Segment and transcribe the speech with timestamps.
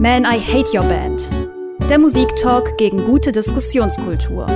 [0.00, 1.28] Man, I Hate Your Band.
[1.90, 4.46] Der Musiktalk gegen gute Diskussionskultur.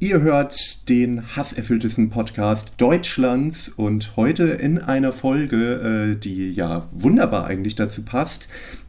[0.00, 7.46] Ihr hört den hasserfülltesten Podcast Deutschlands und heute in einer Folge, äh, die ja wunderbar
[7.46, 8.48] eigentlich dazu passt,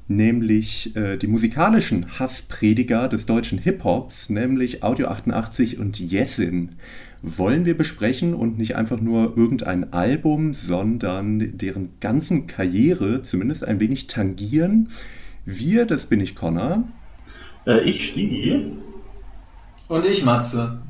[0.10, 6.76] nämlich äh, die musikalischen Hassprediger des deutschen Hip-Hops, nämlich Audio 88 und Jessin
[7.26, 13.80] wollen wir besprechen und nicht einfach nur irgendein Album, sondern deren ganzen Karriere zumindest ein
[13.80, 14.90] wenig tangieren.
[15.46, 16.84] Wir, das bin ich Connor.
[17.66, 18.72] Äh, ich Stigi.
[19.88, 20.82] Und ich Matze.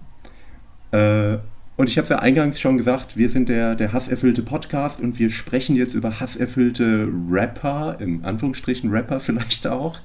[0.91, 1.38] Äh,
[1.77, 5.20] und ich habe es ja eingangs schon gesagt, wir sind der, der hasserfüllte Podcast und
[5.20, 9.99] wir sprechen jetzt über hasserfüllte Rapper, in Anführungsstrichen Rapper vielleicht auch.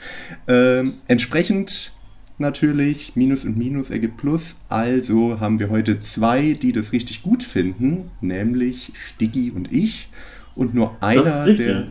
[0.47, 1.93] Äh, entsprechend
[2.41, 4.57] natürlich, Minus und Minus ergibt Plus.
[4.69, 10.09] Also haben wir heute zwei, die das richtig gut finden, nämlich Stiggy und ich.
[10.57, 11.89] Und nur einer, der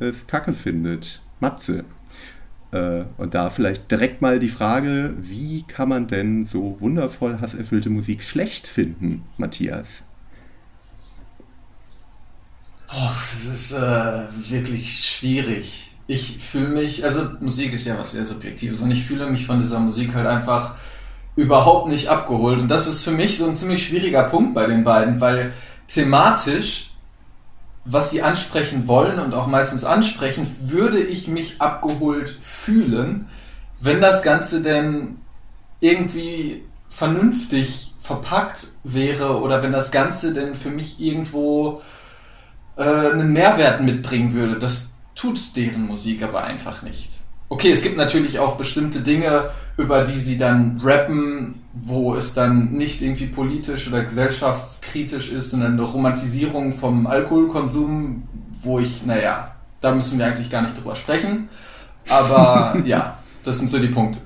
[0.00, 1.84] es kacke findet, Matze.
[2.72, 7.90] Äh, und da vielleicht direkt mal die Frage, wie kann man denn so wundervoll hasserfüllte
[7.90, 10.04] Musik schlecht finden, Matthias?
[12.88, 18.26] Boah, das ist äh, wirklich schwierig ich fühle mich, also Musik ist ja was sehr
[18.26, 20.74] Subjektives und ich fühle mich von dieser Musik halt einfach
[21.36, 22.60] überhaupt nicht abgeholt.
[22.60, 25.54] Und das ist für mich so ein ziemlich schwieriger Punkt bei den beiden, weil
[25.88, 26.90] thematisch,
[27.86, 33.26] was sie ansprechen wollen und auch meistens ansprechen, würde ich mich abgeholt fühlen,
[33.80, 35.16] wenn das Ganze denn
[35.80, 41.80] irgendwie vernünftig verpackt wäre oder wenn das Ganze denn für mich irgendwo
[42.76, 44.58] äh, einen Mehrwert mitbringen würde.
[44.58, 47.10] Das tut deren Musik aber einfach nicht.
[47.48, 52.72] Okay, es gibt natürlich auch bestimmte Dinge, über die sie dann rappen, wo es dann
[52.72, 58.26] nicht irgendwie politisch oder gesellschaftskritisch ist, sondern eine Romantisierung vom Alkoholkonsum,
[58.62, 61.50] wo ich, naja, da müssen wir eigentlich gar nicht drüber sprechen.
[62.08, 64.20] Aber ja, das sind so die Punkte.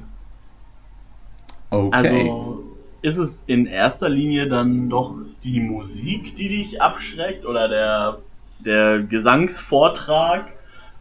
[1.70, 2.30] Okay.
[2.30, 2.64] Also
[3.02, 8.18] ist es in erster Linie dann doch die Musik, die dich abschreckt oder der,
[8.60, 10.46] der Gesangsvortrag?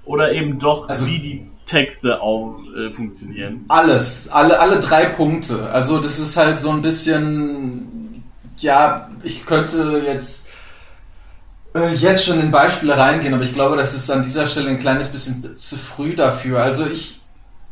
[0.06, 3.66] Oder eben doch, also, wie die Texte auch äh, funktionieren?
[3.68, 5.70] Alles, alle, alle drei Punkte.
[5.72, 8.24] Also das ist halt so ein bisschen,
[8.58, 10.50] ja, ich könnte jetzt
[11.76, 14.80] äh, jetzt schon in Beispiele reingehen, aber ich glaube, das ist an dieser Stelle ein
[14.80, 16.62] kleines bisschen zu früh dafür.
[16.62, 17.22] Also ich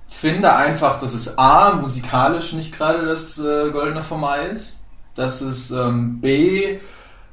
[0.08, 4.80] finde einfach, dass es A, musikalisch nicht gerade das äh, goldene Format ist,
[5.16, 6.80] dass es ähm, B,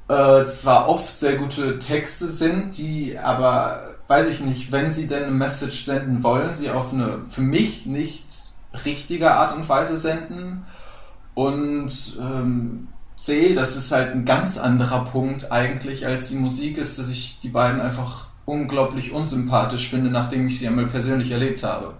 [0.08, 5.22] äh, zwar oft sehr gute Texte sind, die aber weiß ich nicht, wenn sie denn
[5.22, 8.24] eine Message senden wollen, sie auf eine für mich nicht
[8.84, 10.64] richtige Art und Weise senden.
[11.34, 16.98] Und ähm, C, das ist halt ein ganz anderer Punkt eigentlich als die Musik ist,
[16.98, 21.94] dass ich die beiden einfach unglaublich unsympathisch finde, nachdem ich sie einmal persönlich erlebt habe.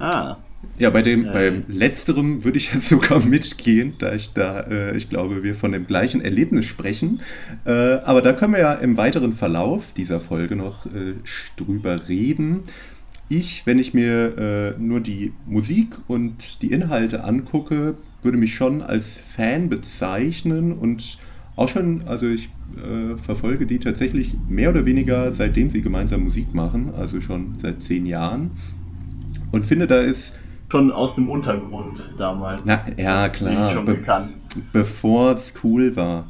[0.00, 0.34] Ah,
[0.78, 1.32] ja, bei dem, äh.
[1.32, 5.72] beim letzterem würde ich jetzt sogar mitgehen, da ich da, äh, ich glaube, wir von
[5.72, 7.20] dem gleichen Erlebnis sprechen.
[7.64, 11.14] Äh, aber da können wir ja im weiteren Verlauf dieser Folge noch äh,
[11.56, 12.62] drüber reden.
[13.28, 14.38] Ich, wenn ich mir
[14.78, 21.18] äh, nur die Musik und die Inhalte angucke, würde mich schon als Fan bezeichnen und
[21.56, 26.54] auch schon, also ich äh, verfolge die tatsächlich mehr oder weniger seitdem sie gemeinsam Musik
[26.54, 28.52] machen, also schon seit zehn Jahren.
[29.50, 30.34] Und finde, da ist
[30.70, 32.62] schon aus dem Untergrund damals.
[32.64, 33.72] Na, ja, klar.
[33.72, 34.34] Schon Be bekannt.
[34.72, 36.28] Bevor es cool war.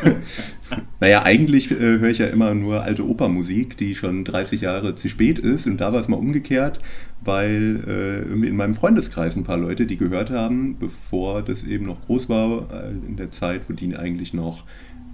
[1.00, 5.08] naja, eigentlich äh, höre ich ja immer nur alte Opermusik, die schon 30 Jahre zu
[5.08, 5.66] spät ist.
[5.66, 6.80] Und da war es mal umgekehrt,
[7.22, 11.86] weil äh, irgendwie in meinem Freundeskreis ein paar Leute, die gehört haben, bevor das eben
[11.86, 14.64] noch groß war, äh, in der Zeit, wo die eigentlich noch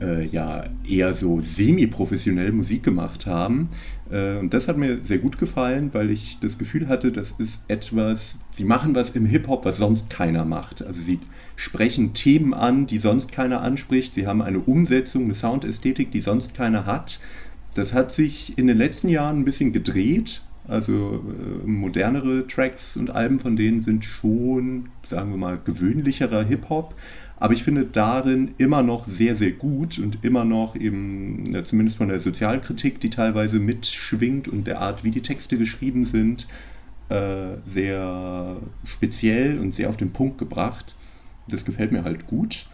[0.00, 3.68] äh, ja eher so semi-professionell Musik gemacht haben.
[4.10, 7.60] Äh, und das hat mir sehr gut gefallen, weil ich das Gefühl hatte, das ist
[7.68, 10.82] etwas, sie machen was im Hip-Hop, was sonst keiner macht.
[10.82, 11.20] Also sie
[11.56, 14.14] sprechen Themen an, die sonst keiner anspricht.
[14.14, 17.20] Sie haben eine Umsetzung, eine Soundästhetik, die sonst keiner hat.
[17.74, 20.42] Das hat sich in den letzten Jahren ein bisschen gedreht.
[20.66, 26.94] Also äh, modernere Tracks und Alben von denen sind schon, sagen wir mal, gewöhnlicherer Hip-Hop.
[27.40, 31.98] Aber ich finde darin immer noch sehr, sehr gut und immer noch eben, ja, zumindest
[31.98, 36.48] von der Sozialkritik, die teilweise mitschwingt und der Art, wie die Texte geschrieben sind,
[37.10, 40.96] äh, sehr speziell und sehr auf den Punkt gebracht.
[41.46, 42.66] Das gefällt mir halt gut.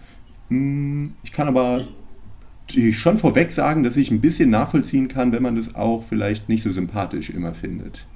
[0.49, 1.87] Hm, ich kann aber
[2.93, 6.63] schon vorweg sagen, dass ich ein bisschen nachvollziehen kann, wenn man das auch vielleicht nicht
[6.63, 8.07] so sympathisch immer findet.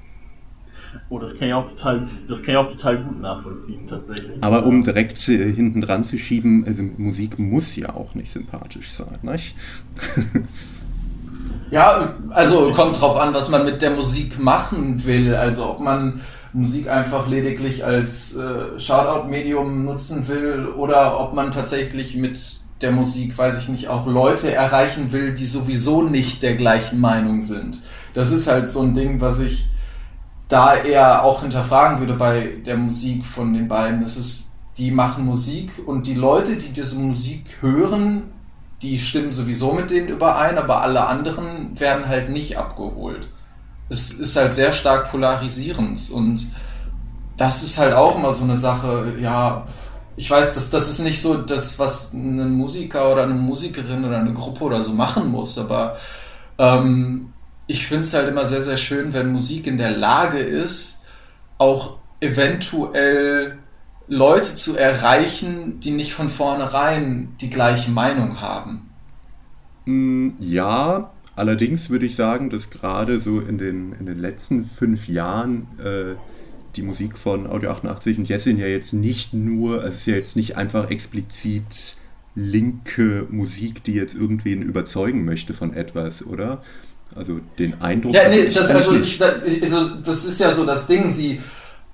[1.09, 4.43] Oh, das kann ich auch total, das kann ich auch total gut nachvollziehen, tatsächlich.
[4.43, 8.93] Aber um direkt äh, hinten dran zu schieben, also Musik muss ja auch nicht sympathisch
[8.93, 9.55] sein, nicht?
[11.71, 15.35] Ja, also kommt drauf an, was man mit der Musik machen will.
[15.35, 16.21] Also ob man
[16.53, 23.37] Musik einfach lediglich als äh, Shoutout-Medium nutzen will oder ob man tatsächlich mit der Musik,
[23.37, 27.81] weiß ich nicht, auch Leute erreichen will, die sowieso nicht der gleichen Meinung sind.
[28.15, 29.67] Das ist halt so ein Ding, was ich
[30.49, 34.03] da eher auch hinterfragen würde bei der Musik von den beiden.
[34.03, 38.23] Es ist, die machen Musik und die Leute, die diese Musik hören,
[38.83, 43.29] die stimmen sowieso mit denen überein, aber alle anderen werden halt nicht abgeholt.
[43.91, 46.49] Es ist halt sehr stark polarisierend und
[47.37, 49.65] das ist halt auch immer so eine Sache, ja,
[50.17, 54.19] ich weiß, das, das ist nicht so das, was ein Musiker oder eine Musikerin oder
[54.19, 55.97] eine Gruppe oder so machen muss, aber
[56.59, 57.33] ähm,
[57.69, 61.03] ich finde es halt immer sehr, sehr schön, wenn Musik in der Lage ist,
[61.59, 63.59] auch eventuell
[64.09, 68.89] Leute zu erreichen, die nicht von vornherein die gleiche Meinung haben.
[69.85, 75.07] Mm, ja, allerdings würde ich sagen, dass gerade so in den, in den letzten fünf
[75.07, 76.17] Jahren äh,
[76.75, 80.37] die Musik von Audio 88 und Jessin ja jetzt nicht nur, es ist ja jetzt
[80.37, 81.99] nicht einfach explizit
[82.35, 86.63] linke Musik, die jetzt irgendwen überzeugen möchte von etwas, oder?
[87.19, 88.15] Also den Eindruck.
[88.15, 91.41] Ja, nee, das, also, ich, also, das ist ja so das Ding, sie.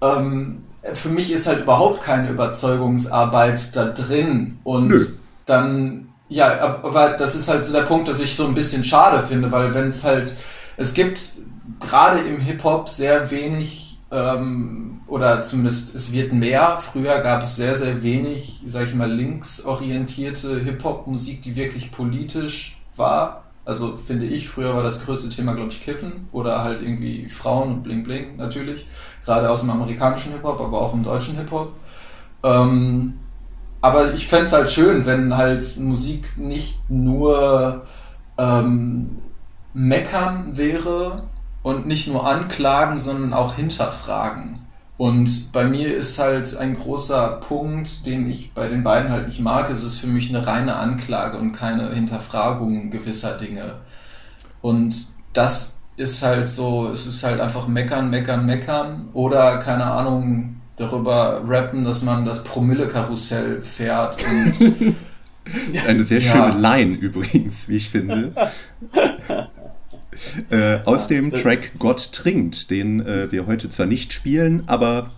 [0.00, 0.62] Ähm,
[0.92, 4.58] für mich ist halt überhaupt keine Überzeugungsarbeit da drin.
[4.64, 5.06] Und Nö.
[5.46, 9.26] dann, ja, aber das ist halt so der Punkt, dass ich so ein bisschen schade
[9.26, 10.36] finde, weil wenn es halt,
[10.76, 11.20] es gibt
[11.80, 16.78] gerade im Hip-Hop sehr wenig, ähm, oder zumindest es wird mehr.
[16.80, 23.43] Früher gab es sehr, sehr wenig, sag ich mal, linksorientierte Hip-Hop-Musik, die wirklich politisch war.
[23.64, 27.72] Also finde ich, früher war das größte Thema, glaube ich, Kiffen oder halt irgendwie Frauen
[27.72, 28.86] und Bling Bling natürlich.
[29.24, 31.72] Gerade aus dem amerikanischen Hip-Hop, aber auch im deutschen Hip-Hop.
[32.42, 33.14] Ähm,
[33.80, 37.86] aber ich fände es halt schön, wenn halt Musik nicht nur
[38.36, 39.18] ähm,
[39.72, 41.24] meckern wäre
[41.62, 44.54] und nicht nur anklagen, sondern auch hinterfragen.
[44.96, 49.40] Und bei mir ist halt ein großer Punkt, den ich bei den beiden halt nicht
[49.40, 53.74] mag, es ist für mich eine reine Anklage und keine Hinterfragung gewisser Dinge.
[54.62, 54.94] Und
[55.32, 61.42] das ist halt so, es ist halt einfach meckern, meckern, meckern oder keine Ahnung darüber
[61.46, 64.96] rappen, dass man das Promille-Karussell fährt und
[65.86, 66.76] eine sehr schöne ja.
[66.76, 68.32] Line übrigens, wie ich finde.
[70.50, 75.10] Äh, aus dem Track Gott trinkt, den äh, wir heute zwar nicht spielen, aber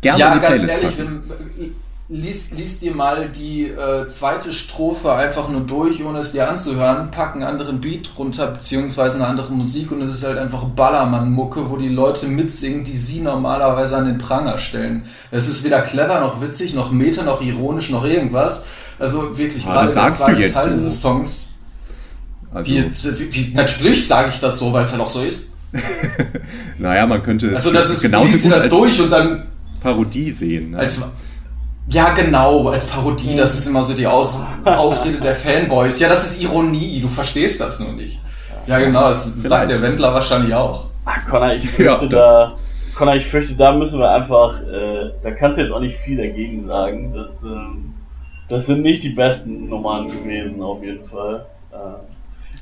[0.00, 1.22] gerne Ja, ganz ehrlich, wenn,
[2.08, 7.10] lies, lies dir mal die äh, zweite Strophe einfach nur durch, ohne es dir anzuhören,
[7.10, 11.70] pack einen anderen Beat runter, beziehungsweise eine andere Musik und es ist halt einfach Ballermann-Mucke,
[11.70, 15.04] wo die Leute mitsingen, die sie normalerweise an den Pranger stellen.
[15.30, 18.66] Es ist weder clever, noch witzig, noch meta, noch ironisch, noch irgendwas.
[18.98, 20.74] Also wirklich, ah, gerade der zweite Teil so.
[20.74, 21.48] dieses Songs
[22.56, 25.54] also, wie, wie, wie, natürlich sage ich das so, weil es halt auch so ist.
[26.78, 29.46] naja, man könnte also das ist, genauso gut das durch und dann
[29.78, 30.70] Parodie sehen.
[30.70, 30.78] Ne?
[30.78, 31.02] Als,
[31.90, 36.00] ja, genau, als Parodie, das ist immer so die Aus, Ausrede der Fanboys.
[36.00, 38.20] Ja, das ist Ironie, du verstehst das nur nicht.
[38.66, 39.48] Ja, genau, das Vielleicht.
[39.48, 40.86] sagt der Wendler wahrscheinlich auch.
[41.04, 42.54] Ach, Connor, ich fürchte, ja, da,
[42.94, 46.16] Connor, ich fürchte, da müssen wir einfach, äh, da kannst du jetzt auch nicht viel
[46.16, 47.12] dagegen sagen.
[47.14, 47.48] Das, äh,
[48.48, 51.44] das sind nicht die besten Nummern gewesen, auf jeden Fall.
[51.70, 51.76] Äh,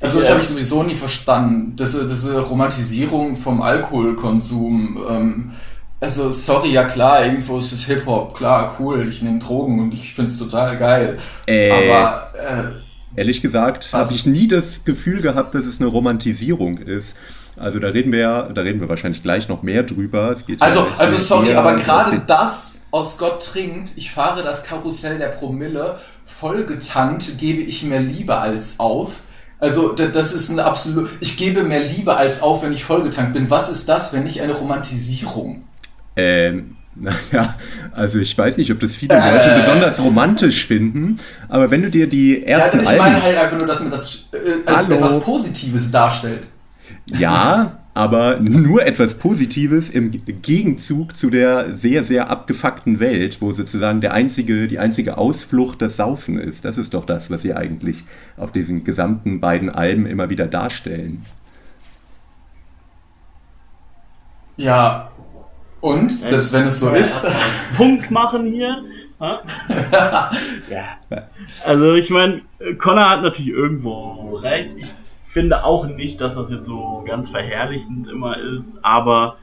[0.01, 1.75] also das habe ich sowieso nie verstanden.
[1.75, 5.05] Diese, diese Romantisierung vom Alkoholkonsum.
[5.09, 5.51] Ähm,
[5.99, 10.13] also sorry, ja klar, irgendwo ist es Hip-Hop, klar, cool, ich nehme Drogen und ich
[10.13, 11.19] finde es total geil.
[11.47, 16.77] Äh, Aber äh, ehrlich gesagt habe ich nie das Gefühl gehabt, dass es eine Romantisierung
[16.77, 17.15] ist.
[17.57, 20.35] Also da reden wir ja, da reden wir wahrscheinlich gleich noch mehr drüber.
[20.59, 25.29] also, ja also sorry, aber gerade das aus Gott trinkt, ich fahre das Karussell der
[25.29, 29.21] Promille, vollgetankt gebe ich mir lieber als auf
[29.59, 31.09] also das ist ein absolut.
[31.19, 33.49] Ich gebe mehr Liebe als auf, wenn ich vollgetankt bin.
[33.49, 35.63] Was ist das, wenn nicht eine Romantisierung?
[36.15, 37.55] Ähm, naja,
[37.91, 41.19] also ich weiß nicht, ob das viele äh, Leute besonders romantisch finden,
[41.49, 44.29] aber wenn du dir die ersten ja, ich meine halt einfach nur, dass man das
[44.31, 44.95] äh, als Hallo.
[44.95, 46.47] etwas Positives darstellt.
[47.05, 54.01] Ja, aber nur etwas Positives im Gegenzug zu der sehr, sehr abgefuckten Welt, wo sozusagen
[54.01, 56.65] der einzige, die einzige Ausflucht das Saufen ist.
[56.65, 58.03] Das ist doch das, was sie eigentlich
[58.35, 61.23] auf diesen gesamten beiden Alben immer wieder darstellen.
[64.57, 65.11] Ja,
[65.79, 66.11] und?
[66.11, 67.25] Selbst wenn es so ist.
[67.77, 68.83] Punkt machen hier.
[70.69, 70.97] ja.
[71.63, 72.41] Also ich meine,
[72.77, 74.75] Connor hat natürlich irgendwo recht.
[74.75, 74.89] Ich
[75.35, 79.35] finde auch nicht, dass das jetzt so ganz verherrlichend immer ist, aber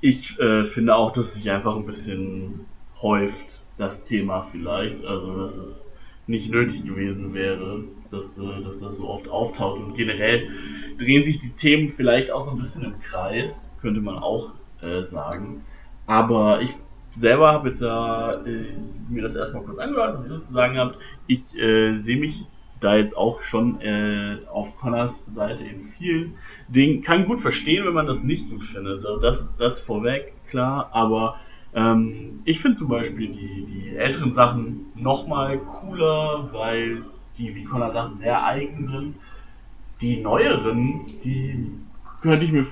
[0.00, 2.60] ich äh, finde auch, dass sich einfach ein bisschen
[3.02, 5.04] häuft, das Thema vielleicht.
[5.04, 5.92] Also, dass es
[6.26, 7.84] nicht nötig gewesen wäre.
[8.10, 9.80] dass, äh, dass das so oft auftaucht.
[9.80, 10.48] Und generell
[10.96, 15.02] drehen sich die Themen vielleicht auch so ein bisschen im Kreis, könnte man auch äh,
[15.02, 15.62] sagen.
[16.06, 16.70] Aber ich
[17.12, 18.78] selber habe jetzt ja äh,
[19.10, 20.96] mir das erstmal kurz angehört, was ihr sozusagen habt.
[21.26, 22.46] Ich äh, sehe mich
[22.84, 26.34] da jetzt auch schon äh, auf Connors Seite in vielen
[26.68, 27.02] Dingen.
[27.02, 29.04] Kann gut verstehen, wenn man das nicht gut findet.
[29.04, 30.90] Also das, das vorweg, klar.
[30.92, 31.36] Aber
[31.74, 37.02] ähm, ich finde zum Beispiel die, die älteren Sachen nochmal cooler, weil
[37.38, 39.14] die, wie Connor sagt, sehr eigen sind.
[40.00, 41.70] Die neueren, die
[42.20, 42.66] könnte ich mir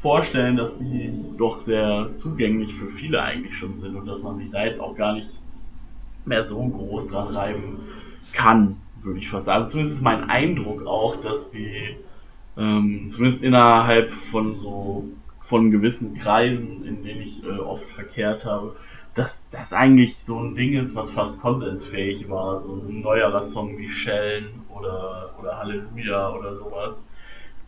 [0.00, 4.50] vorstellen, dass die doch sehr zugänglich für viele eigentlich schon sind und dass man sich
[4.50, 5.28] da jetzt auch gar nicht
[6.24, 7.80] mehr so groß dran reiben
[8.32, 9.62] kann, würde ich fast sagen.
[9.62, 11.96] Also zumindest ist mein Eindruck auch, dass die
[12.58, 15.04] ähm, zumindest innerhalb von so
[15.40, 18.74] von gewissen Kreisen, in denen ich äh, oft verkehrt habe,
[19.14, 22.58] dass das eigentlich so ein Ding ist, was fast konsensfähig war.
[22.58, 27.06] So ein neuerer Song wie Schellen oder, oder Halleluja oder sowas.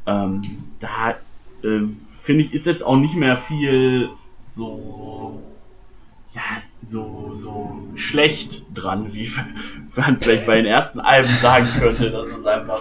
[0.07, 0.43] Ähm,
[0.81, 1.13] da
[1.63, 1.87] äh,
[2.21, 4.11] finde ich, ist jetzt auch nicht mehr viel
[4.45, 5.41] so,
[6.35, 6.43] ja,
[6.81, 9.31] so, so schlecht dran, wie
[9.97, 12.81] man vielleicht bei den ersten Alben sagen könnte, dass es einfach,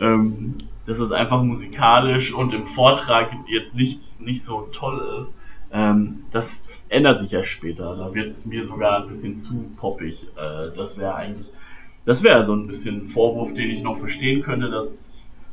[0.00, 0.54] ähm,
[0.86, 5.34] dass es einfach musikalisch und im Vortrag jetzt nicht, nicht so toll ist.
[5.72, 7.96] Ähm, das ändert sich ja später.
[7.96, 10.26] Da wird es mir sogar ein bisschen zu poppig.
[10.36, 11.46] Äh, das wäre eigentlich,
[12.04, 15.04] das wäre so ein bisschen ein Vorwurf, den ich noch verstehen könnte, dass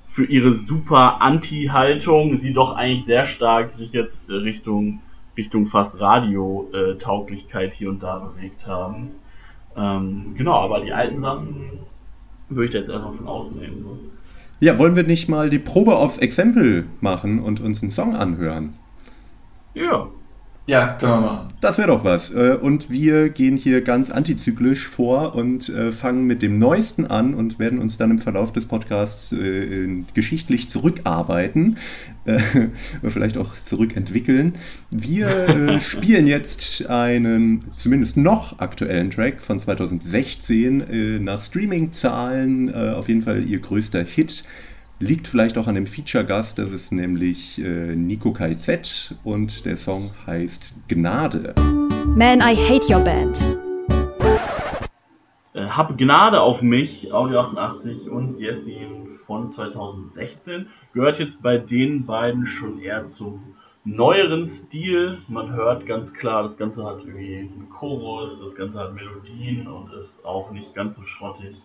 [0.09, 5.01] für ihre super Anti-Haltung sie doch eigentlich sehr stark sich jetzt Richtung
[5.37, 9.11] Richtung fast Radio-Tauglichkeit hier und da bewegt haben.
[9.75, 11.79] Ähm, genau, aber die alten Sachen
[12.49, 13.83] würde ich da jetzt erstmal von außen nehmen.
[13.83, 13.99] So.
[14.59, 18.73] Ja, wollen wir nicht mal die Probe aufs Exempel machen und uns einen Song anhören?
[19.75, 20.07] Ja.
[20.67, 21.47] Ja, können wir machen.
[21.61, 22.33] Das wäre doch was.
[22.33, 27.33] Äh, und wir gehen hier ganz antizyklisch vor und äh, fangen mit dem Neuesten an
[27.33, 31.77] und werden uns dann im Verlauf des Podcasts äh, geschichtlich zurückarbeiten,
[33.01, 34.55] vielleicht auch zurückentwickeln.
[34.91, 43.47] Wir spielen jetzt einen zumindest noch aktuellen Track von 2016 nach Streaming-Zahlen, auf jeden Fall
[43.47, 44.43] ihr größter Hit.
[44.99, 50.09] Liegt vielleicht auch an dem Feature-Gast, das ist nämlich äh, Nico KZ und der Song
[50.25, 51.53] heißt Gnade.
[52.15, 53.39] Man, I hate your band.
[55.53, 58.75] Äh, hab Gnade auf mich, Audio 88 und Jesse
[59.27, 60.65] von 2016.
[60.93, 65.19] Gehört jetzt bei den beiden schon eher zum neueren Stil.
[65.27, 69.93] Man hört ganz klar, das Ganze hat irgendwie einen Chorus, das Ganze hat Melodien und
[69.93, 71.55] ist auch nicht ganz so schrottig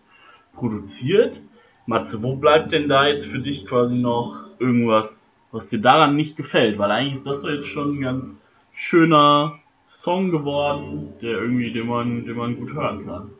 [0.52, 1.40] produziert.
[1.86, 6.36] Matze, wo bleibt denn da jetzt für dich quasi noch irgendwas, was dir daran nicht
[6.36, 6.78] gefällt?
[6.78, 9.58] Weil eigentlich ist das so jetzt schon ein ganz schöner
[9.90, 13.30] Song geworden, der irgendwie, den man, den man gut hören kann.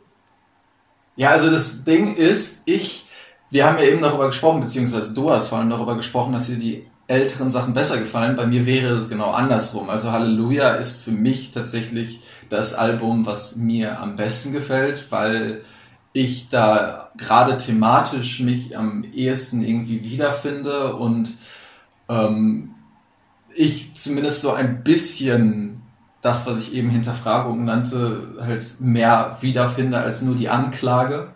[1.17, 3.07] Ja, also das Ding ist, ich,
[3.51, 6.57] wir haben ja eben darüber gesprochen, beziehungsweise du hast vor allem darüber gesprochen, dass dir
[6.57, 8.37] die älteren Sachen besser gefallen.
[8.37, 9.91] Bei mir wäre es genau andersrum.
[9.91, 15.65] Also Halleluja ist für mich tatsächlich das Album, was mir am besten gefällt, weil
[16.13, 21.35] ich da gerade thematisch mich am ehesten irgendwie wiederfinde und
[22.09, 22.75] ähm,
[23.55, 25.83] ich zumindest so ein bisschen
[26.21, 31.35] das, was ich eben Hinterfragung nannte, halt mehr wiederfinde als nur die Anklage.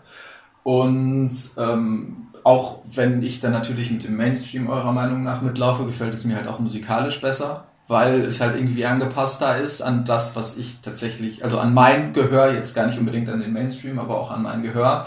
[0.62, 6.14] Und ähm, auch wenn ich dann natürlich mit dem Mainstream eurer Meinung nach mitlaufe, gefällt
[6.14, 10.56] es mir halt auch musikalisch besser weil es halt irgendwie angepasster ist an das, was
[10.56, 14.30] ich tatsächlich, also an mein Gehör, jetzt gar nicht unbedingt an den Mainstream, aber auch
[14.30, 15.06] an mein Gehör.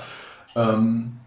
[0.56, 1.18] Ähm,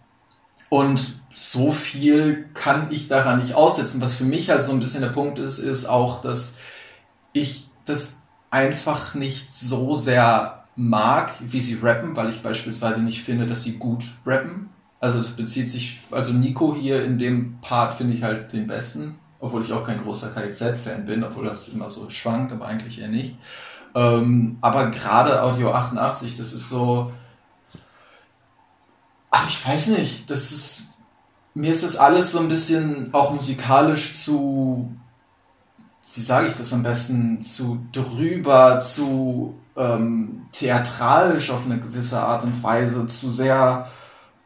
[0.70, 1.00] und
[1.34, 4.00] so viel kann ich daran nicht aussetzen.
[4.00, 6.56] Was für mich halt so ein bisschen der Punkt ist, ist auch, dass
[7.32, 13.46] ich das einfach nicht so sehr mag, wie sie rappen, weil ich beispielsweise nicht finde,
[13.46, 14.70] dass sie gut rappen.
[15.00, 19.16] Also es bezieht sich, also Nico hier in dem Part finde ich halt den besten
[19.42, 23.08] obwohl ich auch kein großer KIZ-Fan bin, obwohl das immer so schwankt, aber eigentlich eher
[23.08, 23.36] nicht.
[23.94, 27.12] Ähm, aber gerade Audio 88, das ist so.
[29.32, 30.92] Ach, ich weiß nicht, das ist.
[31.54, 34.92] Mir ist das alles so ein bisschen auch musikalisch zu.
[36.14, 37.42] Wie sage ich das am besten?
[37.42, 43.88] Zu drüber, zu ähm, theatralisch auf eine gewisse Art und Weise, zu sehr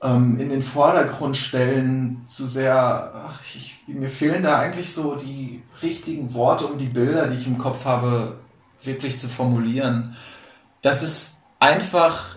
[0.03, 3.13] ähm, in den Vordergrund stellen, zu sehr.
[3.15, 7.47] Ach, ich mir fehlen da eigentlich so die richtigen Worte, um die Bilder, die ich
[7.47, 8.39] im Kopf habe,
[8.83, 10.17] wirklich zu formulieren.
[10.83, 12.37] Das ist einfach,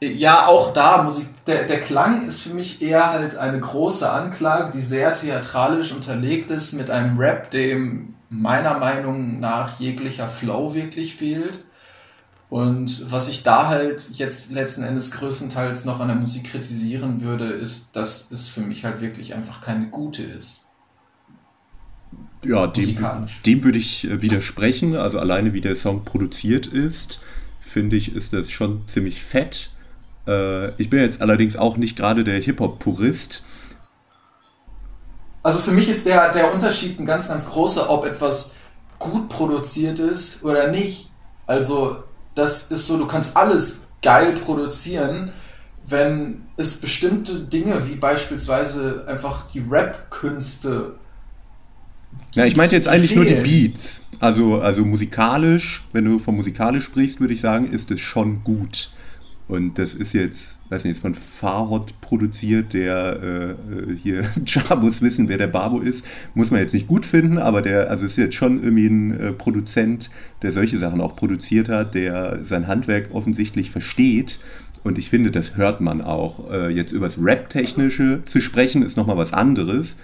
[0.00, 4.72] ja, auch da, Musik, der, der Klang ist für mich eher halt eine große Anklage,
[4.72, 11.14] die sehr theatralisch unterlegt ist mit einem Rap, dem meiner Meinung nach jeglicher Flow wirklich
[11.16, 11.64] fehlt.
[12.50, 17.46] Und was ich da halt jetzt letzten Endes größtenteils noch an der Musik kritisieren würde,
[17.46, 20.68] ist, dass es für mich halt wirklich einfach keine gute ist.
[22.44, 22.96] Ja, dem,
[23.46, 24.96] dem würde ich äh, widersprechen.
[24.96, 27.22] Also alleine wie der Song produziert ist,
[27.60, 29.70] finde ich, ist das schon ziemlich fett.
[30.28, 33.44] Äh, ich bin jetzt allerdings auch nicht gerade der Hip-Hop-Purist.
[35.42, 38.54] Also für mich ist der, der Unterschied ein ganz, ganz großer, ob etwas
[38.98, 41.10] gut produziert ist oder nicht.
[41.46, 42.03] Also
[42.34, 45.32] das ist so, du kannst alles geil produzieren,
[45.86, 50.94] wenn es bestimmte Dinge wie beispielsweise einfach die Rap-Künste.
[52.32, 53.26] Ja, ich meinte jetzt eigentlich fehlen.
[53.26, 54.02] nur die Beats.
[54.20, 58.90] Also, also musikalisch, wenn du von musikalisch sprichst, würde ich sagen, ist es schon gut.
[59.48, 65.02] Und das ist jetzt, weiß nicht, von Farhot produziert, der äh, äh hier, Jar muss
[65.02, 66.04] wissen, wer der Babo ist.
[66.34, 69.32] Muss man jetzt nicht gut finden, aber der, also ist jetzt schon irgendwie ein äh,
[69.32, 70.10] Produzent,
[70.42, 74.40] der solche Sachen auch produziert hat, der sein Handwerk offensichtlich versteht.
[74.82, 76.50] Und ich finde, das hört man auch.
[76.50, 79.96] Äh, jetzt übers Rap-Technische zu sprechen, ist nochmal was anderes.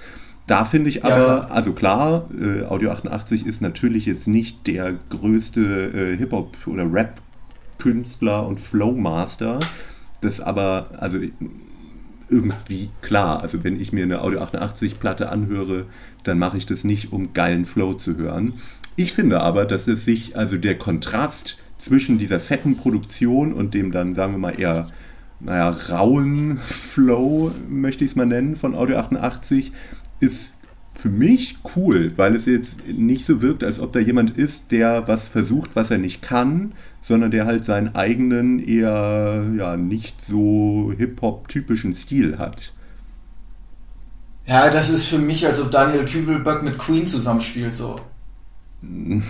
[0.46, 1.40] Da finde ich aber, ja.
[1.50, 7.20] also klar, äh, Audio 88 ist natürlich jetzt nicht der größte äh, Hip-Hop- oder Rap-
[7.80, 9.58] Künstler und Flowmaster.
[10.20, 11.18] Das aber, also
[12.28, 13.42] irgendwie klar.
[13.42, 15.86] Also wenn ich mir eine Audio 88 Platte anhöre,
[16.22, 18.54] dann mache ich das nicht, um geilen Flow zu hören.
[18.96, 23.92] Ich finde aber, dass es sich, also der Kontrast zwischen dieser fetten Produktion und dem
[23.92, 24.88] dann, sagen wir mal, eher,
[25.40, 29.72] naja, rauen Flow, möchte ich es mal nennen, von Audio 88,
[30.20, 30.54] ist
[30.92, 35.09] für mich cool, weil es jetzt nicht so wirkt, als ob da jemand ist, der
[35.09, 40.92] was versucht, was er nicht kann, sondern der halt seinen eigenen, eher ja, nicht so
[40.97, 42.73] Hip-Hop-typischen Stil hat.
[44.47, 48.00] Ja, das ist für mich, als ob Daniel Kübelberg mit Queen zusammenspielt, so.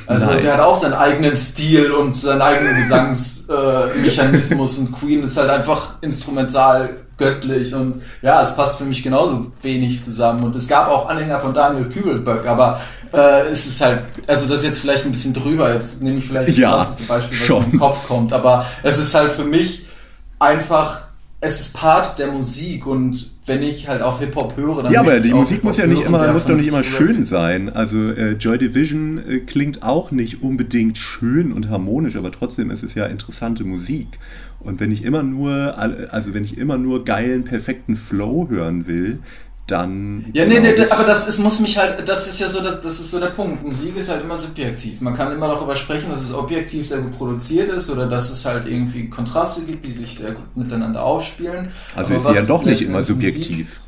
[0.07, 0.43] Also Nein.
[0.43, 5.51] der hat auch seinen eigenen Stil und seinen eigenen Gesangsmechanismus äh, und Queen ist halt
[5.51, 10.43] einfach instrumental göttlich und ja, es passt für mich genauso wenig zusammen.
[10.43, 12.81] Und es gab auch Anhänger von Daniel Kübelberg, aber
[13.13, 16.27] äh, es ist halt, also das ist jetzt vielleicht ein bisschen drüber, jetzt nehme ich
[16.27, 17.59] vielleicht ja, das Beispiel, was schon.
[17.61, 19.87] mir in den Kopf kommt, aber es ist halt für mich
[20.41, 21.03] einfach,
[21.41, 24.93] es ist Part der Musik und wenn ich halt auch Hip-Hop höre, dann.
[24.93, 27.69] Ja, aber die Musik muss ja nicht immer, muss doch nicht immer schön sein.
[27.69, 32.85] Also äh, Joy Division äh, klingt auch nicht unbedingt schön und harmonisch, aber trotzdem ist
[32.85, 34.07] es ja interessante Musik.
[34.61, 39.21] Und wenn ich immer nur, also wenn ich immer nur geilen, perfekten Flow hören will,
[39.67, 40.27] dann.
[40.33, 43.01] Ja, nee, nee, aber das ist, muss mich halt, das ist ja so, das, das
[43.01, 43.65] ist so der Punkt.
[43.65, 45.01] Musik ist halt immer subjektiv.
[45.01, 48.45] Man kann immer darüber sprechen, dass es objektiv sehr gut produziert ist oder dass es
[48.45, 51.71] halt irgendwie Kontraste gibt, die sich sehr gut miteinander aufspielen.
[51.95, 53.81] Also aber ist sie ja doch nicht immer subjektiv.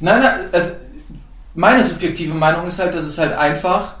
[0.00, 0.80] nein, nein, es,
[1.54, 3.96] meine subjektive Meinung ist halt, dass es halt einfach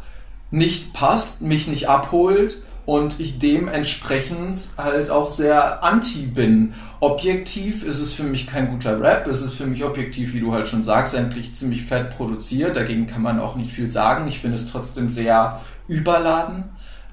[0.50, 6.74] nicht passt, mich nicht abholt und ich dementsprechend halt auch sehr anti bin.
[7.00, 10.52] Objektiv ist es für mich kein guter Rap, es ist für mich objektiv, wie du
[10.52, 14.26] halt schon sagst, endlich ziemlich fett produziert, dagegen kann man auch nicht viel sagen.
[14.28, 16.64] Ich finde es trotzdem sehr überladen.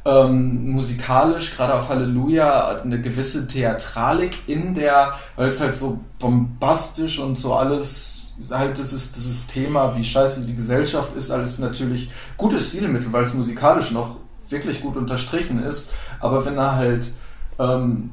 [0.05, 7.19] Ähm, musikalisch, gerade auf Halleluja, eine gewisse Theatralik in der, weil es halt so bombastisch
[7.19, 12.10] und so alles, halt das ist dieses Thema, wie scheiße die Gesellschaft ist, alles natürlich
[12.38, 14.18] gutes Stilmittel, weil es musikalisch noch
[14.51, 15.93] wirklich gut unterstrichen ist.
[16.19, 17.12] Aber wenn da halt
[17.59, 18.12] ähm,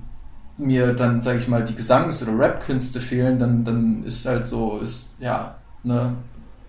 [0.58, 4.78] mir dann, sage ich mal, die Gesangs- oder Rap-Künste fehlen, dann, dann ist halt so,
[4.82, 6.14] ist, ja, ne,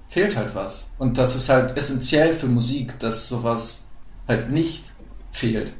[0.10, 0.92] fehlt halt was.
[0.98, 3.88] Und das ist halt essentiell für Musik, dass sowas
[4.28, 4.84] halt nicht
[5.32, 5.74] fehlt.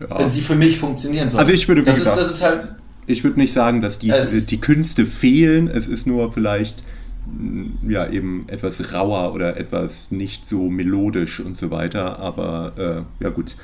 [0.00, 0.18] Ja.
[0.18, 1.40] Wenn sie für mich funktionieren soll.
[1.40, 2.76] Also ich würde, das, ist, das ist halt.
[3.06, 4.12] Ich würde nicht sagen, dass die,
[4.46, 5.66] die Künste fehlen.
[5.66, 6.84] Es ist nur vielleicht
[7.86, 12.18] ja eben etwas rauer oder etwas nicht so melodisch und so weiter.
[12.18, 13.56] Aber äh, ja gut,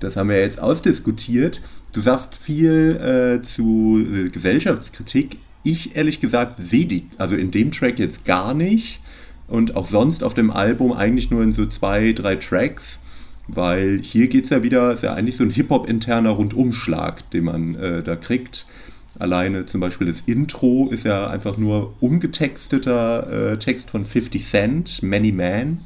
[0.00, 1.62] das haben wir jetzt ausdiskutiert.
[1.92, 5.38] Du sagst viel äh, zu äh, Gesellschaftskritik.
[5.62, 9.00] Ich ehrlich gesagt sehe die, also in dem Track jetzt gar nicht
[9.46, 13.00] und auch sonst auf dem Album eigentlich nur in so zwei, drei Tracks.
[13.48, 17.74] Weil hier geht es ja wieder, ist ja eigentlich so ein Hip-Hop-interner Rundumschlag, den man
[17.74, 18.66] äh, da kriegt.
[19.18, 25.02] Alleine zum Beispiel das Intro ist ja einfach nur umgetexteter äh, Text von 50 Cent,
[25.02, 25.80] Many Man,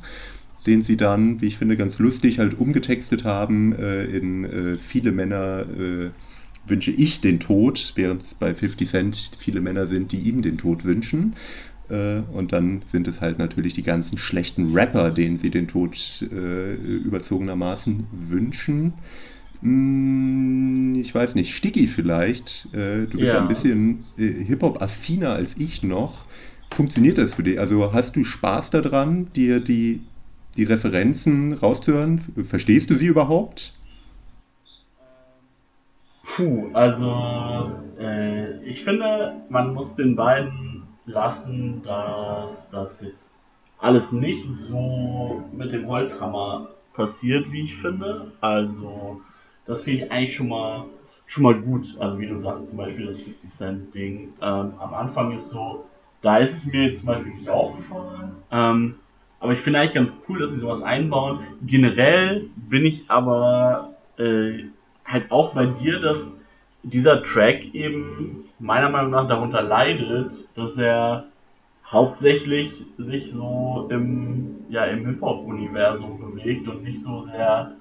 [0.66, 5.12] den sie dann, wie ich finde, ganz lustig halt umgetextet haben äh, in äh, Viele
[5.12, 6.10] Männer äh,
[6.68, 10.58] wünsche ich den Tod, während es bei 50 Cent viele Männer sind, die ihm den
[10.58, 11.34] Tod wünschen.
[11.88, 15.96] Äh, und dann sind es halt natürlich die ganzen schlechten Rapper, denen sie den Tod
[16.32, 18.94] äh, überzogenermaßen wünschen.
[19.66, 22.72] Hm, ich weiß nicht, Sticky vielleicht.
[22.72, 23.40] Äh, du bist ja.
[23.40, 26.24] ein bisschen äh, Hip-Hop-affiner als ich noch.
[26.70, 27.58] Funktioniert das für dich?
[27.58, 30.02] Also hast du Spaß daran, dir die,
[30.56, 32.18] die Referenzen rauszuhören?
[32.18, 33.74] Verstehst du sie überhaupt?
[36.22, 43.34] Puh, also äh, ich finde, man muss den beiden lassen, dass das jetzt
[43.78, 48.30] alles nicht so mit dem Holzhammer passiert, wie ich finde.
[48.40, 49.20] Also
[49.66, 50.86] das finde ich eigentlich schon mal
[51.26, 51.96] schon mal gut.
[51.98, 54.32] Also wie du sagst, zum Beispiel das 50 Cent Ding.
[54.40, 55.84] Ähm, am Anfang ist so,
[56.22, 58.36] da ist es mir jetzt zum Beispiel nicht aufgefallen.
[58.50, 58.94] Ähm,
[59.40, 61.40] aber ich finde eigentlich ganz cool, dass sie sowas einbauen.
[61.62, 64.64] Generell bin ich aber äh,
[65.04, 66.38] halt auch bei dir, dass
[66.82, 71.26] dieser Track eben meiner Meinung nach darunter leidet, dass er
[71.84, 77.72] hauptsächlich sich so im, ja, im Hip-Hop-Universum bewegt und nicht so sehr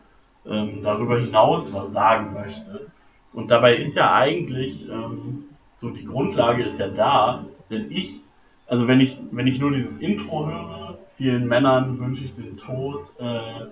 [0.47, 2.87] ähm, darüber hinaus was sagen möchte.
[3.33, 5.45] Und dabei ist ja eigentlich ähm,
[5.77, 8.21] so die Grundlage ist ja da, denn ich,
[8.67, 13.11] also wenn ich, wenn ich nur dieses Intro höre, vielen Männern wünsche ich den Tod,
[13.19, 13.65] äh,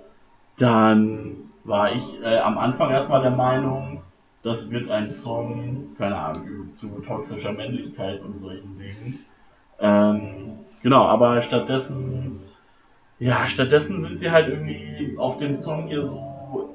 [0.58, 4.02] dann war ich äh, am Anfang erstmal der Meinung,
[4.44, 9.20] das wird ein Song, keine Ahnung, zu toxischer Männlichkeit und solchen Dingen.
[9.80, 12.42] Ähm, genau, aber stattdessen,
[13.20, 16.33] ja, stattdessen sind sie halt irgendwie auf dem Song hier so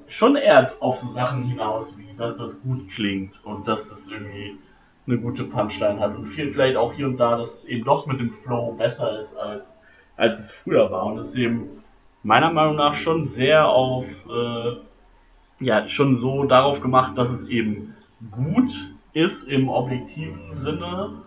[0.08, 4.58] schon eher auf so Sachen hinaus, wie dass das gut klingt und dass das irgendwie
[5.06, 6.16] eine gute Punchline hat.
[6.16, 9.36] Und viel vielleicht auch hier und da, dass eben doch mit dem Flow besser ist
[9.36, 9.80] als,
[10.16, 11.06] als es früher war.
[11.06, 11.82] Und es eben
[12.22, 14.76] meiner Meinung nach schon sehr auf äh,
[15.60, 17.94] ja schon so darauf gemacht, dass es eben
[18.30, 21.22] gut ist im objektiven Sinne.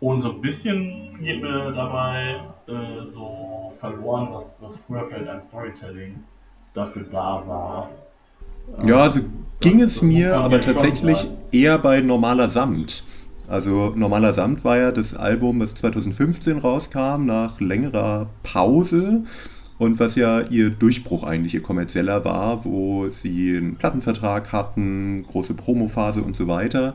[0.00, 5.40] Und so ein bisschen geht mir dabei äh, so verloren, was, was früher vielleicht ein
[5.40, 6.24] Storytelling
[6.74, 7.90] dafür da war.
[8.84, 9.20] Ja, also
[9.60, 13.04] ging es mir aber tatsächlich eher bei Normaler Samt.
[13.48, 19.24] Also Normaler Samt war ja das Album, das 2015 rauskam, nach längerer Pause
[19.78, 25.54] und was ja ihr Durchbruch eigentlich, ihr kommerzieller war, wo sie einen Plattenvertrag hatten, große
[25.54, 26.94] Promophase und so weiter.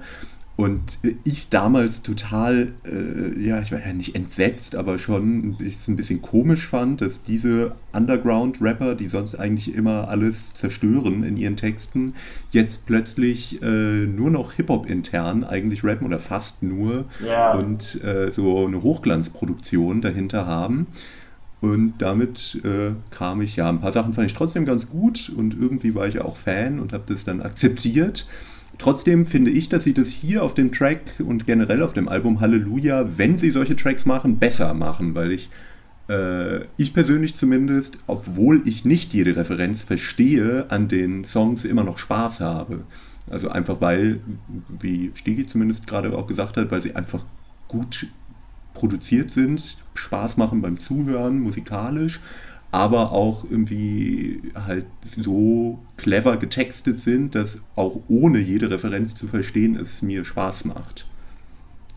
[0.57, 6.21] Und ich damals total, äh, ja, ich war ja nicht entsetzt, aber schon ein bisschen
[6.21, 12.13] komisch fand, dass diese Underground-Rapper, die sonst eigentlich immer alles zerstören in ihren Texten,
[12.51, 17.57] jetzt plötzlich äh, nur noch Hip-Hop intern eigentlich rappen oder fast nur ja.
[17.57, 20.85] und äh, so eine Hochglanzproduktion dahinter haben.
[21.61, 25.55] Und damit äh, kam ich, ja, ein paar Sachen fand ich trotzdem ganz gut und
[25.55, 28.27] irgendwie war ich auch Fan und habe das dann akzeptiert.
[28.81, 32.41] Trotzdem finde ich, dass sie das hier auf dem Track und generell auf dem Album
[32.41, 35.51] Halleluja, wenn sie solche Tracks machen, besser machen, weil ich,
[36.09, 41.99] äh, ich persönlich zumindest, obwohl ich nicht jede Referenz verstehe, an den Songs immer noch
[41.99, 42.85] Spaß habe.
[43.29, 44.19] Also einfach weil,
[44.79, 47.23] wie Stigi zumindest gerade auch gesagt hat, weil sie einfach
[47.67, 48.07] gut
[48.73, 52.19] produziert sind, Spaß machen beim Zuhören, musikalisch,
[52.71, 59.75] aber auch irgendwie halt so clever getextet sind, dass auch ohne jede Referenz zu verstehen
[59.75, 61.07] es mir Spaß macht.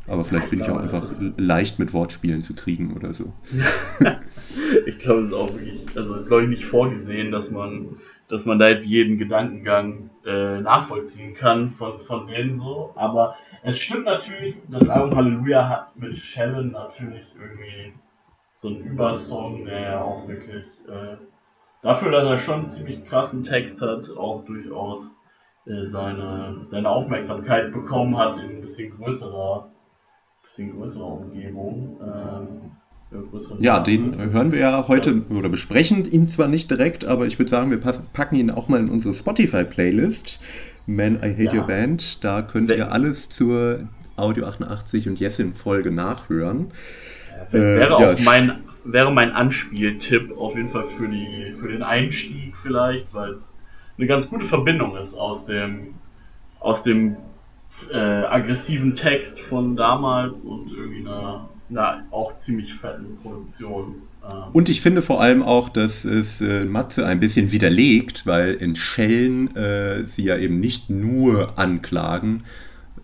[0.07, 3.33] Aber vielleicht bin ich auch einfach leicht mit Wortspielen zu kriegen oder so.
[4.87, 7.97] ich glaube, es ist auch wirklich, also es ist glaube ich nicht vorgesehen, dass man
[8.29, 12.93] dass man da jetzt jeden Gedankengang äh, nachvollziehen kann von, von denen so.
[12.97, 17.93] Aber es stimmt natürlich, das Album Halleluja hat mit Sharon natürlich irgendwie
[18.65, 21.17] so einen Übersong, der auch wirklich äh,
[21.83, 25.19] dafür, dass er schon einen ziemlich krassen Text hat, auch durchaus
[25.67, 29.71] äh, seine, seine Aufmerksamkeit bekommen hat in ein bisschen größerer,
[30.43, 32.01] bisschen größerer Umgebung.
[32.03, 32.71] Ähm,
[33.61, 37.51] ja, den hören wir ja heute oder besprechen ihn zwar nicht direkt, aber ich würde
[37.51, 40.41] sagen, wir packen ihn auch mal in unsere Spotify-Playlist.
[40.87, 41.61] Man, I Hate ja.
[41.61, 42.25] Your Band.
[42.25, 46.73] Da könnt ihr alles zur Audio 88 und Jessin-Folge nachhören.
[47.53, 48.53] Ja, wäre äh, auch ja, mein,
[48.85, 53.55] wäre mein Anspieltipp auf jeden Fall für, die, für den Einstieg vielleicht, weil es
[53.97, 55.95] eine ganz gute Verbindung ist aus dem,
[56.61, 57.17] aus dem
[57.93, 63.97] äh, aggressiven Text von damals und irgendwie einer einer auch ziemlich fetten Produktion.
[64.25, 64.43] Ähm.
[64.53, 68.77] Und ich finde vor allem auch, dass es äh, Matze ein bisschen widerlegt, weil in
[68.77, 72.45] Schellen äh, sie ja eben nicht nur anklagen,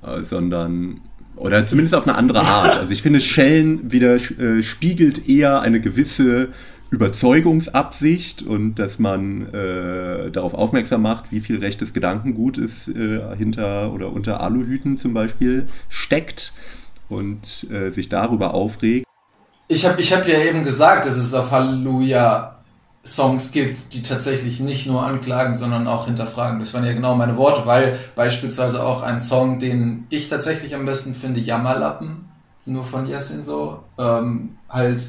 [0.03, 1.01] äh, sondern
[1.41, 2.77] oder zumindest auf eine andere Art.
[2.77, 6.49] Also ich finde, Schellen wieder äh, spiegelt eher eine gewisse
[6.91, 13.93] Überzeugungsabsicht und dass man äh, darauf aufmerksam macht, wie viel rechtes Gedankengut es äh, hinter
[13.93, 16.53] oder unter Aluhüten zum Beispiel steckt
[17.09, 19.07] und äh, sich darüber aufregt.
[19.69, 22.60] Ich habe ich hab ja eben gesagt, dass es auf Halleluja
[23.05, 26.61] Songs gibt, die tatsächlich nicht nur anklagen, sondern auch hinterfragen.
[26.61, 30.85] Das waren ja genau meine Worte, weil beispielsweise auch ein Song, den ich tatsächlich am
[30.85, 32.29] besten finde, Jammerlappen,
[32.67, 35.01] nur von Jessin so, ähm, halt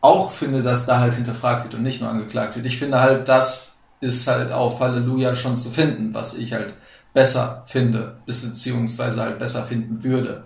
[0.00, 2.66] auch finde, dass da halt hinterfragt wird und nicht nur angeklagt wird.
[2.66, 6.74] Ich finde halt, das ist halt auf Halleluja schon zu finden, was ich halt
[7.14, 10.44] besser finde, beziehungsweise halt besser finden würde.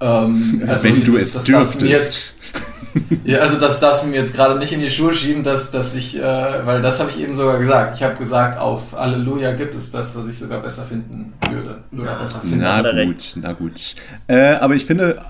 [0.00, 2.36] Ähm, also Wenn du das, es das dürftest.
[3.24, 5.94] ja, also das darfst du mir jetzt gerade nicht in die Schuhe schieben, dass, dass
[5.94, 7.96] ich, äh, weil das habe ich eben sogar gesagt.
[7.96, 11.84] Ich habe gesagt, auf Halleluja gibt es das, was ich sogar besser finden würde.
[11.92, 12.14] Oder ja.
[12.18, 12.58] besser finden.
[12.58, 13.96] Na gut, na gut.
[14.28, 15.22] Äh, aber ich finde,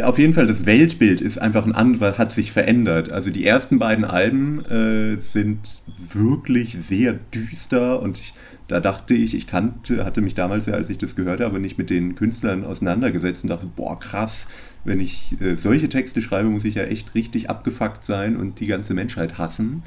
[0.00, 3.12] auf jeden Fall, das Weltbild ist einfach ein anderes, hat sich verändert.
[3.12, 8.32] Also die ersten beiden Alben äh, sind wirklich sehr düster und ich,
[8.68, 11.90] da dachte ich, ich kannte, hatte mich damals, als ich das gehört habe, nicht mit
[11.90, 14.48] den Künstlern auseinandergesetzt und dachte, boah, krass,
[14.84, 18.66] wenn ich äh, solche Texte schreibe, muss ich ja echt richtig abgefuckt sein und die
[18.66, 19.82] ganze Menschheit hassen.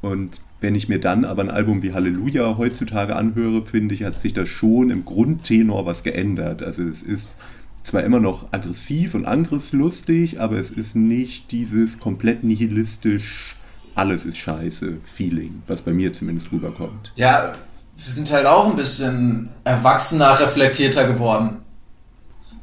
[0.00, 4.18] Und wenn ich mir dann aber ein Album wie Halleluja heutzutage anhöre, finde ich, hat
[4.18, 6.62] sich da schon im Grundtenor was geändert.
[6.62, 7.38] Also es ist
[7.84, 13.56] zwar immer noch aggressiv und angriffslustig, aber es ist nicht dieses komplett nihilistisch,
[13.94, 17.12] alles ist scheiße Feeling, was bei mir zumindest rüberkommt.
[17.14, 17.54] Ja,
[17.96, 21.58] sind halt auch ein bisschen erwachsener, reflektierter geworden.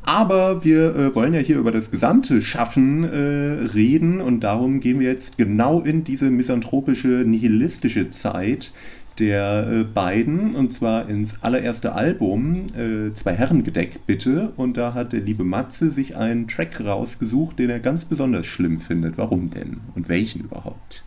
[0.03, 4.99] Aber wir äh, wollen ja hier über das gesamte Schaffen äh, reden und darum gehen
[4.99, 8.73] wir jetzt genau in diese misanthropische, nihilistische Zeit,
[9.19, 14.53] der äh, beiden, und zwar ins allererste Album, äh, Zwei Herrengedeck bitte.
[14.55, 18.79] Und da hat der liebe Matze sich einen Track rausgesucht, den er ganz besonders schlimm
[18.79, 19.17] findet.
[19.17, 19.81] Warum denn?
[19.95, 21.03] Und welchen überhaupt?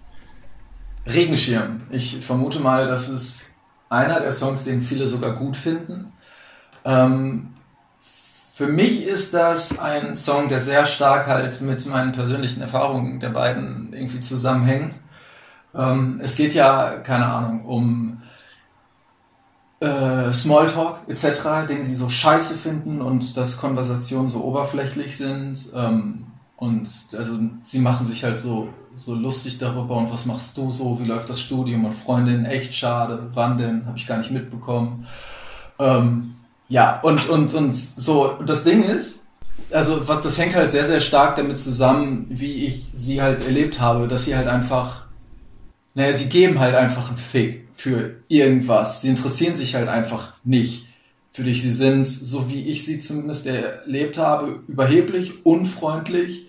[1.06, 1.80] Regenschirm.
[1.90, 3.53] Ich vermute mal, das ist
[3.88, 6.12] einer der Songs, den viele sogar gut finden.
[6.84, 7.54] Ähm,
[8.54, 13.30] für mich ist das ein Song, der sehr stark halt mit meinen persönlichen Erfahrungen der
[13.30, 14.94] beiden irgendwie zusammenhängt.
[15.74, 18.22] Ähm, es geht ja, keine Ahnung, um
[19.80, 25.58] äh, Smalltalk etc., den sie so scheiße finden und dass Konversationen so oberflächlich sind.
[25.74, 30.72] Ähm, und also sie machen sich halt so, so lustig darüber und was machst du
[30.72, 34.30] so, wie läuft das Studium und Freundin, echt schade, wann denn, habe ich gar nicht
[34.30, 35.06] mitbekommen.
[35.78, 36.34] Ähm,
[36.68, 39.26] ja, und, und, und so, das Ding ist,
[39.70, 43.80] also was, das hängt halt sehr, sehr stark damit zusammen, wie ich sie halt erlebt
[43.80, 45.04] habe, dass sie halt einfach
[45.94, 49.00] naja, sie geben halt einfach einen Fick für irgendwas.
[49.00, 50.86] Sie interessieren sich halt einfach nicht
[51.32, 51.62] für dich.
[51.62, 56.48] Sie sind, so wie ich sie zumindest erlebt habe, überheblich, unfreundlich,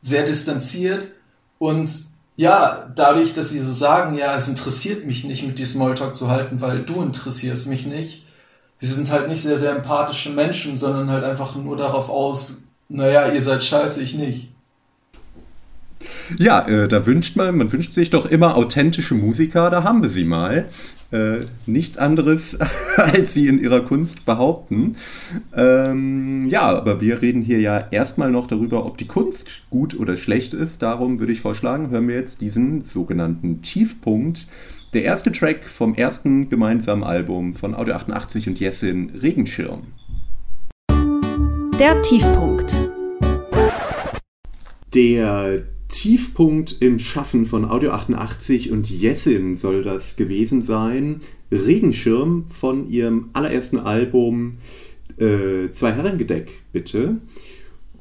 [0.00, 1.15] sehr distanziert
[1.58, 1.90] und
[2.36, 6.28] ja, dadurch, dass sie so sagen, ja, es interessiert mich nicht, mit dir Smalltalk zu
[6.28, 8.26] halten, weil du interessierst mich nicht.
[8.78, 13.32] Sie sind halt nicht sehr, sehr empathische Menschen, sondern halt einfach nur darauf aus, naja,
[13.32, 14.50] ihr seid scheiße, ich nicht.
[16.38, 20.10] Ja, äh, da wünscht man, man wünscht sich doch immer authentische Musiker, da haben wir
[20.10, 20.68] sie mal.
[21.12, 22.58] Äh, nichts anderes,
[22.96, 24.96] als sie in ihrer Kunst behaupten.
[25.56, 30.16] Ähm, ja, aber wir reden hier ja erstmal noch darüber, ob die Kunst gut oder
[30.16, 30.82] schlecht ist.
[30.82, 34.48] Darum würde ich vorschlagen, hören wir jetzt diesen sogenannten Tiefpunkt.
[34.94, 39.82] Der erste Track vom ersten gemeinsamen Album von Audio 88 und Jessin, Regenschirm.
[41.78, 42.90] Der Tiefpunkt.
[44.94, 51.20] Der Tiefpunkt im Schaffen von Audio 88 und Jessin soll das gewesen sein.
[51.52, 54.52] Regenschirm von ihrem allerersten Album
[55.18, 57.18] äh, Zwei Herrengedeck, bitte.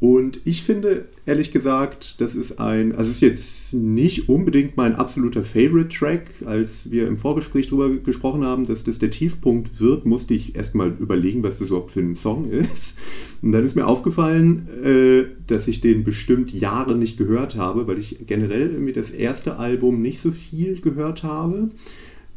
[0.01, 5.43] Und ich finde, ehrlich gesagt, das ist ein, also ist jetzt nicht unbedingt mein absoluter
[5.43, 6.43] Favorite-Track.
[6.45, 10.89] Als wir im Vorgespräch darüber gesprochen haben, dass das der Tiefpunkt wird, musste ich erstmal
[10.99, 12.97] überlegen, was das überhaupt für ein Song ist.
[13.41, 17.97] Und dann ist mir aufgefallen, äh, dass ich den bestimmt Jahre nicht gehört habe, weil
[17.97, 21.69] ich generell irgendwie das erste Album nicht so viel gehört habe.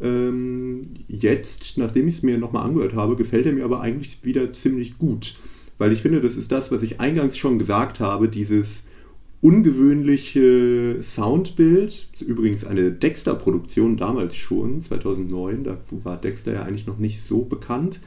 [0.00, 4.52] Ähm, jetzt, nachdem ich es mir nochmal angehört habe, gefällt er mir aber eigentlich wieder
[4.52, 5.34] ziemlich gut
[5.78, 8.84] weil ich finde, das ist das, was ich eingangs schon gesagt habe, dieses
[9.40, 17.22] ungewöhnliche Soundbild, übrigens eine Dexter-Produktion damals schon, 2009, da war Dexter ja eigentlich noch nicht
[17.22, 18.00] so bekannt.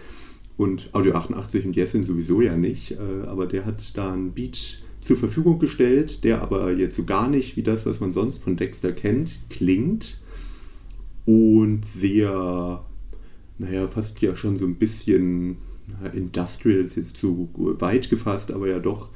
[0.57, 4.83] Und Audio 88 und Jessin sowieso ja nicht, äh, aber der hat da einen Beat
[4.99, 8.57] zur Verfügung gestellt, der aber jetzt so gar nicht wie das, was man sonst von
[8.57, 10.17] Dexter kennt, klingt.
[11.25, 12.83] Und sehr,
[13.57, 15.57] naja, fast ja schon so ein bisschen
[16.13, 19.09] Industrial ist jetzt zu weit gefasst, aber ja doch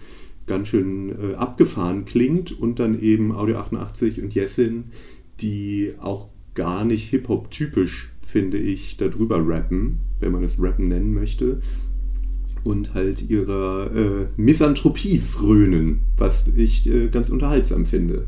[0.48, 4.86] ganz schön äh, abgefahren klingt und dann eben Audio 88 und Jessin,
[5.42, 11.62] die auch gar nicht Hip-Hop-typisch, finde ich, darüber rappen, wenn man es rappen nennen möchte,
[12.64, 18.26] und halt ihrer äh, Misanthropie frönen, was ich äh, ganz unterhaltsam finde.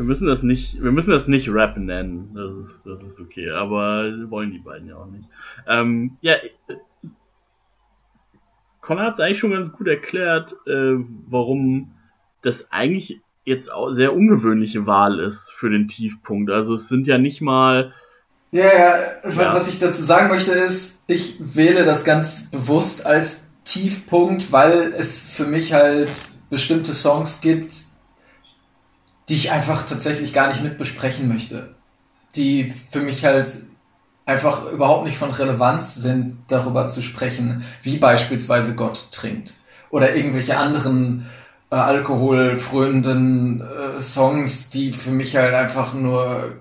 [0.00, 2.30] Wir müssen das nicht, wir müssen das nicht Rap nennen.
[2.34, 3.50] Das ist, das ist okay.
[3.50, 5.28] Aber wollen die beiden ja auch nicht.
[5.66, 6.36] Ähm, ja,
[8.80, 10.94] Connor hat es eigentlich schon ganz gut erklärt, äh,
[11.28, 11.92] warum
[12.40, 16.50] das eigentlich jetzt auch sehr ungewöhnliche Wahl ist für den Tiefpunkt.
[16.50, 17.92] Also es sind ja nicht mal
[18.52, 23.48] Ja, ja, ja, was ich dazu sagen möchte ist, ich wähle das ganz bewusst als
[23.64, 26.10] Tiefpunkt, weil es für mich halt
[26.48, 27.89] bestimmte Songs gibt,
[29.30, 31.70] die ich einfach tatsächlich gar nicht mit besprechen möchte.
[32.34, 33.50] Die für mich halt
[34.26, 39.54] einfach überhaupt nicht von Relevanz sind, darüber zu sprechen, wie beispielsweise Gott trinkt.
[39.90, 41.26] Oder irgendwelche anderen
[41.70, 46.56] äh, alkoholfröhnenden äh, Songs, die für mich halt einfach nur,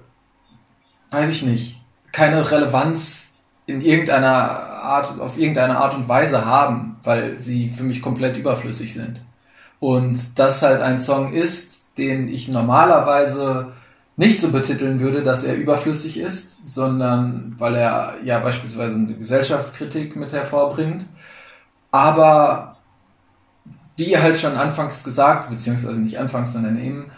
[1.09, 7.41] weiß ich nicht, keine Relevanz in irgendeiner Art, auf irgendeine Art und Weise haben, weil
[7.41, 9.21] sie für mich komplett überflüssig sind.
[9.79, 13.73] Und das halt ein Song ist, den ich normalerweise
[14.17, 20.15] nicht so betiteln würde, dass er überflüssig ist, sondern weil er ja beispielsweise eine Gesellschaftskritik
[20.15, 21.05] mit hervorbringt.
[21.91, 22.77] Aber
[23.95, 27.11] wie halt schon anfangs gesagt, beziehungsweise nicht anfangs, sondern eben,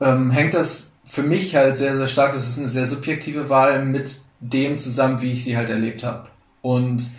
[0.00, 3.84] ähm, hängt das für mich halt sehr, sehr stark, das ist eine sehr subjektive Wahl
[3.84, 6.26] mit dem zusammen, wie ich sie halt erlebt habe.
[6.62, 7.10] Und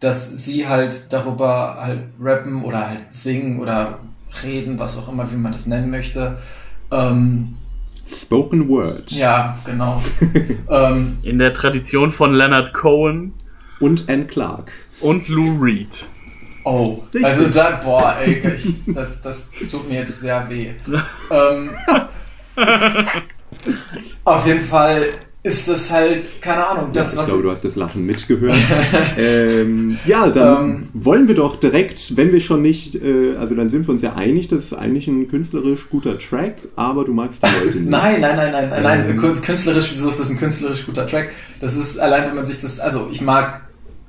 [0.00, 4.00] dass sie halt darüber halt rappen oder halt singen oder
[4.44, 6.38] reden, was auch immer, wie man das nennen möchte.
[6.90, 7.56] Ähm,
[8.06, 9.10] Spoken Word.
[9.12, 10.02] Ja, genau.
[10.70, 13.34] ähm, In der Tradition von Leonard Cohen.
[13.80, 14.72] Und Anne Clark.
[15.00, 16.04] Und Lou Reed.
[16.64, 17.24] Oh, Richtig.
[17.24, 20.74] also da, boah, ey, ich, das, das tut mir jetzt sehr weh.
[21.30, 21.70] ähm,
[24.24, 25.06] auf jeden Fall
[25.44, 28.56] ist das halt, keine Ahnung, das, ja, ich glaube, du hast das Lachen mitgehört.
[29.18, 33.68] ähm, ja, dann ähm, wollen wir doch direkt, wenn wir schon nicht, äh, also dann
[33.68, 37.42] sind wir uns ja einig, das ist eigentlich ein künstlerisch guter Track, aber du magst
[37.42, 37.90] die Leute nicht.
[37.90, 38.82] nein, nein, nein, nein, ähm,
[39.16, 41.30] nein, künstlerisch, wieso ist das ein künstlerisch guter Track?
[41.60, 43.62] Das ist allein, wenn man sich das, also ich mag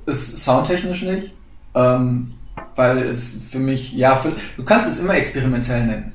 [0.06, 1.32] es soundtechnisch nicht,
[1.74, 2.30] ähm,
[2.76, 6.12] weil es für mich, ja, für, du kannst es immer experimentell nennen.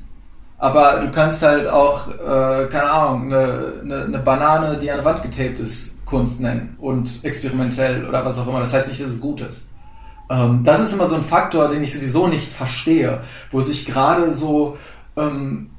[0.60, 5.04] Aber du kannst halt auch, äh, keine Ahnung, eine, eine, eine Banane, die an der
[5.06, 8.60] Wand getaped ist, Kunst nennen und experimentell oder was auch immer.
[8.60, 9.68] Das heißt nicht, dass es gut ist.
[10.28, 14.34] Ähm, das ist immer so ein Faktor, den ich sowieso nicht verstehe, wo sich gerade
[14.34, 14.76] so
[15.16, 15.70] ähm,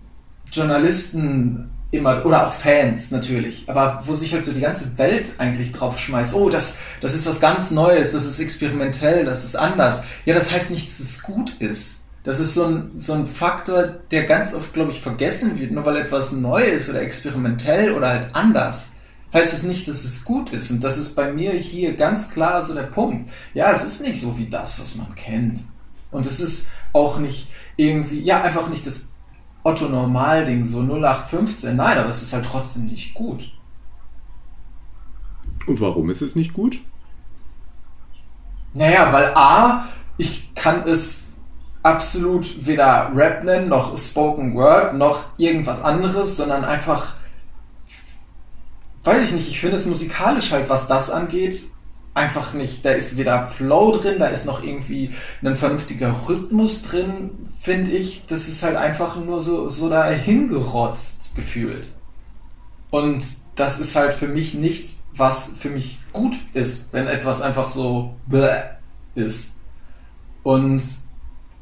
[0.51, 5.73] Journalisten immer, oder auch Fans natürlich, aber wo sich halt so die ganze Welt eigentlich
[5.73, 10.05] drauf schmeißt, oh, das, das ist was ganz Neues, das ist experimentell, das ist anders.
[10.25, 12.00] Ja, das heißt nicht, dass es gut ist.
[12.23, 15.71] Das ist so ein, so ein Faktor, der ganz oft, glaube ich, vergessen wird.
[15.71, 18.93] Nur weil etwas neu ist oder experimentell oder halt anders,
[19.33, 20.69] heißt es nicht, dass es gut ist.
[20.69, 23.29] Und das ist bei mir hier ganz klar so der Punkt.
[23.53, 25.61] Ja, es ist nicht so wie das, was man kennt.
[26.11, 29.15] Und es ist auch nicht irgendwie, ja, einfach nicht das
[29.63, 31.75] Otto-Normal-Ding, so 0815.
[31.75, 33.51] Nein, aber es ist halt trotzdem nicht gut.
[35.65, 36.79] Und warum ist es nicht gut?
[38.73, 39.85] Naja, weil A,
[40.17, 41.27] ich kann es
[41.83, 47.13] absolut weder Rap nennen, noch Spoken Word, noch irgendwas anderes, sondern einfach,
[49.03, 51.71] weiß ich nicht, ich finde es musikalisch halt, was das angeht,
[52.13, 52.85] einfach nicht.
[52.85, 55.13] Da ist weder Flow drin, da ist noch irgendwie
[55.43, 58.25] ein vernünftiger Rhythmus drin, finde ich.
[58.27, 61.89] Das ist halt einfach nur so, so dahin gerotzt gefühlt.
[62.89, 63.23] Und
[63.55, 68.15] das ist halt für mich nichts, was für mich gut ist, wenn etwas einfach so
[68.27, 68.63] bläh
[69.15, 69.57] ist.
[70.43, 70.81] Und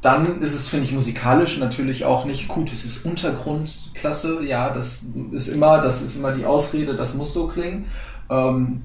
[0.00, 2.72] dann ist es, finde ich, musikalisch natürlich auch nicht gut.
[2.72, 7.48] Es ist Untergrundklasse, ja, das ist immer, das ist immer die Ausrede, das muss so
[7.48, 7.86] klingen.
[8.30, 8.82] Ähm,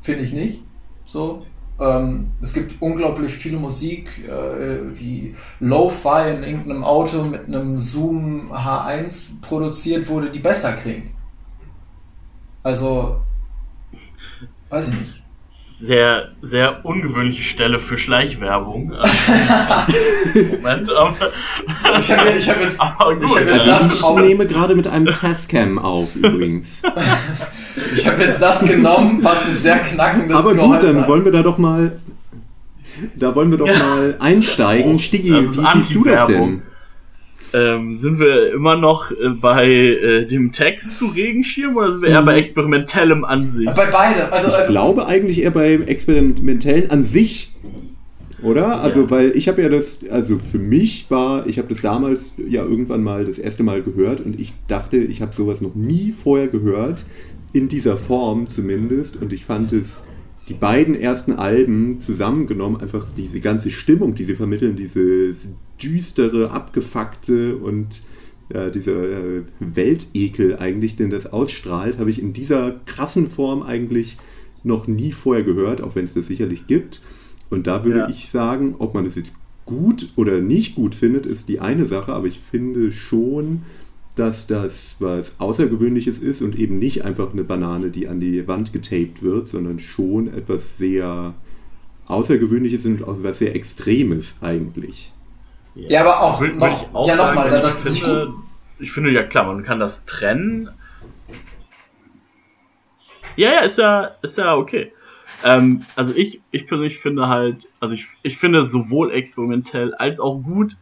[0.00, 0.62] finde ich nicht.
[1.04, 1.44] So.
[1.78, 8.50] Ähm, es gibt unglaublich viele Musik, äh, die Lo-Fi in irgendeinem Auto mit einem Zoom
[8.52, 11.10] H1 produziert wurde, die besser klingt.
[12.62, 13.20] Also,
[14.70, 15.17] weiß ich nicht
[15.80, 18.88] sehr, sehr ungewöhnliche Stelle für Schleichwerbung.
[20.50, 21.14] Moment, aber.
[21.98, 24.02] Ich habe ich hab jetzt, aber gut, ich hab jetzt das.
[24.02, 26.82] Ich nehme gerade mit einem Tascam auf, übrigens.
[27.94, 31.42] ich habe jetzt das genommen, was ein sehr knackendes Aber gut, dann wollen wir da
[31.42, 31.92] doch mal.
[33.14, 33.78] Da wollen wir doch ja.
[33.78, 34.98] mal einsteigen.
[34.98, 36.62] Stiggi, wie siehst du das denn?
[37.54, 42.10] Ähm, sind wir immer noch äh, bei äh, dem Text zu Regenschirm oder sind wir
[42.10, 42.26] eher mhm.
[42.26, 43.66] bei experimentellem an sich?
[43.66, 44.30] Bei beide.
[44.30, 47.52] Also, ich also glaube eigentlich eher bei experimentellen an sich.
[48.42, 48.80] Oder?
[48.82, 49.10] Also, ja.
[49.10, 53.02] weil ich habe ja das, also für mich war, ich habe das damals ja irgendwann
[53.02, 57.04] mal das erste Mal gehört und ich dachte, ich habe sowas noch nie vorher gehört,
[57.52, 60.04] in dieser Form zumindest, und ich fand es
[60.48, 65.50] die beiden ersten Alben zusammengenommen, einfach diese ganze Stimmung, die sie vermitteln, dieses
[65.82, 68.02] düstere, abgefuckte und
[68.52, 74.16] ja, dieser äh, Weltekel eigentlich, den das ausstrahlt, habe ich in dieser krassen Form eigentlich
[74.64, 77.02] noch nie vorher gehört, auch wenn es das sicherlich gibt.
[77.50, 78.08] Und da würde ja.
[78.08, 79.34] ich sagen, ob man es jetzt
[79.66, 83.62] gut oder nicht gut findet, ist die eine Sache, aber ich finde schon,
[84.18, 88.72] dass das was Außergewöhnliches ist und eben nicht einfach eine Banane, die an die Wand
[88.72, 91.34] getaped wird, sondern schon etwas sehr
[92.06, 95.12] Außergewöhnliches und auch was sehr Extremes eigentlich.
[95.74, 98.34] Ja, ja aber auch, noch, auch ja, nochmal, das ist finde, gut.
[98.80, 100.70] Ich finde, ja klar, man kann das trennen.
[103.36, 104.92] Ja, ja, ist ja, ist ja okay.
[105.44, 110.42] Ähm, also ich, ich persönlich finde halt, also ich, ich finde sowohl experimentell als auch
[110.42, 110.76] gut,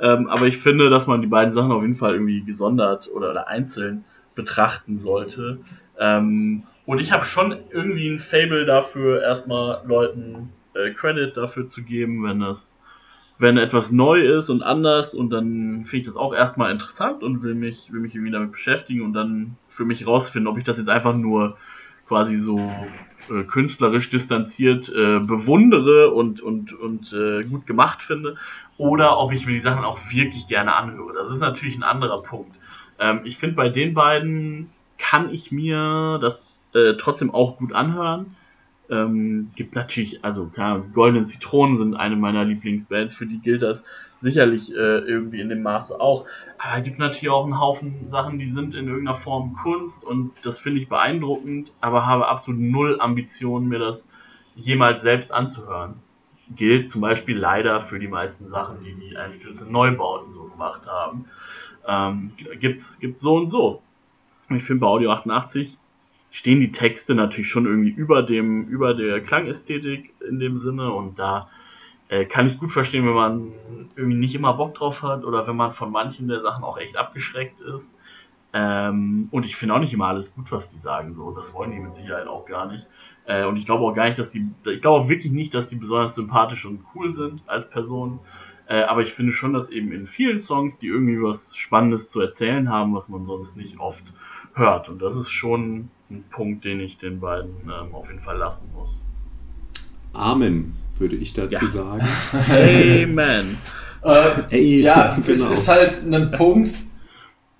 [0.00, 3.30] ähm, aber ich finde, dass man die beiden Sachen auf jeden Fall irgendwie gesondert oder,
[3.30, 5.60] oder einzeln betrachten sollte.
[5.98, 11.82] Ähm, und ich habe schon irgendwie ein Fable dafür, erstmal Leuten äh, Credit dafür zu
[11.82, 12.78] geben, wenn das,
[13.38, 17.42] wenn etwas neu ist und anders und dann finde ich das auch erstmal interessant und
[17.42, 20.78] will mich, will mich irgendwie damit beschäftigen und dann für mich rausfinden, ob ich das
[20.78, 21.56] jetzt einfach nur
[22.06, 22.58] quasi so
[23.30, 28.36] äh, künstlerisch distanziert äh, bewundere und, und, und äh, gut gemacht finde
[28.76, 31.14] oder ob ich mir die Sachen auch wirklich gerne anhöre.
[31.14, 32.56] Das ist natürlich ein anderer Punkt.
[32.98, 38.36] Ähm, ich finde, bei den beiden kann ich mir das äh, trotzdem auch gut anhören.
[38.90, 43.84] Ähm, gibt natürlich, also klar, Goldenen Zitronen sind eine meiner Lieblingsbands, für die gilt das
[44.24, 46.26] sicherlich äh, irgendwie in dem Maße auch.
[46.58, 50.32] Aber es gibt natürlich auch einen Haufen Sachen, die sind in irgendeiner Form Kunst und
[50.44, 54.10] das finde ich beeindruckend, aber habe absolut null Ambitionen, mir das
[54.56, 55.94] jemals selbst anzuhören.
[56.56, 61.26] Gilt zum Beispiel leider für die meisten Sachen, die die Einstürze Neubauten so gemacht haben.
[61.86, 63.82] Ähm, gibt's, gibt's so und so.
[64.50, 65.76] Ich finde bei Audio 88
[66.30, 71.18] stehen die Texte natürlich schon irgendwie über dem, über der Klangästhetik in dem Sinne und
[71.18, 71.48] da
[72.08, 73.52] äh, kann ich gut verstehen, wenn man
[73.96, 76.96] irgendwie nicht immer Bock drauf hat oder wenn man von manchen der Sachen auch echt
[76.96, 77.98] abgeschreckt ist.
[78.52, 81.32] Ähm, und ich finde auch nicht immer alles gut, was die sagen, so.
[81.32, 82.86] Das wollen die mit Sicherheit auch gar nicht.
[83.26, 85.68] Äh, und ich glaube auch gar nicht, dass die, ich glaube auch wirklich nicht, dass
[85.68, 88.20] die besonders sympathisch und cool sind als Personen.
[88.66, 92.20] Äh, aber ich finde schon, dass eben in vielen Songs, die irgendwie was Spannendes zu
[92.20, 94.04] erzählen haben, was man sonst nicht oft
[94.54, 94.88] hört.
[94.88, 98.70] Und das ist schon ein Punkt, den ich den beiden ähm, auf jeden Fall lassen
[98.72, 98.90] muss.
[100.12, 101.70] Amen, würde ich dazu ja.
[101.70, 102.08] sagen.
[102.50, 103.58] Amen.
[104.04, 105.28] äh, Ey, ja, genau.
[105.28, 106.70] es ist halt ein Punkt,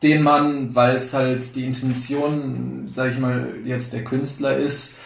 [0.02, 4.96] den man, weil es halt die Intention, sag ich mal, jetzt der Künstler ist,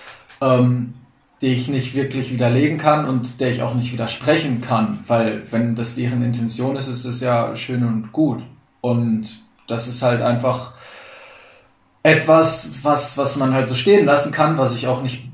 [0.40, 0.94] ähm,
[1.40, 5.76] die ich nicht wirklich widerlegen kann und der ich auch nicht widersprechen kann, weil wenn
[5.76, 8.42] das deren Intention ist, ist es ja schön und gut.
[8.80, 10.72] Und das ist halt einfach
[12.02, 15.27] etwas, was, was man halt so stehen lassen kann, was ich auch nicht,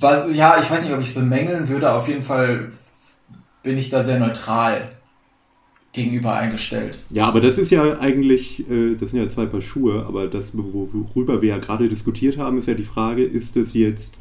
[0.00, 2.72] was, ja, ich weiß nicht, ob ich es bemängeln würde, auf jeden Fall
[3.62, 4.90] bin ich da sehr neutral
[5.92, 6.98] gegenüber eingestellt.
[7.10, 10.52] Ja, aber das ist ja eigentlich, äh, das sind ja zwei Paar Schuhe, aber das,
[10.54, 14.18] worüber wir ja gerade diskutiert haben, ist ja die Frage, ist es jetzt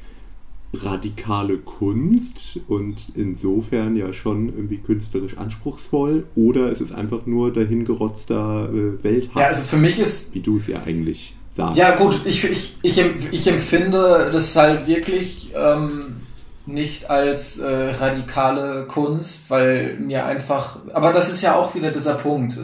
[0.74, 8.70] radikale Kunst und insofern ja schon irgendwie künstlerisch anspruchsvoll oder ist es einfach nur dahingerotzter
[8.74, 9.42] äh, Welthass?
[9.42, 10.34] Ja, also für mich ist...
[10.34, 11.78] Wie du es ja eigentlich sagst.
[11.78, 12.98] Ja gut, ich, ich, ich,
[13.32, 16.18] ich empfinde das halt wirklich ähm,
[16.66, 22.16] nicht als äh, radikale Kunst, weil mir einfach, aber das ist ja auch wieder dieser
[22.16, 22.58] Punkt,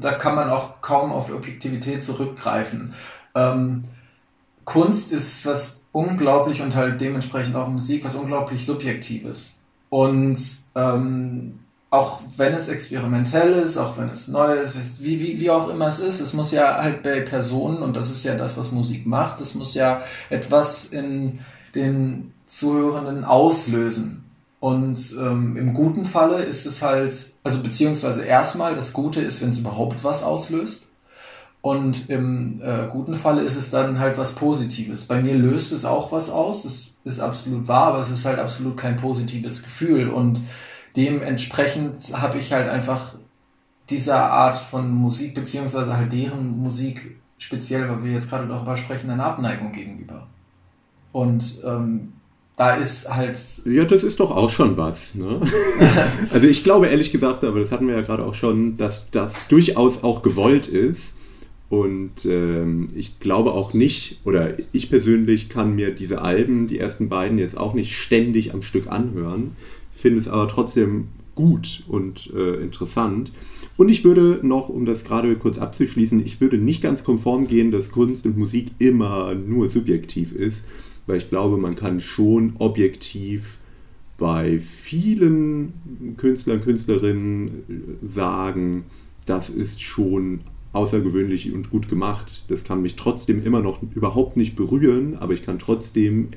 [0.00, 2.94] da kann man auch kaum auf Objektivität zurückgreifen.
[3.34, 3.84] Ähm,
[4.64, 9.58] Kunst ist was unglaublich und halt dementsprechend auch Musik was unglaublich Subjektives.
[9.90, 10.38] Und
[10.74, 11.58] ähm,
[11.90, 15.88] auch wenn es experimentell ist, auch wenn es neu ist, wie, wie, wie auch immer
[15.88, 19.06] es ist, es muss ja halt bei Personen, und das ist ja das, was Musik
[19.06, 21.40] macht, es muss ja etwas in
[21.74, 24.24] den Zuhörenden auslösen.
[24.60, 29.50] Und ähm, im guten Falle ist es halt, also beziehungsweise erstmal, das Gute ist, wenn
[29.50, 30.88] es überhaupt was auslöst.
[31.60, 35.06] Und im äh, guten Falle ist es dann halt was Positives.
[35.06, 38.38] Bei mir löst es auch was aus, das ist absolut wahr, aber es ist halt
[38.38, 40.08] absolut kein positives Gefühl.
[40.08, 40.40] Und
[40.98, 43.14] dementsprechend habe ich halt einfach
[43.88, 49.08] dieser Art von Musik, beziehungsweise halt deren Musik, speziell, weil wir jetzt gerade darüber sprechen,
[49.08, 50.26] eine Abneigung gegenüber.
[51.12, 52.12] Und ähm,
[52.56, 53.40] da ist halt.
[53.64, 55.14] Ja, das ist doch auch schon was.
[55.14, 55.40] Ne?
[56.32, 59.46] also ich glaube ehrlich gesagt, aber das hatten wir ja gerade auch schon, dass das
[59.46, 61.14] durchaus auch gewollt ist.
[61.70, 67.10] Und ähm, ich glaube auch nicht, oder ich persönlich kann mir diese Alben, die ersten
[67.10, 69.54] beiden, jetzt auch nicht ständig am Stück anhören
[70.00, 73.32] finde es aber trotzdem gut und äh, interessant.
[73.76, 77.70] Und ich würde noch, um das gerade kurz abzuschließen, ich würde nicht ganz konform gehen,
[77.70, 80.64] dass Kunst und Musik immer nur subjektiv ist,
[81.06, 83.58] weil ich glaube, man kann schon objektiv
[84.16, 88.84] bei vielen Künstlern, Künstlerinnen äh, sagen,
[89.26, 90.40] das ist schon
[90.72, 92.44] außergewöhnlich und gut gemacht.
[92.48, 96.30] Das kann mich trotzdem immer noch überhaupt nicht berühren, aber ich kann trotzdem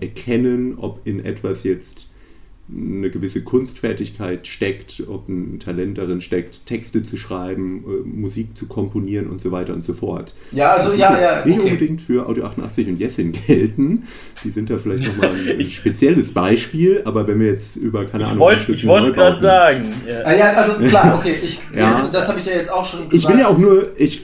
[0.00, 2.09] erkennen, ob in etwas jetzt
[2.72, 8.66] eine gewisse Kunstfertigkeit steckt, ob ein Talent darin steckt, Texte zu schreiben, äh, Musik zu
[8.66, 10.34] komponieren und so weiter und so fort.
[10.52, 11.44] Ja, also ja, ja.
[11.44, 11.70] Nicht okay.
[11.70, 14.04] unbedingt für Audio 88 und Jessin gelten.
[14.44, 18.48] Die sind da vielleicht nochmal ein spezielles Beispiel, aber wenn wir jetzt über, keine Ahnung,
[18.68, 19.84] ich wollte gerade sagen.
[20.08, 20.20] Ja.
[20.24, 21.94] Ah, ja, also klar, okay, ich, ja.
[21.94, 23.14] also das habe ich ja jetzt auch schon gesagt.
[23.14, 24.22] Ich will ja auch nur, ich,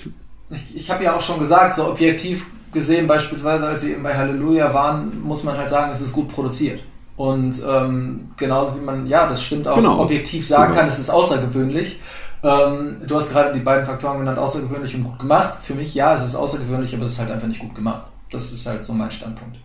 [0.50, 4.14] ich, ich habe ja auch schon gesagt, so objektiv gesehen, beispielsweise als wir eben bei
[4.14, 6.80] Halleluja waren, muss man halt sagen, es ist gut produziert.
[7.16, 10.00] Und ähm, genauso wie man, ja, das stimmt auch, genau.
[10.00, 10.80] objektiv sagen genau.
[10.80, 11.98] kann, es ist außergewöhnlich.
[12.42, 15.58] Ähm, du hast gerade die beiden Faktoren genannt, außergewöhnlich und gut gemacht.
[15.62, 18.06] Für mich, ja, es ist außergewöhnlich, aber es ist halt einfach nicht gut gemacht.
[18.30, 19.56] Das ist halt so mein Standpunkt.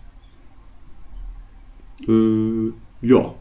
[2.07, 3.33] Äh, ja,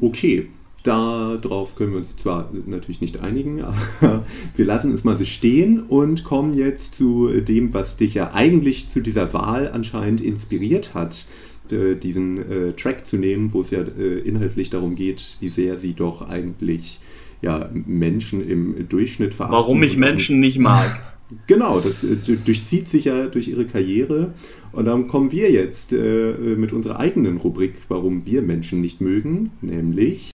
[0.00, 0.50] okay.
[0.84, 3.64] Darauf können wir uns zwar natürlich nicht einigen,
[4.00, 4.24] aber
[4.54, 8.88] wir lassen es mal so stehen und kommen jetzt zu dem, was dich ja eigentlich
[8.88, 11.26] zu dieser Wahl anscheinend inspiriert hat,
[11.72, 15.94] diesen äh, Track zu nehmen, wo es ja äh, inhaltlich darum geht, wie sehr sie
[15.94, 17.00] doch eigentlich
[17.42, 19.56] ja, Menschen im Durchschnitt verachten.
[19.56, 21.00] Warum ich Menschen nicht mag.
[21.48, 24.32] Genau, das äh, durchzieht sich ja durch ihre Karriere.
[24.70, 29.50] Und dann kommen wir jetzt äh, mit unserer eigenen Rubrik, warum wir Menschen nicht mögen,
[29.60, 30.30] nämlich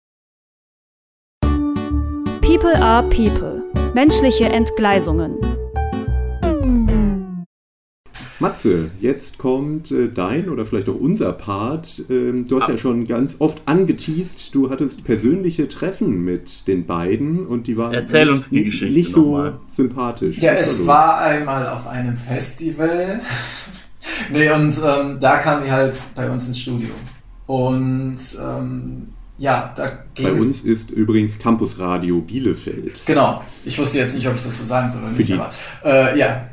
[2.42, 3.66] People are People.
[3.94, 5.57] Menschliche Entgleisungen.
[8.40, 12.04] Matze, jetzt kommt äh, dein oder vielleicht auch unser Part.
[12.10, 12.74] Ähm, du hast ah.
[12.74, 17.94] ja schon ganz oft angeteased, du hattest persönliche Treffen mit den beiden und die waren
[17.94, 20.38] Erzähl nicht, uns die Geschichte nicht so sympathisch.
[20.38, 23.22] Ja, es war, war einmal auf einem Festival.
[24.32, 26.90] nee, und ähm, da kam die halt bei uns ins Studio.
[27.48, 29.08] Und ähm,
[29.38, 29.86] ja, da
[30.16, 33.06] ging Bei uns ist übrigens Campus Radio Bielefeld.
[33.06, 33.44] Genau.
[33.66, 35.52] Ich wusste jetzt nicht, ob ich das so sagen soll oder Für nicht, aber
[35.86, 36.50] äh, ja.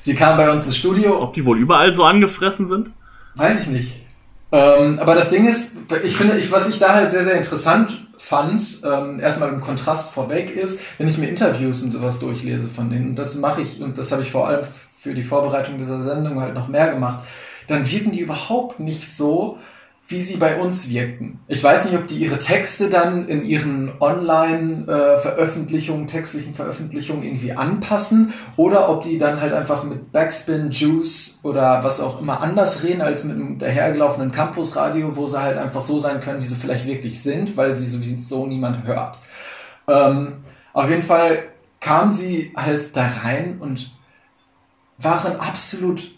[0.00, 1.22] Sie kam bei uns ins Studio.
[1.22, 2.90] Ob die wohl überall so angefressen sind?
[3.34, 4.02] Weiß ich nicht.
[4.50, 8.06] Ähm, aber das Ding ist, ich finde, ich, was ich da halt sehr, sehr interessant
[8.18, 12.90] fand, ähm, erstmal im Kontrast vorweg ist, wenn ich mir Interviews und sowas durchlese von
[12.90, 14.64] denen, und das mache ich, und das habe ich vor allem
[14.98, 17.24] für die Vorbereitung dieser Sendung halt noch mehr gemacht,
[17.66, 19.58] dann wirken die überhaupt nicht so,
[20.12, 21.40] wie sie bei uns wirkten.
[21.48, 28.32] Ich weiß nicht, ob die ihre Texte dann in ihren Online-Veröffentlichungen, textlichen Veröffentlichungen irgendwie anpassen
[28.56, 33.02] oder ob die dann halt einfach mit Backspin, Juice oder was auch immer anders reden
[33.02, 36.86] als mit einem dahergelaufenen Campusradio, wo sie halt einfach so sein können, wie sie vielleicht
[36.86, 39.18] wirklich sind, weil sie sowieso niemand hört.
[39.88, 40.34] Ähm,
[40.72, 41.44] auf jeden Fall
[41.80, 43.90] kamen sie halt da rein und
[44.98, 46.11] waren absolut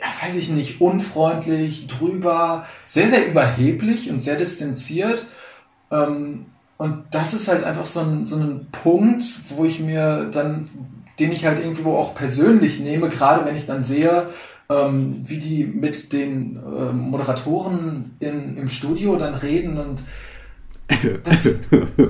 [0.00, 5.26] ja, weiß ich nicht, unfreundlich, drüber, sehr, sehr überheblich und sehr distanziert.
[5.90, 6.46] Ähm,
[6.78, 10.68] und das ist halt einfach so ein, so ein Punkt, wo ich mir dann,
[11.18, 14.28] den ich halt irgendwo auch persönlich nehme, gerade wenn ich dann sehe,
[14.70, 20.04] ähm, wie die mit den äh, Moderatoren in, im Studio dann reden und
[21.24, 21.48] das,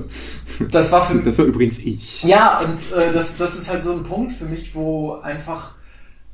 [0.70, 2.22] das war für Das war übrigens ich.
[2.22, 5.74] Ja, und äh, das, das ist halt so ein Punkt für mich, wo einfach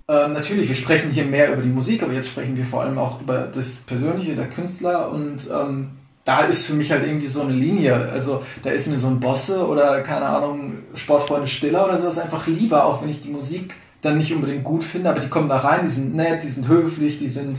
[0.08, 2.98] ähm, natürlich, wir sprechen hier mehr über die Musik, aber jetzt sprechen wir vor allem
[2.98, 5.88] auch über das Persönliche der Künstler und ähm,
[6.24, 7.94] da ist für mich halt irgendwie so eine Linie.
[7.94, 12.46] Also da ist mir so ein Bosse oder keine Ahnung, Sportfreunde Stiller oder sowas einfach
[12.46, 15.56] lieber, auch wenn ich die Musik dann nicht unbedingt gut finde, aber die kommen da
[15.58, 17.58] rein, die sind nett, die sind höflich, die sind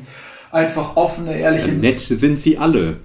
[0.52, 1.70] einfach offene, ehrliche.
[1.70, 2.98] Ja, nett sind sie alle.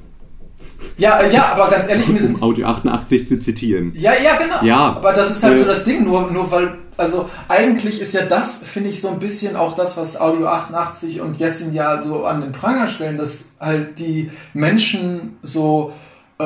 [0.98, 2.36] Ja, ja, aber ganz ehrlich, mir sind.
[2.36, 3.92] Um Audio 88 zu zitieren.
[3.94, 4.62] Ja, ja, genau.
[4.62, 8.14] Ja, aber das ist halt äh, so das Ding, nur, nur weil also eigentlich ist
[8.14, 11.98] ja das, finde ich, so ein bisschen auch das, was Audio 88 und Jessin ja
[11.98, 15.92] so an den Pranger stellen, dass halt die Menschen so
[16.38, 16.44] äh,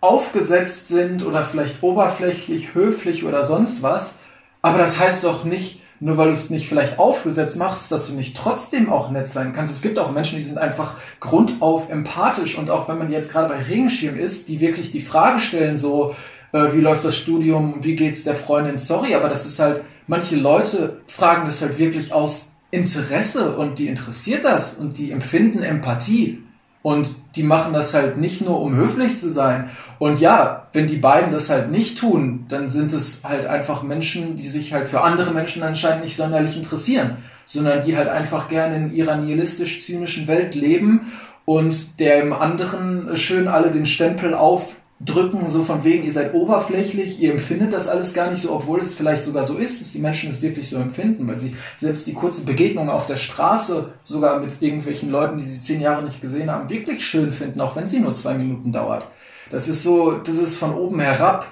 [0.00, 4.16] aufgesetzt sind oder vielleicht oberflächlich, höflich oder sonst was.
[4.62, 8.14] Aber das heißt doch nicht, nur weil du es nicht vielleicht aufgesetzt machst, dass du
[8.14, 9.72] nicht trotzdem auch nett sein kannst.
[9.72, 13.54] Es gibt auch Menschen, die sind einfach grundauf empathisch und auch wenn man jetzt gerade
[13.54, 16.14] bei Regenschirm ist, die wirklich die Frage stellen, so,
[16.52, 20.36] äh, wie läuft das Studium, wie geht's der Freundin, sorry, aber das ist halt, manche
[20.36, 26.42] Leute fragen das halt wirklich aus Interesse und die interessiert das und die empfinden Empathie.
[26.82, 29.70] Und die machen das halt nicht nur, um höflich zu sein.
[29.98, 34.36] Und ja, wenn die beiden das halt nicht tun, dann sind es halt einfach Menschen,
[34.36, 38.76] die sich halt für andere Menschen anscheinend nicht sonderlich interessieren, sondern die halt einfach gerne
[38.76, 41.12] in ihrer nihilistisch-zynischen Welt leben
[41.44, 46.32] und der im anderen schön alle den Stempel auf drücken, so von wegen, ihr seid
[46.32, 49.92] oberflächlich, ihr empfindet das alles gar nicht so, obwohl es vielleicht sogar so ist, dass
[49.92, 53.92] die Menschen es wirklich so empfinden, weil sie selbst die kurzen Begegnungen auf der Straße,
[54.02, 57.76] sogar mit irgendwelchen Leuten, die sie zehn Jahre nicht gesehen haben, wirklich schön finden, auch
[57.76, 59.06] wenn sie nur zwei Minuten dauert.
[59.50, 61.46] Das ist so, das ist von oben herab,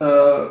[0.00, 0.46] äh,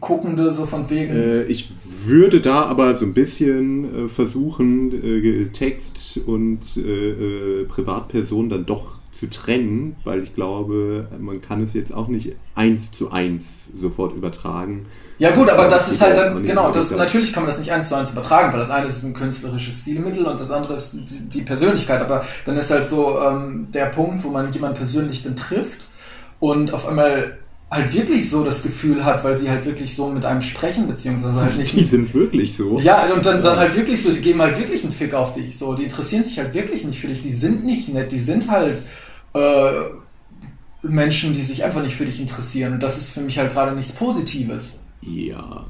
[0.00, 1.14] Guckende, so von wegen.
[1.14, 1.70] Äh, ich
[2.06, 8.66] würde da aber so ein bisschen äh, versuchen, äh, Text und äh, äh, Privatperson dann
[8.66, 13.68] doch zu trennen, weil ich glaube, man kann es jetzt auch nicht eins zu eins
[13.78, 14.86] sofort übertragen.
[15.18, 17.88] Ja gut, aber das ist halt dann, genau, das, natürlich kann man das nicht eins
[17.88, 20.96] zu eins übertragen, weil das eine ist ein künstlerisches Stilmittel und das andere ist
[21.32, 25.36] die Persönlichkeit, aber dann ist halt so ähm, der Punkt, wo man jemanden persönlich dann
[25.36, 25.88] trifft
[26.40, 27.38] und auf einmal
[27.72, 31.40] halt wirklich so das Gefühl hat, weil sie halt wirklich so mit einem sprechen, beziehungsweise
[31.40, 31.72] halt nicht.
[31.78, 32.78] Die sind wirklich so.
[32.78, 35.56] Ja, und dann, dann halt wirklich so, die geben halt wirklich einen Fick auf dich.
[35.56, 37.22] So, die interessieren sich halt wirklich nicht für dich.
[37.22, 38.82] Die sind nicht nett, die sind halt
[39.32, 39.72] äh,
[40.82, 42.74] Menschen, die sich einfach nicht für dich interessieren.
[42.74, 44.80] Und das ist für mich halt gerade nichts Positives.
[45.00, 45.64] Ja.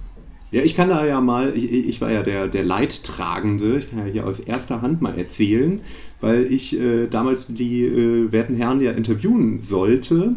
[0.50, 4.00] Ja, ich kann da ja mal, ich, ich war ja der, der Leidtragende, ich kann
[4.00, 5.80] ja hier aus erster Hand mal erzählen,
[6.20, 10.34] weil ich äh, damals die äh, werten Herren ja interviewen sollte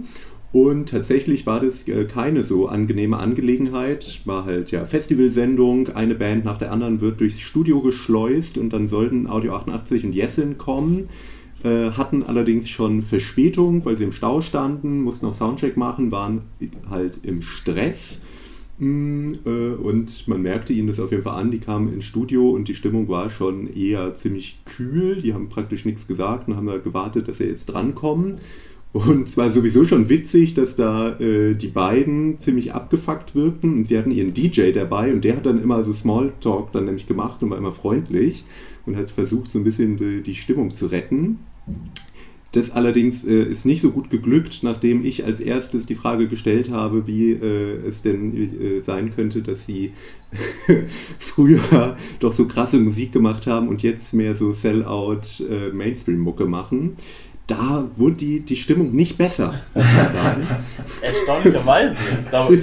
[0.56, 4.22] und tatsächlich war das äh, keine so angenehme Angelegenheit.
[4.24, 8.88] War halt ja Festivalsendung, eine Band nach der anderen wird durchs Studio geschleust und dann
[8.88, 11.10] sollten Audio 88 und Jessin kommen.
[11.62, 16.44] Äh, hatten allerdings schon Verspätung, weil sie im Stau standen, mussten auch Soundcheck machen, waren
[16.90, 18.22] halt im Stress.
[18.80, 22.52] Mm, äh, und man merkte ihnen das auf jeden Fall an, die kamen ins Studio
[22.52, 25.22] und die Stimmung war schon eher ziemlich kühl.
[25.22, 28.36] Die haben praktisch nichts gesagt und haben da gewartet, dass sie jetzt drankommen.
[28.96, 33.88] Und es war sowieso schon witzig, dass da äh, die beiden ziemlich abgefuckt wirkten und
[33.88, 37.44] sie hatten ihren DJ dabei und der hat dann immer so Smalltalk dann nämlich gemacht
[37.44, 38.46] und war immer freundlich
[38.86, 41.40] und hat versucht so ein bisschen die, die Stimmung zu retten.
[42.54, 46.72] Das allerdings äh, ist nicht so gut geglückt, nachdem ich als erstes die Frage gestellt
[46.72, 49.92] habe, wie äh, es denn äh, sein könnte, dass sie
[51.20, 55.74] früher doch so krasse Musik gemacht haben und jetzt mehr so Sellout äh,
[56.46, 56.96] machen
[57.48, 60.48] da wurde die, die Stimmung nicht besser, muss man sagen.
[61.02, 61.96] Erstaunlicherweise.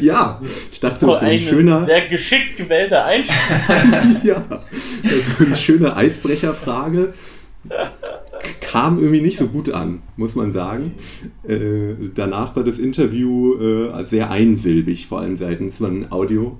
[0.04, 1.84] ja, ich dachte, so ein schöner.
[1.84, 3.34] Sehr geschickt gewählter Einstieg.
[4.24, 7.14] ja, also eine schöne Eisbrecherfrage.
[8.60, 10.94] Kam irgendwie nicht so gut an, muss man sagen.
[11.46, 16.58] Äh, danach war das Interview äh, sehr einsilbig, vor allem seitens von Audio.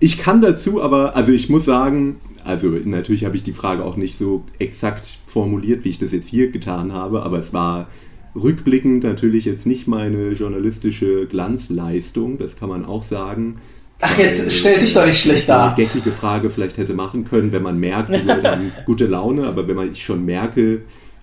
[0.00, 3.96] Ich kann dazu aber, also ich muss sagen, also natürlich habe ich die Frage auch
[3.96, 7.88] nicht so exakt formuliert, wie ich das jetzt hier getan habe, aber es war
[8.34, 13.58] rückblickend natürlich jetzt nicht meine journalistische Glanzleistung, das kann man auch sagen.
[14.00, 15.66] Ach, jetzt stell dich doch nicht schlecht dar.
[15.66, 19.46] Eine geckige Frage vielleicht hätte machen können, wenn man merkt, die Leute haben gute Laune,
[19.46, 20.80] aber wenn man ich schon merke,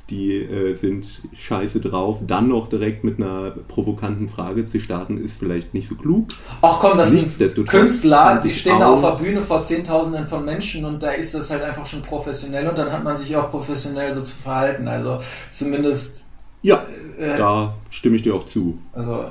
[0.10, 2.20] die äh, sind scheiße drauf.
[2.26, 6.28] Dann noch direkt mit einer provokanten Frage zu starten, ist vielleicht nicht so klug.
[6.62, 11.02] Ach komm, das sind Künstler, die stehen auf der Bühne vor Zehntausenden von Menschen und
[11.02, 14.22] da ist das halt einfach schon professionell und dann hat man sich auch professionell so
[14.22, 14.88] zu verhalten.
[14.88, 16.26] Also zumindest.
[16.62, 16.86] Ja,
[17.18, 18.78] äh, da stimme ich dir auch zu.
[18.94, 19.26] Also,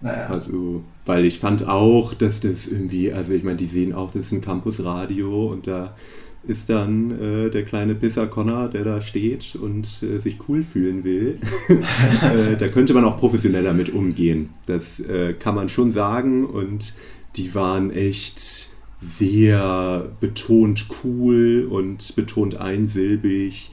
[0.00, 0.26] naja.
[0.26, 4.26] Also, weil ich fand auch, dass das irgendwie, also ich meine, die sehen auch, das
[4.26, 5.94] ist ein Campusradio und da
[6.42, 11.04] ist dann äh, der kleine Pisser Connor, der da steht und äh, sich cool fühlen
[11.04, 11.38] will.
[11.68, 14.50] äh, da könnte man auch professioneller mit umgehen.
[14.66, 16.46] Das äh, kann man schon sagen.
[16.46, 16.94] Und
[17.36, 18.70] die waren echt
[19.00, 23.70] sehr betont cool und betont einsilbig.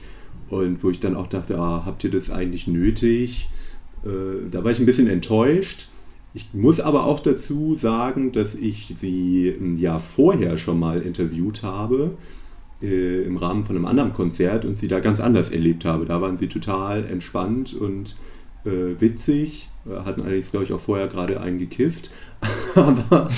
[0.50, 3.48] Und wo ich dann auch dachte, ah, habt ihr das eigentlich nötig?
[4.04, 5.88] Äh, da war ich ein bisschen enttäuscht.
[6.34, 11.62] Ich muss aber auch dazu sagen, dass ich sie ein Jahr vorher schon mal interviewt
[11.62, 12.12] habe
[12.82, 16.06] äh, im Rahmen von einem anderen Konzert und sie da ganz anders erlebt habe.
[16.06, 18.16] Da waren sie total entspannt und
[18.64, 22.10] äh, witzig, äh, hatten allerdings, glaube ich, auch vorher gerade einen gekifft.
[22.74, 23.28] Aber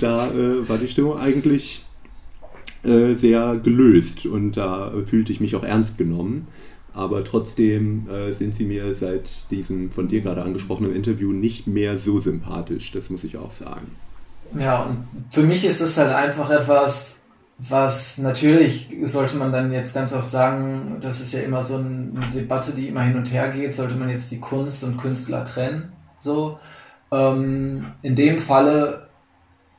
[0.00, 1.84] da äh, war die Stimmung eigentlich
[2.82, 6.48] äh, sehr gelöst und da fühlte ich mich auch ernst genommen.
[6.94, 12.20] Aber trotzdem sind sie mir seit diesem von dir gerade angesprochenen Interview nicht mehr so
[12.20, 13.86] sympathisch, das muss ich auch sagen.
[14.58, 17.17] Ja, und für mich ist es halt einfach etwas,
[17.58, 22.30] was natürlich sollte man dann jetzt ganz oft sagen, das ist ja immer so eine
[22.32, 25.92] Debatte, die immer hin und her geht, sollte man jetzt die Kunst und Künstler trennen.
[26.20, 26.60] So.
[27.10, 29.08] Ähm, in dem Falle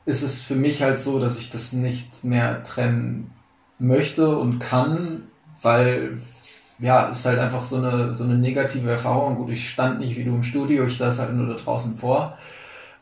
[0.04, 3.32] ist es für mich halt so, dass ich das nicht mehr trennen
[3.78, 5.24] möchte und kann,
[5.62, 6.18] weil
[6.78, 9.36] ja, ist halt einfach so eine, so eine negative Erfahrung.
[9.36, 12.36] Gut, ich stand nicht wie du im Studio, ich saß halt nur da draußen vor.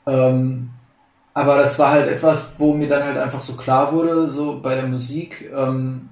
[0.06, 0.70] Ähm,
[1.38, 4.74] aber das war halt etwas, wo mir dann halt einfach so klar wurde, so bei
[4.74, 6.08] der Musik, ähm,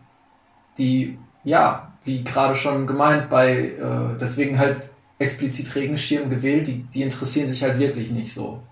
[0.79, 4.77] die, ja, wie gerade schon gemeint, bei, äh, deswegen halt
[5.19, 8.63] explizit Regenschirm gewählt, die, die interessieren sich halt wirklich nicht so.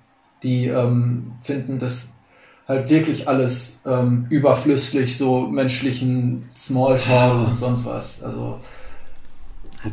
[0.45, 2.15] Die ähm, finden das
[2.69, 8.23] halt wirklich alles ähm, überflüssig, so menschlichen Smalltalk und sonst was.
[8.23, 8.61] Also.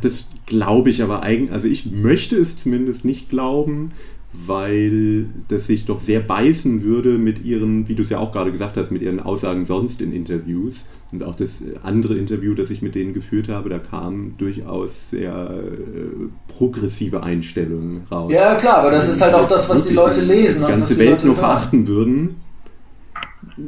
[0.00, 3.90] Das glaube ich aber eigentlich, also ich möchte es zumindest nicht glauben,
[4.32, 8.50] weil das sich doch sehr beißen würde mit ihren, wie du es ja auch gerade
[8.50, 10.84] gesagt hast, mit ihren Aussagen sonst in Interviews.
[11.12, 15.32] Und auch das andere Interview, das ich mit denen geführt habe, da kamen durchaus sehr
[15.32, 18.32] äh, progressive Einstellungen raus.
[18.32, 20.64] Ja, klar, aber das ist halt auch das, was die Leute lesen.
[20.64, 22.36] Die ganze Welt nur verachten würden.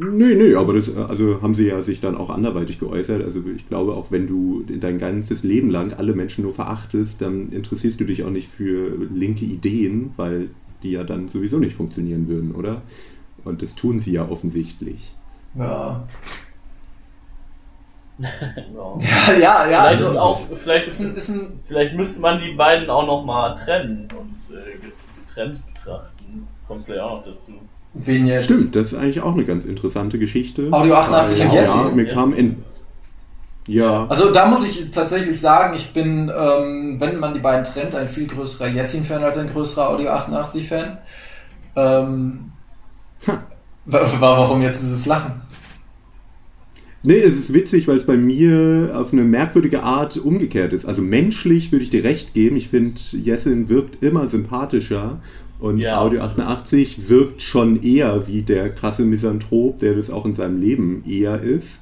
[0.01, 3.23] Nö, nö, aber das also haben sie ja sich dann auch anderweitig geäußert.
[3.23, 7.51] Also ich glaube, auch wenn du dein ganzes Leben lang alle Menschen nur verachtest, dann
[7.51, 10.49] interessierst du dich auch nicht für linke Ideen, weil
[10.83, 12.83] die ja dann sowieso nicht funktionieren würden, oder?
[13.45, 15.15] Und das tun sie ja offensichtlich.
[15.55, 16.05] Ja.
[18.19, 18.29] ja,
[19.39, 19.85] ja, ja.
[19.85, 23.55] Vielleicht, also, auch, vielleicht, ist ein, ist ein, vielleicht müsste man die beiden auch nochmal
[23.57, 26.49] trennen und äh, getrennt betrachten.
[26.67, 27.53] Kommt vielleicht auch noch dazu.
[27.95, 28.47] Wen jetzt?
[28.47, 30.69] Stimmt, das ist eigentlich auch eine ganz interessante Geschichte.
[30.73, 31.79] Audio 88 und Jesse.
[31.79, 32.65] Ja, mir kam in.
[33.69, 34.07] Ja.
[34.09, 38.09] Also da muss ich tatsächlich sagen, ich bin, ähm, wenn man die beiden trennt, ein
[38.09, 40.99] viel größerer Jessin-Fan als ein größerer Audio 88-Fan.
[41.77, 42.51] Ähm,
[43.25, 43.39] hm.
[43.87, 45.43] Warum jetzt dieses Lachen?
[47.07, 50.87] Nee, das ist witzig, weil es bei mir auf eine merkwürdige Art umgekehrt ist.
[50.87, 52.57] Also menschlich würde ich dir recht geben.
[52.57, 55.21] Ich finde, Jessin wirkt immer sympathischer
[55.65, 55.99] und ja.
[55.99, 61.03] Audio 88 wirkt schon eher wie der krasse Misanthrop, der das auch in seinem Leben
[61.09, 61.81] eher ist.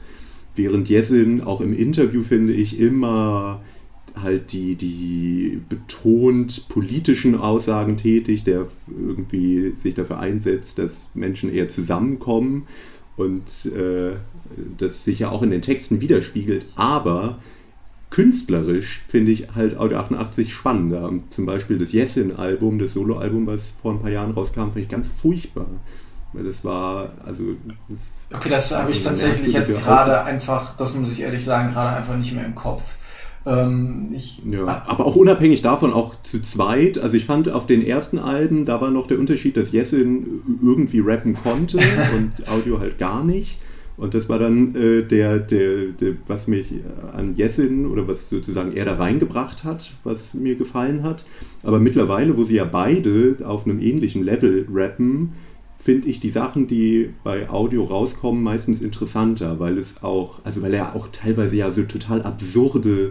[0.54, 3.60] Während Jessin auch im Interview, finde ich, immer
[4.14, 11.68] halt die, die betont politischen Aussagen tätig, der irgendwie sich dafür einsetzt, dass Menschen eher
[11.68, 12.68] zusammenkommen
[13.16, 14.12] und äh,
[14.78, 16.66] das sich ja auch in den Texten widerspiegelt.
[16.76, 17.40] Aber
[18.12, 21.10] künstlerisch finde ich halt Audio 88 spannender.
[21.30, 25.08] Zum Beispiel das Yesin-Album, das Solo-Album, was vor ein paar Jahren rauskam, finde ich ganz
[25.08, 25.66] furchtbar.
[26.34, 27.42] Weil das war, also.
[27.88, 31.96] Das okay, das habe ich tatsächlich jetzt gerade einfach, das muss ich ehrlich sagen, gerade
[31.96, 32.82] einfach nicht mehr im Kopf.
[33.46, 34.84] Ähm, ich, ja, ah.
[34.86, 36.98] aber auch unabhängig davon, auch zu zweit.
[36.98, 41.00] Also ich fand auf den ersten Alben, da war noch der Unterschied, dass Jessin irgendwie
[41.00, 41.78] rappen konnte
[42.16, 43.58] und Audio halt gar nicht.
[43.96, 46.72] Und das war dann äh, der, der, der, was mich
[47.12, 51.24] an Jessin oder was sozusagen er da reingebracht hat, was mir gefallen hat.
[51.62, 55.32] Aber mittlerweile, wo sie ja beide auf einem ähnlichen Level rappen,
[55.78, 60.74] finde ich die Sachen, die bei Audio rauskommen, meistens interessanter, weil es auch, also weil
[60.74, 63.10] er auch teilweise ja so total absurde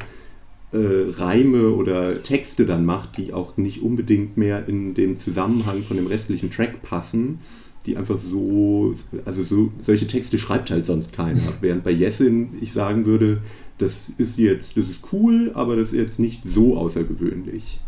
[0.72, 0.78] äh,
[1.12, 6.08] Reime oder Texte dann macht, die auch nicht unbedingt mehr in den Zusammenhang von dem
[6.08, 7.40] restlichen Track passen
[7.86, 8.94] die einfach so,
[9.26, 11.42] also so, solche Texte schreibt halt sonst keiner.
[11.62, 13.42] Während bei Jessin ich sagen würde,
[13.78, 17.80] das ist jetzt, das ist cool, aber das ist jetzt nicht so außergewöhnlich.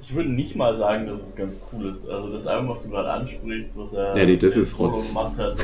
[0.00, 2.08] Ich würde nicht mal sagen, dass es ganz cool ist.
[2.08, 5.08] Also das Album, was du gerade ansprichst, was er ja, nee, das ist Rotz.
[5.08, 5.56] gemacht hat,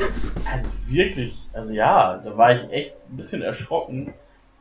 [0.50, 4.14] also wirklich, also ja, da war ich echt ein bisschen erschrocken.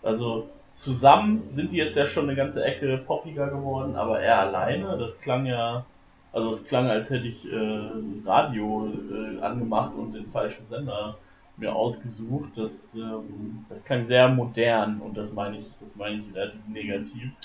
[0.04, 4.98] Also zusammen sind die jetzt ja schon eine ganze Ecke poppiger geworden, aber er alleine,
[4.98, 5.86] das klang ja
[6.32, 7.90] also es klang, als hätte ich äh,
[8.26, 11.18] Radio äh, angemacht und den falschen Sender
[11.58, 12.50] mir ausgesucht.
[12.56, 17.32] Das, ähm, das klang sehr modern und das meine ich, das meine ich relativ negativ.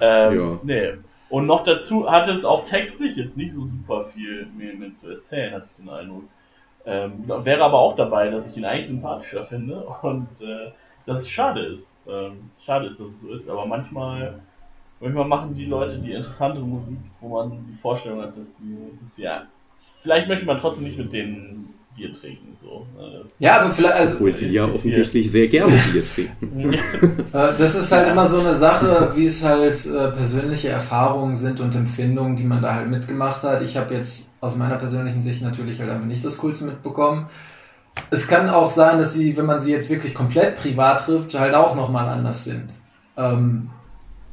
[0.00, 0.58] Ähm, ja.
[0.62, 0.92] Nee.
[1.28, 5.10] Und noch dazu hatte es auch textlich jetzt nicht so super viel mir, mir zu
[5.10, 6.24] erzählen, hatte ich den Eindruck.
[6.86, 10.70] Ähm, wäre aber auch dabei, dass ich ihn eigentlich sympathischer finde und äh,
[11.04, 11.94] dass es schade ist.
[12.08, 14.40] Ähm, schade ist, dass es so ist, aber manchmal
[15.00, 19.16] Manchmal machen die Leute die interessante Musik, wo man die Vorstellung hat, dass sie, dass
[19.16, 19.46] sie ja,
[20.02, 22.56] vielleicht möchte man trotzdem nicht mit denen Bier trinken.
[22.62, 22.86] So.
[22.96, 23.94] Ne, das ja, aber vielleicht.
[23.94, 26.72] Also, Obwohl sie ja offensichtlich sehr gerne Bier trinken.
[26.72, 26.78] Äh,
[27.32, 31.74] das ist halt immer so eine Sache, wie es halt äh, persönliche Erfahrungen sind und
[31.74, 33.62] Empfindungen, die man da halt mitgemacht hat.
[33.62, 37.26] Ich habe jetzt aus meiner persönlichen Sicht natürlich halt einfach nicht das Coolste mitbekommen.
[38.10, 41.54] Es kann auch sein, dass sie, wenn man sie jetzt wirklich komplett privat trifft, halt
[41.54, 42.74] auch nochmal anders sind.
[43.16, 43.70] Ähm,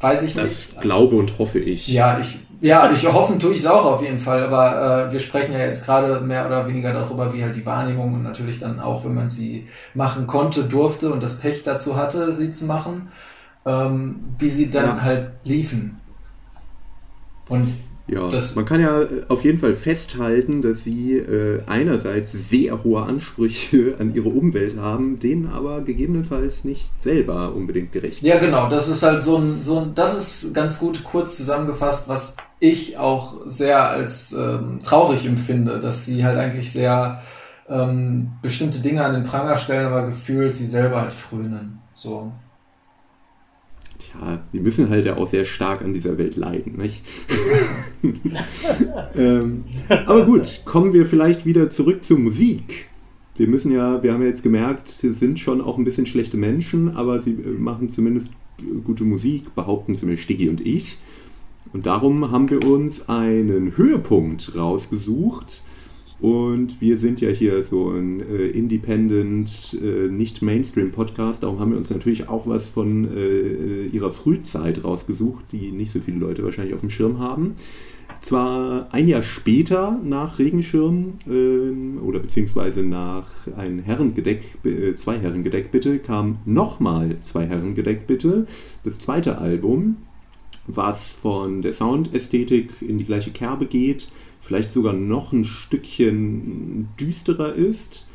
[0.04, 0.76] Weiß ich das nicht.
[0.76, 1.88] Das glaube und hoffe ich.
[1.88, 5.20] Ja, ich, ja, ich hoffen tue ich es auch auf jeden Fall, aber äh, wir
[5.22, 8.82] sprechen ja jetzt gerade mehr oder weniger darüber, wie halt die Wahrnehmung und natürlich dann
[8.82, 13.14] auch, wenn man sie machen konnte, durfte und das Pech dazu hatte, sie zu machen,
[13.66, 15.02] ähm, wie sie dann ja.
[15.02, 16.02] halt liefen.
[17.48, 17.74] Und
[18.06, 23.02] ja, das man kann ja auf jeden Fall festhalten, dass sie äh, einerseits sehr hohe
[23.02, 28.90] Ansprüche an ihre Umwelt haben, denen aber gegebenenfalls nicht selber unbedingt gerecht Ja, genau, das
[28.90, 33.42] ist halt so ein, so ein, das ist ganz gut kurz zusammengefasst, was ich auch
[33.46, 37.22] sehr als ähm, traurig empfinde, dass sie halt eigentlich sehr
[37.70, 41.80] ähm, bestimmte Dinge an den Pranger stellen, aber gefühlt sie selber halt frönen.
[41.94, 42.34] So
[44.20, 46.78] ja, die müssen halt ja auch sehr stark an dieser Welt leiden.
[46.78, 47.04] Nicht?
[49.16, 52.88] ähm, aber gut, kommen wir vielleicht wieder zurück zur Musik.
[53.36, 56.38] Wir müssen ja, wir haben ja jetzt gemerkt, sie sind schon auch ein bisschen schlechte
[56.38, 58.30] Menschen, aber sie äh, machen zumindest
[58.84, 60.98] gute Musik, behaupten zumindest Stiggy und ich.
[61.74, 65.64] Und darum haben wir uns einen Höhepunkt rausgesucht.
[66.24, 71.44] Und wir sind ja hier so ein äh, Independent, äh, nicht Mainstream-Podcast.
[71.44, 76.00] Darum haben wir uns natürlich auch was von äh, ihrer Frühzeit rausgesucht, die nicht so
[76.00, 77.56] viele Leute wahrscheinlich auf dem Schirm haben.
[78.22, 85.72] Zwar ein Jahr später nach Regenschirm ähm, oder beziehungsweise nach ein Herrengedeck, äh, zwei Herrengedeck
[85.72, 88.48] bitte, kam nochmal zwei Herrengedeck bitte,
[88.86, 89.98] das zweite Album,
[90.68, 94.08] was von der Soundästhetik in die gleiche Kerbe geht,
[94.44, 98.08] vielleicht sogar noch ein Stückchen düsterer ist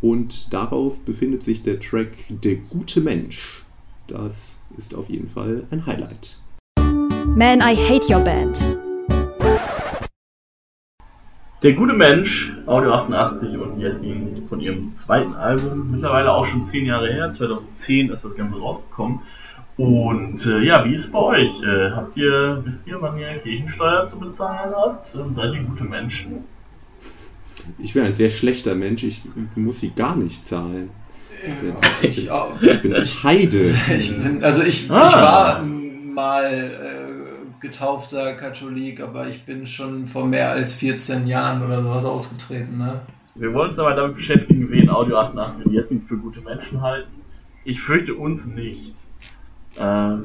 [0.00, 3.62] und darauf befindet sich der Track Der gute Mensch.
[4.06, 6.38] Das ist auf jeden Fall ein Highlight.
[7.26, 8.78] Man, I hate your band.
[11.62, 16.86] Der gute Mensch, Audio 88 und Jessin von ihrem zweiten Album, mittlerweile auch schon zehn
[16.86, 19.20] Jahre her, 2010 ist das Ganze rausgekommen.
[19.76, 21.50] Und äh, ja, wie ist es bei euch?
[21.62, 25.14] Äh, habt ihr, wisst ihr, wann ihr Kirchensteuer zu bezahlen habt?
[25.14, 26.44] Und seid ihr gute Menschen?
[27.78, 29.22] Ich wäre ein sehr schlechter Mensch, ich
[29.56, 30.90] muss sie gar nicht zahlen.
[32.02, 33.74] Ich, ich, bin, ich bin Heide.
[33.96, 35.06] Ich bin, also ich, ah.
[35.06, 41.62] ich war mal äh, getaufter Katholik, aber ich bin schon vor mehr als 14 Jahren
[41.62, 42.78] oder sowas ausgetreten.
[42.78, 43.00] Ne?
[43.34, 47.10] Wir wollen uns aber damit beschäftigen, wen Audio 88 und Jessing für gute Menschen halten.
[47.64, 48.94] Ich fürchte uns nicht.
[49.78, 50.24] Ähm,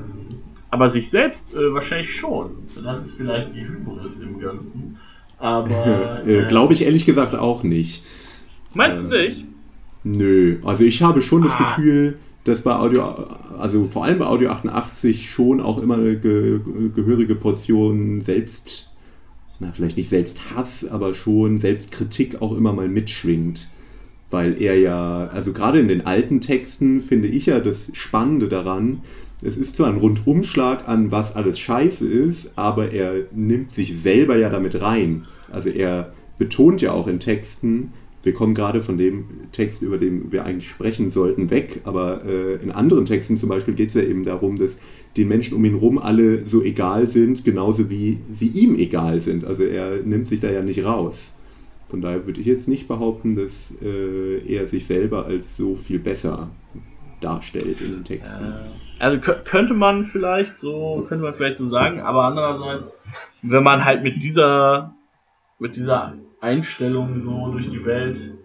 [0.70, 2.52] aber sich selbst äh, wahrscheinlich schon.
[2.84, 4.98] Das ist vielleicht die Hybris im Ganzen.
[5.38, 6.24] Aber.
[6.26, 8.04] Äh, Glaube ich ehrlich gesagt auch nicht.
[8.74, 9.46] Meinst du nicht?
[10.04, 11.58] Nö, also ich habe schon das ah.
[11.58, 13.04] Gefühl, dass bei Audio,
[13.58, 16.60] also vor allem bei Audio 88 schon auch immer eine ge
[16.96, 18.92] gehörige Portion selbst,
[19.60, 23.70] na vielleicht nicht Selbsthass, aber schon Selbstkritik auch immer mal mitschwingt.
[24.32, 29.02] Weil er ja, also gerade in den alten Texten finde ich ja das Spannende daran,
[29.42, 34.38] es ist zwar ein Rundumschlag an, was alles scheiße ist, aber er nimmt sich selber
[34.38, 35.26] ja damit rein.
[35.50, 40.32] Also er betont ja auch in Texten, wir kommen gerade von dem Text, über den
[40.34, 44.02] wir eigentlich sprechen sollten, weg, aber äh, in anderen Texten zum Beispiel geht es ja
[44.02, 44.80] eben darum, dass
[45.16, 49.46] den Menschen um ihn herum alle so egal sind, genauso wie sie ihm egal sind.
[49.46, 51.34] Also er nimmt sich da ja nicht raus.
[51.88, 55.98] Von daher würde ich jetzt nicht behaupten, dass äh, er sich selber als so viel
[55.98, 56.50] besser
[57.22, 58.46] darstellt in den Texten.
[58.46, 62.92] Äh, also könnte man vielleicht so, könnte man vielleicht so sagen, aber andererseits,
[63.42, 64.94] wenn man halt mit dieser,
[65.58, 68.36] mit dieser Einstellung so durch die Welt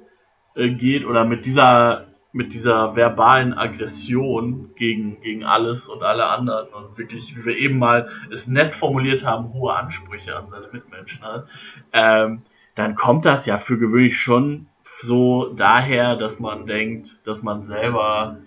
[0.55, 6.67] äh, geht oder mit dieser mit dieser verbalen Aggression gegen, gegen alles und alle anderen
[6.75, 11.23] und wirklich, wie wir eben mal es nett formuliert haben, hohe Ansprüche an seine Mitmenschen
[11.23, 11.47] hat,
[11.93, 12.43] ähm,
[12.75, 14.67] dann kommt das ja für gewöhnlich schon
[15.01, 18.39] so daher, dass man denkt, dass man selber,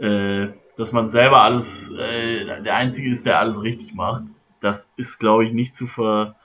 [0.00, 4.24] äh, dass man selber alles, äh, der Einzige ist, der alles richtig macht.
[4.60, 6.36] Das ist, glaube ich, nicht zu ver,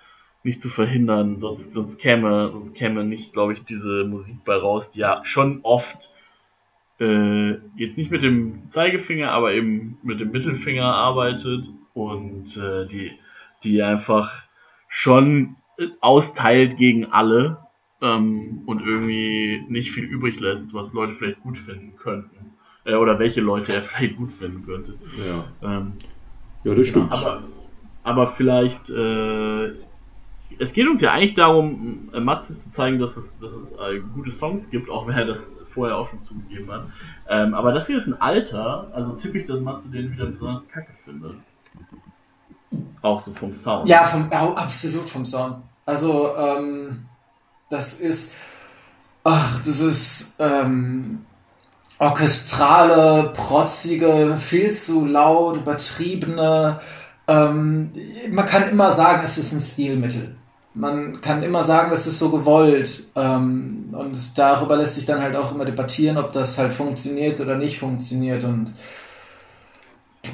[0.43, 4.91] nicht zu verhindern, sonst, sonst käme, sonst käme nicht, glaube ich, diese Musik bei raus,
[4.91, 6.11] die ja schon oft
[6.99, 13.11] äh, jetzt nicht mit dem Zeigefinger, aber eben mit dem Mittelfinger arbeitet und äh, die,
[13.63, 14.43] die einfach
[14.87, 15.55] schon
[15.99, 17.57] austeilt gegen alle
[18.01, 22.54] ähm, und irgendwie nicht viel übrig lässt, was Leute vielleicht gut finden könnten.
[22.85, 24.93] Äh, oder welche Leute er vielleicht gut finden könnte.
[25.17, 25.93] Ja, ähm,
[26.63, 27.11] ja das stimmt.
[27.11, 27.43] aber,
[28.03, 29.73] aber vielleicht äh,
[30.59, 33.99] es geht uns ja eigentlich darum, äh, Matze zu zeigen, dass es, dass es äh,
[34.13, 36.85] gute Songs gibt, auch wenn er das vorher auch schon zugegeben hat.
[37.27, 40.93] Ähm, aber das hier ist ein Alter, also typisch, dass Matze den wieder besonders kacke
[40.93, 41.35] findet.
[43.01, 43.87] Auch so vom Sound.
[43.89, 45.57] Ja, vom, absolut vom Sound.
[45.85, 47.05] Also, ähm,
[47.69, 48.35] das ist,
[49.23, 51.24] ach, das ist, ähm,
[51.99, 56.79] orchestrale, protzige, viel zu laut, übertriebene,
[57.27, 57.91] ähm,
[58.31, 60.35] man kann immer sagen, es ist ein Stilmittel.
[60.73, 63.05] Man kann immer sagen, es ist so gewollt.
[63.15, 67.55] Ähm, und darüber lässt sich dann halt auch immer debattieren, ob das halt funktioniert oder
[67.55, 68.43] nicht funktioniert.
[68.43, 68.73] Und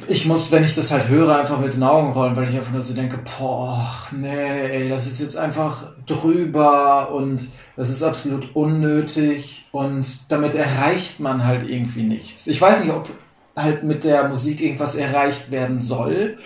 [0.08, 2.72] ich muss, wenn ich das halt höre, einfach mit den Augen rollen, weil ich einfach
[2.74, 9.68] nur so denke, boah, nee, das ist jetzt einfach drüber und das ist absolut unnötig
[9.72, 12.48] und damit erreicht man halt irgendwie nichts.
[12.48, 13.10] Ich weiß nicht, ob
[13.56, 16.38] halt mit der Musik irgendwas erreicht werden soll,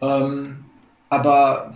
[0.00, 0.64] ähm,
[1.08, 1.72] aber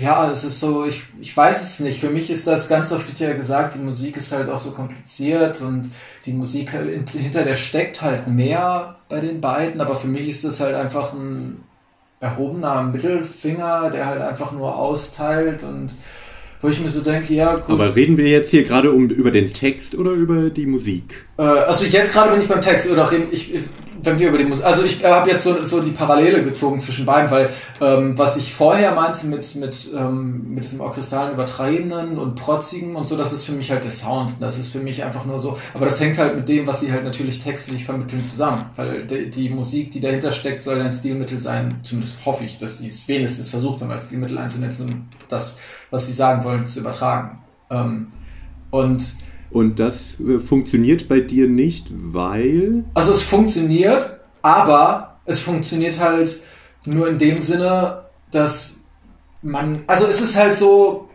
[0.00, 2.00] ja, es ist so, ich, ich weiß es nicht.
[2.00, 4.70] Für mich ist das ganz oft, wird ja gesagt, die Musik ist halt auch so
[4.70, 5.90] kompliziert und
[6.24, 10.60] die Musik hinter der steckt halt mehr bei den beiden, aber für mich ist das
[10.60, 11.62] halt einfach ein
[12.20, 15.90] erhobener Mittelfinger, der halt einfach nur austeilt und
[16.62, 17.68] wo ich mir so denke, ja, gut.
[17.68, 21.24] Aber reden wir jetzt hier gerade um, über den Text oder über die Musik?
[21.38, 23.62] Äh, also jetzt gerade bin ich beim Text oder ich, ich
[24.02, 27.06] wenn wir über die Musik, also ich habe jetzt so, so die Parallele gezogen zwischen
[27.06, 32.34] beiden, weil ähm, was ich vorher meinte mit mit ähm, mit diesem orchestralen Übertreibenden und
[32.34, 34.34] Protzigen und so, das ist für mich halt der Sound.
[34.40, 35.58] Das ist für mich einfach nur so.
[35.74, 39.30] Aber das hängt halt mit dem, was sie halt natürlich textlich vermitteln, zusammen, weil die,
[39.30, 41.80] die Musik, die dahinter steckt, soll ein Stilmittel sein.
[41.82, 46.06] Zumindest hoffe ich, dass sie es wenigstens versucht haben, als Stilmittel einzunetzen, um das, was
[46.06, 47.38] sie sagen wollen, zu übertragen.
[47.70, 48.08] Ähm,
[48.70, 49.04] und
[49.50, 52.84] und das äh, funktioniert bei dir nicht, weil.
[52.94, 56.42] Also es funktioniert, aber es funktioniert halt
[56.84, 58.80] nur in dem Sinne, dass
[59.42, 59.82] man.
[59.86, 61.08] Also es ist halt so,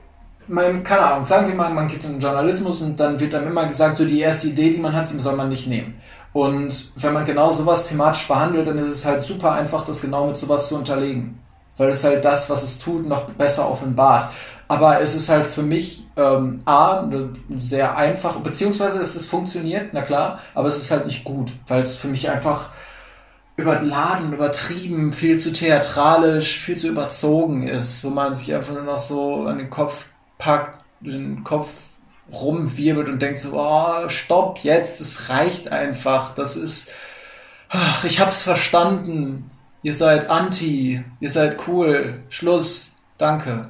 [0.48, 3.48] man, keine Ahnung, sagen wir mal, man geht in den Journalismus und dann wird dann
[3.48, 5.96] immer gesagt, so die erste Idee, die man hat, die soll man nicht nehmen.
[6.34, 10.28] Und wenn man genau sowas thematisch behandelt, dann ist es halt super einfach, das genau
[10.28, 11.40] mit sowas zu unterlegen.
[11.78, 14.32] Weil es halt das, was es tut, noch besser offenbart.
[14.68, 17.08] Aber es ist halt für mich ähm, A,
[17.58, 21.82] sehr einfach, beziehungsweise es ist funktioniert, na klar, aber es ist halt nicht gut, weil
[21.82, 22.70] es für mich einfach
[23.58, 29.00] überladen, übertrieben, viel zu theatralisch, viel zu überzogen ist, wo man sich einfach nur noch
[29.00, 30.08] so an den Kopf
[30.38, 31.70] packt, den Kopf
[32.32, 36.92] rumwirbelt und denkt so, oh, stopp jetzt, es reicht einfach, das ist,
[37.70, 39.52] ach, ich hab's verstanden,
[39.84, 43.70] ihr seid anti, ihr seid cool, Schluss, danke.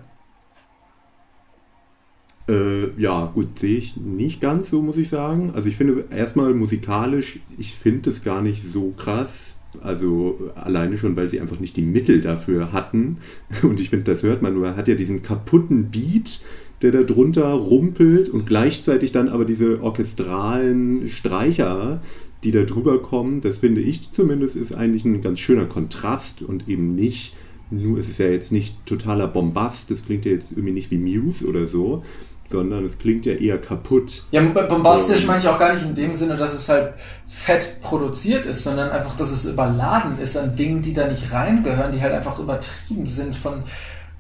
[2.48, 5.52] Äh, ja, gut, sehe ich nicht ganz so, muss ich sagen.
[5.56, 9.56] Also ich finde erstmal musikalisch, ich finde es gar nicht so krass.
[9.82, 13.18] Also alleine schon, weil sie einfach nicht die Mittel dafür hatten.
[13.64, 16.42] Und ich finde, das hört man, man hat ja diesen kaputten Beat,
[16.82, 22.02] der da drunter rumpelt und gleichzeitig dann aber diese orchestralen Streicher,
[22.44, 23.42] die da drüber kommen.
[23.42, 27.34] Das finde ich zumindest ist eigentlich ein ganz schöner Kontrast und eben nicht
[27.72, 30.98] nur, es ist ja jetzt nicht totaler Bombast, das klingt ja jetzt irgendwie nicht wie
[30.98, 32.04] Muse oder so,
[32.46, 34.24] sondern es klingt ja eher kaputt.
[34.32, 36.94] Ja, bombastisch ähm, meine ich auch gar nicht in dem Sinne, dass es halt
[37.28, 41.92] fett produziert ist, sondern einfach, dass es überladen ist an Dingen, die da nicht reingehören,
[41.92, 43.64] die halt einfach übertrieben sind von.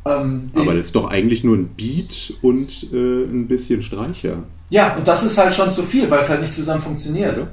[0.05, 4.43] Ähm, Aber das ist doch eigentlich nur ein Beat und äh, ein bisschen Streicher.
[4.69, 7.37] Ja, und das ist halt schon zu viel, weil es halt nicht zusammen funktioniert.
[7.37, 7.47] Ja.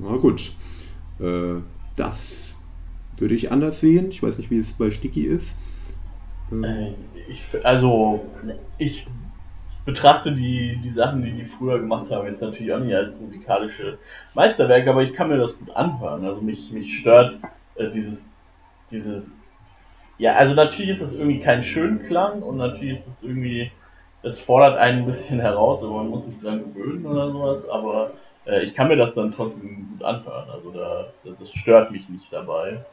[0.00, 0.52] Na gut.
[1.20, 1.60] Äh,
[1.96, 2.54] das
[3.18, 4.10] würde ich anders sehen.
[4.10, 5.54] Ich weiß nicht, wie es bei Sticky ist.
[6.52, 6.92] Äh,
[7.28, 8.24] ich, also,
[8.78, 9.06] ich
[9.84, 13.98] betrachte die, die Sachen, die die früher gemacht haben, jetzt natürlich auch nicht als musikalische
[14.34, 16.26] Meisterwerke, aber ich kann mir das gut anhören.
[16.26, 17.38] Also mich, mich stört
[17.76, 18.28] äh, dieses,
[18.90, 19.54] dieses,
[20.18, 23.70] ja, also natürlich ist es irgendwie kein Schönklang und natürlich ist es irgendwie,
[24.22, 28.10] es fordert einen ein bisschen heraus, aber man muss sich dran gewöhnen oder sowas, aber
[28.44, 30.50] äh, ich kann mir das dann trotzdem gut anhören.
[30.50, 32.84] Also da, das stört mich nicht dabei.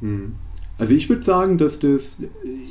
[0.00, 0.36] Hm.
[0.76, 2.18] Also ich würde sagen, dass das,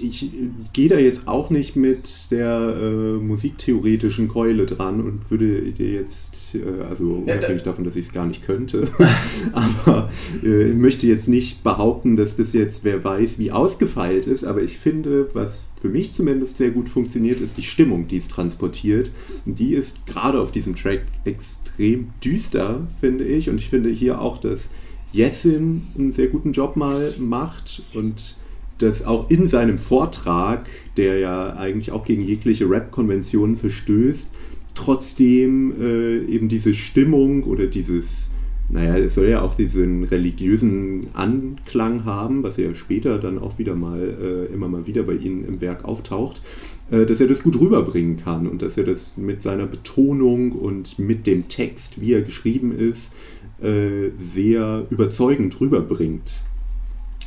[0.02, 0.32] ich
[0.74, 6.36] gehe da jetzt auch nicht mit der äh, musiktheoretischen Keule dran und würde dir jetzt,
[6.54, 8.90] äh, also ja, unabhängig davon, dass ich es gar nicht könnte,
[9.54, 10.10] aber
[10.44, 14.78] äh, möchte jetzt nicht behaupten, dass das jetzt, wer weiß, wie ausgefeilt ist, aber ich
[14.78, 19.12] finde, was für mich zumindest sehr gut funktioniert, ist die Stimmung, die es transportiert.
[19.46, 24.22] Und die ist gerade auf diesem Track extrem düster, finde ich, und ich finde hier
[24.22, 24.70] auch, dass
[25.14, 28.36] Jessin einen sehr guten Job mal macht und
[28.80, 34.34] das auch in seinem Vortrag, der ja eigentlich auch gegen jegliche Rap-Konventionen verstößt,
[34.76, 38.32] trotzdem äh, eben diese Stimmung oder dieses,
[38.70, 43.76] naja, es soll ja auch diesen religiösen Anklang haben, was ja später dann auch wieder
[43.76, 44.02] mal,
[44.50, 46.42] äh, immer mal wieder bei Ihnen im Werk auftaucht,
[46.90, 50.98] äh, dass er das gut rüberbringen kann und dass er das mit seiner Betonung und
[50.98, 53.14] mit dem Text, wie er geschrieben ist,
[53.62, 56.44] äh, sehr überzeugend rüberbringt.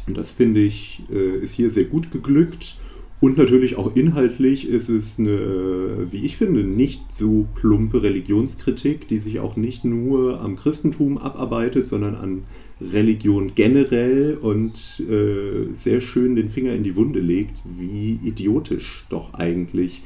[0.06, 2.80] Und das finde ich, äh, ist hier sehr gut geglückt.
[3.18, 9.18] Und natürlich auch inhaltlich ist es eine, wie ich finde, nicht so plumpe Religionskritik, die
[9.18, 12.42] sich auch nicht nur am Christentum abarbeitet, sondern an
[12.80, 19.32] Religion generell und äh, sehr schön den Finger in die Wunde legt, wie idiotisch doch
[19.32, 20.02] eigentlich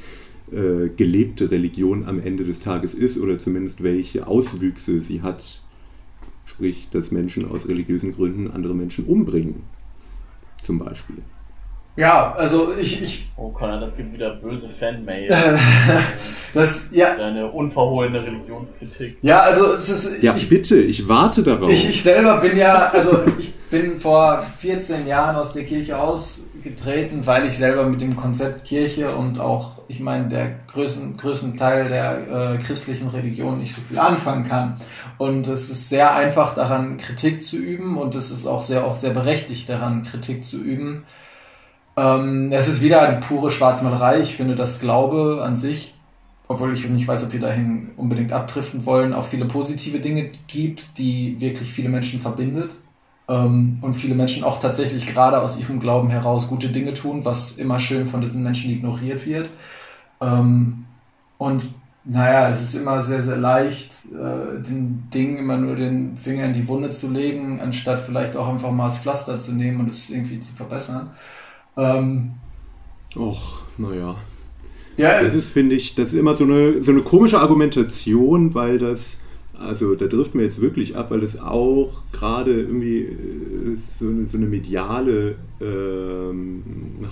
[0.51, 5.61] äh, gelebte Religion am Ende des Tages ist oder zumindest welche Auswüchse sie hat
[6.61, 9.63] Sprich, dass Menschen aus religiösen Gründen andere Menschen umbringen.
[10.61, 11.15] Zum Beispiel.
[11.95, 13.01] Ja, also ich.
[13.01, 15.27] ich oh Connor, das gibt wieder böse Fanmail.
[16.53, 17.17] das, ja.
[17.17, 19.17] Deine unverhohlene Religionskritik.
[19.23, 20.21] Ja, also es ist.
[20.21, 21.71] Ja, ich, bitte, ich warte darauf.
[21.71, 25.97] Ich, ich selber bin ja, also ich bin vor 14 Jahren aus der Kirche
[26.61, 31.57] ausgetreten, weil ich selber mit dem Konzept Kirche und auch, ich meine, der größten, größten
[31.57, 34.79] Teil der äh, christlichen Religion nicht so viel anfangen kann.
[35.17, 39.01] Und es ist sehr einfach daran, Kritik zu üben und es ist auch sehr oft
[39.01, 41.03] sehr berechtigt daran, Kritik zu üben
[41.97, 44.21] ähm, es ist wieder die pure Schwarzmalerei.
[44.21, 45.93] Ich finde, dass Glaube an sich
[46.47, 50.97] obwohl ich nicht weiß, ob wir dahin unbedingt abdriften wollen, auch viele positive Dinge gibt,
[50.97, 52.75] die wirklich viele Menschen verbindet.
[53.31, 57.57] Ähm, und viele Menschen auch tatsächlich gerade aus ihrem Glauben heraus gute Dinge tun, was
[57.57, 59.49] immer schön von diesen Menschen ignoriert wird.
[60.19, 60.83] Ähm,
[61.37, 61.63] und
[62.03, 66.53] naja, es ist immer sehr, sehr leicht, äh, den Ding immer nur den Finger in
[66.53, 70.09] die Wunde zu legen, anstatt vielleicht auch einfach mal das Pflaster zu nehmen und es
[70.09, 71.11] irgendwie zu verbessern.
[71.77, 72.33] Ähm,
[73.15, 74.15] Och, naja.
[74.97, 78.77] Ja, das ist, finde ich, das ist immer so eine, so eine komische Argumentation, weil
[78.77, 79.20] das,
[79.61, 84.27] also da trifft mir jetzt wirklich ab, weil das auch gerade irgendwie äh, so eine,
[84.27, 86.63] so eine mediale ähm,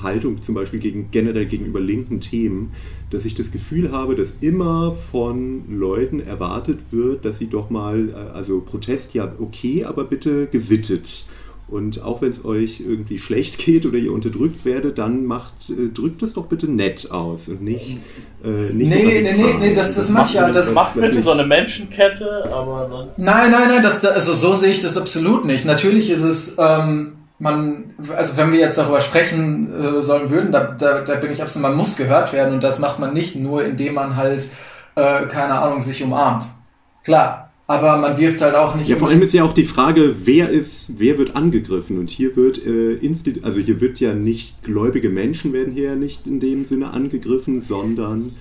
[0.01, 2.71] Haltung zum Beispiel gegen, generell gegenüber linken Themen,
[3.09, 8.09] dass ich das Gefühl habe, dass immer von Leuten erwartet wird, dass sie doch mal,
[8.09, 11.25] äh, also Protest ja okay, aber bitte gesittet.
[11.69, 15.89] Und auch wenn es euch irgendwie schlecht geht oder ihr unterdrückt werdet, dann macht, äh,
[15.93, 17.97] drückt es doch bitte nett aus und nicht,
[18.43, 20.49] äh, nicht nee, so nee, nee, nee, das, das macht ja.
[20.49, 23.19] Das macht bitte so eine Menschenkette, aber sonst.
[23.19, 25.65] Nein, nein, nein, das, also so sehe ich das absolut nicht.
[25.65, 26.55] Natürlich ist es.
[26.57, 31.31] Ähm, man, also wenn wir jetzt darüber sprechen äh, sollen würden, da, da, da bin
[31.31, 34.49] ich absolut, man muss gehört werden und das macht man nicht nur, indem man halt,
[34.95, 36.43] äh, keine Ahnung, sich umarmt.
[37.03, 38.89] Klar, aber man wirft halt auch nicht.
[38.89, 41.99] Ja, vor allem ist ja auch die Frage, wer ist, wer wird angegriffen?
[41.99, 42.97] Und hier wird äh,
[43.43, 47.61] also hier wird ja nicht gläubige Menschen werden hier ja nicht in dem Sinne angegriffen,
[47.61, 48.31] sondern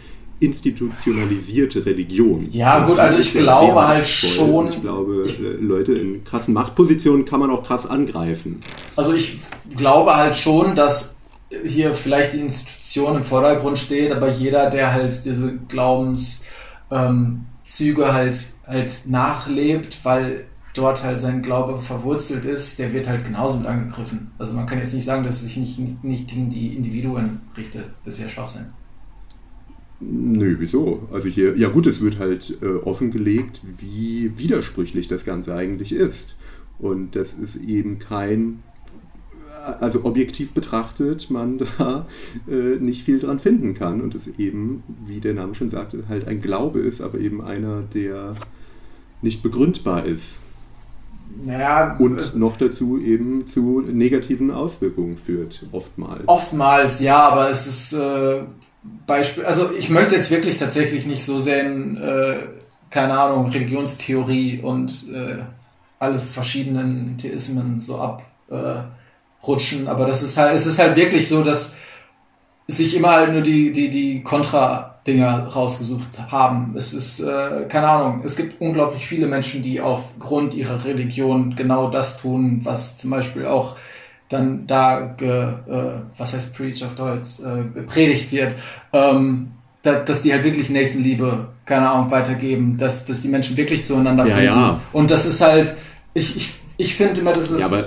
[0.41, 2.49] institutionalisierte Religion.
[2.53, 4.71] Ja, gut, also ich glaube halt schon.
[4.71, 8.61] Ich glaube, äh, Leute in krassen Machtpositionen kann man auch krass angreifen.
[8.97, 9.41] Also ich
[9.77, 11.19] glaube halt schon, dass
[11.67, 16.43] hier vielleicht die Institution im Vordergrund steht, aber jeder, der halt diese Glaubenszüge
[16.91, 20.45] ähm, halt halt nachlebt, weil
[20.75, 24.31] dort halt sein Glaube verwurzelt ist, der wird halt genauso mit angegriffen.
[24.39, 27.87] Also man kann jetzt nicht sagen, dass es sich nicht, nicht gegen die Individuen richtet.
[28.05, 28.67] Das ist ja Schwachsinn.
[30.01, 31.09] Nö, wieso?
[31.13, 36.37] Also hier, ja gut, es wird halt äh, offengelegt, wie widersprüchlich das Ganze eigentlich ist.
[36.79, 38.63] Und das ist eben kein
[39.81, 42.07] also objektiv betrachtet, man da
[42.49, 46.27] äh, nicht viel dran finden kann und es eben, wie der Name schon sagte, halt
[46.27, 48.35] ein Glaube ist, aber eben einer, der
[49.23, 50.39] nicht begründbar ist.
[51.45, 56.23] Naja, und noch dazu eben zu negativen Auswirkungen führt, oftmals.
[56.27, 58.43] Oftmals, ja, aber es ist äh,
[59.07, 62.39] Beispiel, also ich möchte jetzt wirklich tatsächlich nicht so sehr in, äh,
[62.91, 65.43] keine Ahnung, Religionstheorie und äh,
[65.99, 67.99] alle verschiedenen Theismen so
[68.51, 71.77] abrutschen, aber das ist halt, es ist halt wirklich so, dass
[72.67, 76.75] sich immer halt nur die, die, die Kontra- Dinger rausgesucht haben.
[76.77, 81.91] Es ist, äh, keine Ahnung, es gibt unglaublich viele Menschen, die aufgrund ihrer Religion genau
[81.91, 83.77] das tun, was zum Beispiel auch
[84.29, 88.55] dann da, ge, äh, was heißt Preach auf Deutsch, äh, gepredigt wird,
[88.93, 89.53] ähm,
[89.83, 94.27] da, dass die halt wirklich Nächstenliebe, keine Ahnung, weitergeben, dass, dass die Menschen wirklich zueinander
[94.27, 94.45] ja, finden.
[94.45, 94.81] Ja.
[94.93, 95.75] Und das ist halt,
[96.13, 96.51] ich, ich
[96.81, 97.59] ich finde immer, das ist.
[97.59, 97.85] Ja, aber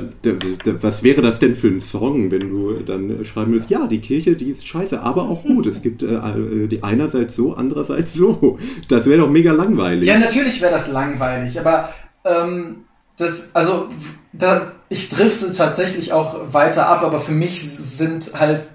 [0.81, 4.35] was wäre das denn für ein Song, wenn du dann schreiben würdest, ja, die Kirche,
[4.35, 5.65] die ist scheiße, aber auch gut.
[5.65, 8.59] Es gibt äh, äh die einerseits so, andererseits so.
[8.89, 10.09] Das wäre doch mega langweilig.
[10.09, 11.93] Ja, natürlich wäre das langweilig, aber
[12.25, 12.83] ähm,
[13.15, 13.87] das, also
[14.33, 18.67] da, ich drifte tatsächlich auch weiter ab, aber für mich sind halt,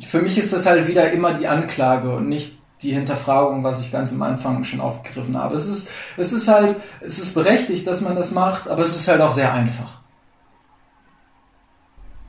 [0.00, 3.92] für mich ist das halt wieder immer die Anklage und nicht die Hinterfragung, was ich
[3.92, 5.56] ganz am Anfang schon aufgegriffen habe.
[5.56, 9.08] Es ist, es ist halt, es ist berechtigt, dass man das macht, aber es ist
[9.08, 9.98] halt auch sehr einfach.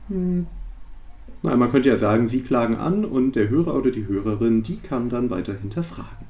[0.08, 0.46] Hm.
[1.42, 4.78] Na, man könnte ja sagen, Sie klagen an und der Hörer oder die Hörerin, die
[4.78, 6.28] kann dann weiter hinterfragen.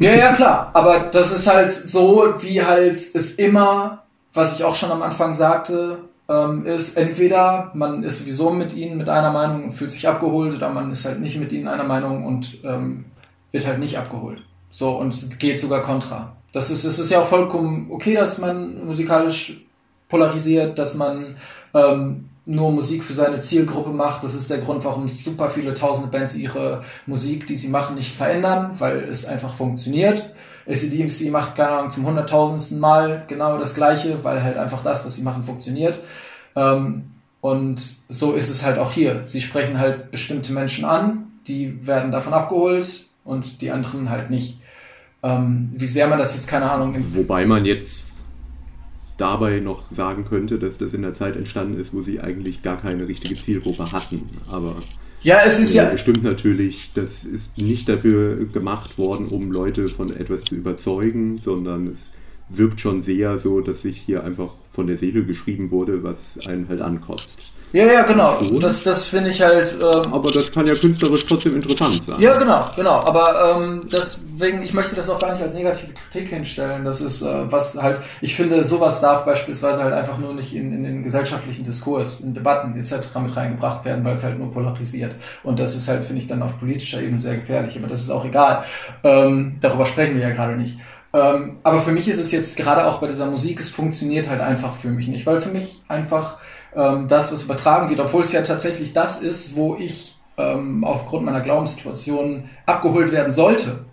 [0.00, 0.70] Ja, ja, klar.
[0.72, 5.34] Aber das ist halt so, wie halt es immer, was ich auch schon am Anfang
[5.34, 5.98] sagte,
[6.28, 10.54] ähm, ist entweder man ist sowieso mit ihnen mit einer Meinung und fühlt sich abgeholt
[10.56, 13.06] oder man ist halt nicht mit ihnen einer Meinung und ähm,
[13.52, 14.42] wird halt nicht abgeholt.
[14.70, 16.36] So, und geht sogar kontra.
[16.52, 19.60] Das ist, es ist ja auch vollkommen okay, dass man musikalisch
[20.08, 21.36] polarisiert, dass man
[21.74, 24.24] ähm, nur Musik für seine Zielgruppe macht.
[24.24, 28.14] Das ist der Grund, warum super viele tausende Bands ihre Musik, die sie machen, nicht
[28.14, 30.30] verändern, weil es einfach funktioniert.
[30.66, 35.14] ACDC macht, keine Ahnung, zum hunderttausendsten Mal genau das Gleiche, weil halt einfach das, was
[35.14, 35.98] sie machen, funktioniert.
[36.56, 37.10] Ähm,
[37.40, 39.22] und so ist es halt auch hier.
[39.26, 44.60] Sie sprechen halt bestimmte Menschen an, die werden davon abgeholt, und die anderen halt nicht.
[45.22, 46.94] Ähm, wie sehr man das jetzt, keine Ahnung.
[47.14, 48.24] Wobei man jetzt
[49.18, 52.80] dabei noch sagen könnte, dass das in der Zeit entstanden ist, wo sie eigentlich gar
[52.80, 54.22] keine richtige Zielgruppe hatten.
[54.50, 54.76] Aber
[55.22, 55.98] ja, es ist ja.
[55.98, 61.88] Stimmt natürlich, das ist nicht dafür gemacht worden, um Leute von etwas zu überzeugen, sondern
[61.88, 62.14] es
[62.48, 66.68] wirkt schon sehr so, dass sich hier einfach von der Seele geschrieben wurde, was einen
[66.68, 67.42] halt ankotzt.
[67.72, 68.40] Ja, ja, genau.
[68.60, 69.76] Das, das finde ich halt.
[69.80, 72.20] Ähm, aber das kann ja künstlerisch trotzdem interessant sein.
[72.20, 73.04] Ja, genau, genau.
[73.04, 76.84] Aber ähm, deswegen, ich möchte das auch gar nicht als negative Kritik hinstellen.
[76.84, 80.72] Das ist äh, was halt, ich finde, sowas darf beispielsweise halt einfach nur nicht in,
[80.72, 82.94] in den gesellschaftlichen Diskurs, in Debatten etc.
[83.22, 85.14] mit reingebracht werden, weil es halt nur polarisiert.
[85.42, 87.76] Und das ist halt, finde ich, dann auf politischer Ebene sehr gefährlich.
[87.76, 88.64] Aber das ist auch egal.
[89.04, 90.78] Ähm, darüber sprechen wir ja gerade nicht.
[91.12, 94.40] Ähm, aber für mich ist es jetzt gerade auch bei dieser Musik, es funktioniert halt
[94.40, 96.36] einfach für mich nicht, weil für mich einfach
[96.78, 101.24] ähm, das, was übertragen wird, obwohl es ja tatsächlich das ist, wo ich ähm, aufgrund
[101.24, 103.84] meiner Glaubenssituation abgeholt werden sollte,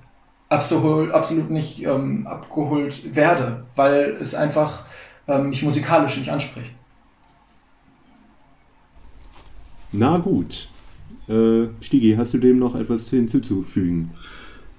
[0.49, 4.83] absolut, absolut nicht ähm, abgeholt werde, weil es einfach
[5.27, 6.75] ähm, mich musikalisch nicht anspricht.
[9.91, 10.67] Na gut.
[11.27, 14.11] Äh, Stigi, hast du dem noch etwas hinzuzufügen?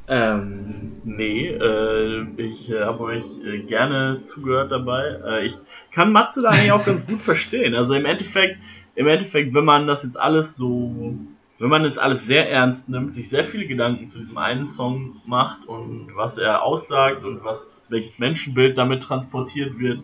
[0.09, 5.19] Ähm, nee, äh, ich äh, habe euch äh, gerne zugehört dabei.
[5.25, 5.55] Äh, ich
[5.93, 7.75] kann Matze da eigentlich auch ganz gut verstehen.
[7.75, 8.59] Also im Endeffekt,
[8.95, 11.17] im Endeffekt, wenn man das jetzt alles so,
[11.59, 15.21] wenn man das alles sehr ernst nimmt, sich sehr viele Gedanken zu diesem einen Song
[15.27, 20.01] macht und was er aussagt und was, welches Menschenbild damit transportiert wird,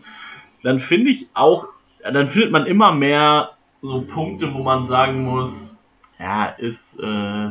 [0.63, 1.69] dann finde ich auch,
[2.03, 3.51] dann findet man immer mehr
[3.83, 5.79] so Punkte, wo man sagen muss,
[6.19, 7.51] ja, ist, äh,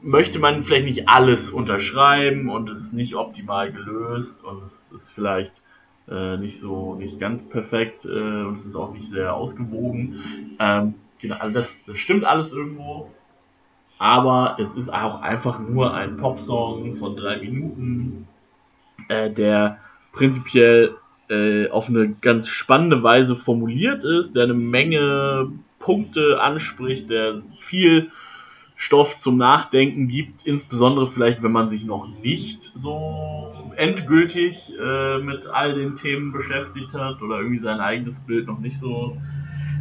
[0.00, 5.10] möchte man vielleicht nicht alles unterschreiben und es ist nicht optimal gelöst und es ist
[5.10, 5.52] vielleicht
[6.08, 8.08] äh, nicht so, nicht ganz perfekt äh,
[8.44, 10.56] und es ist auch nicht sehr ausgewogen.
[10.58, 13.10] Ähm, genau, also das, das stimmt alles irgendwo,
[13.98, 18.28] aber es ist auch einfach nur ein Popsong von drei Minuten,
[19.08, 19.78] äh, der
[20.12, 20.96] prinzipiell
[21.28, 28.10] äh, auf eine ganz spannende Weise formuliert ist, der eine Menge Punkte anspricht, der viel
[28.76, 35.46] Stoff zum Nachdenken gibt, insbesondere vielleicht, wenn man sich noch nicht so endgültig äh, mit
[35.46, 39.16] all den Themen beschäftigt hat oder irgendwie sein eigenes Bild noch nicht so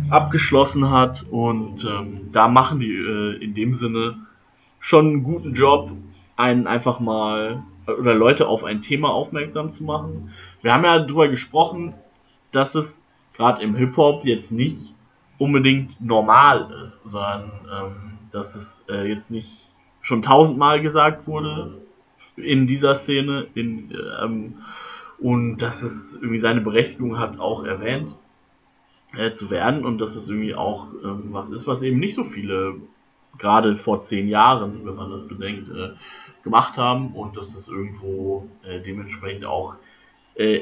[0.09, 1.25] abgeschlossen hat.
[1.29, 4.15] Und ähm, da machen die äh, in dem Sinne
[4.79, 5.91] schon einen guten Job,
[6.37, 10.31] einen einfach mal oder Leute auf ein Thema aufmerksam zu machen.
[10.61, 11.93] Wir haben ja darüber gesprochen,
[12.51, 13.05] dass es
[13.35, 14.93] gerade im Hip-Hop jetzt nicht
[15.37, 18.04] unbedingt normal ist, sondern ähm,
[18.35, 19.49] dass es äh, jetzt nicht
[20.01, 21.81] schon tausendmal gesagt wurde
[22.35, 23.91] in dieser Szene in,
[24.21, 24.55] ähm,
[25.17, 28.15] und dass es irgendwie seine Berechtigung hat, auch erwähnt
[29.17, 32.23] äh, zu werden und dass es irgendwie auch ähm, was ist, was eben nicht so
[32.23, 32.75] viele
[33.37, 35.91] gerade vor zehn Jahren, wenn man das bedenkt, äh,
[36.43, 39.75] gemacht haben und dass das irgendwo äh, dementsprechend auch
[40.35, 40.61] äh,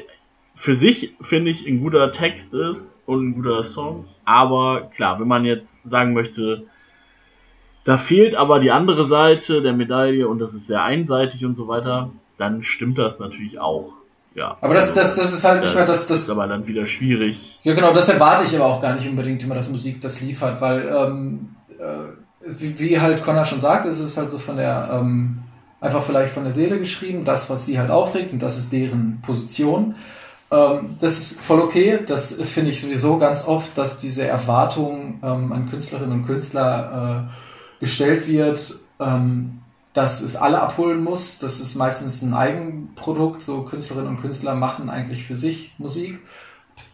[0.54, 4.06] für sich, finde ich, ein guter Text ist und ein guter Song.
[4.24, 6.68] Aber klar, wenn man jetzt sagen möchte,
[7.84, 11.68] da fehlt aber die andere Seite der Medaille und das ist sehr einseitig und so
[11.68, 13.92] weiter, dann stimmt das natürlich auch.
[14.34, 14.56] Ja.
[14.60, 16.20] Aber das, das, das ist halt nicht mehr das, das.
[16.20, 17.58] ist aber dann wieder schwierig.
[17.62, 20.60] Ja, genau, das erwarte ich aber auch gar nicht unbedingt immer, dass Musik das liefert,
[20.60, 24.90] weil, ähm, äh, wie, wie halt Connor schon sagt, es ist halt so von der,
[24.92, 25.38] ähm,
[25.80, 29.22] einfach vielleicht von der Seele geschrieben, das, was sie halt aufregt und das ist deren
[29.24, 29.94] Position.
[30.50, 35.52] Ähm, das ist voll okay, das finde ich sowieso ganz oft, dass diese Erwartung ähm,
[35.52, 37.43] an Künstlerinnen und Künstler, äh,
[37.84, 39.60] gestellt wird, ähm,
[39.92, 41.38] dass es alle abholen muss.
[41.38, 43.42] Das ist meistens ein Eigenprodukt.
[43.42, 46.18] So Künstlerinnen und Künstler machen eigentlich für sich Musik.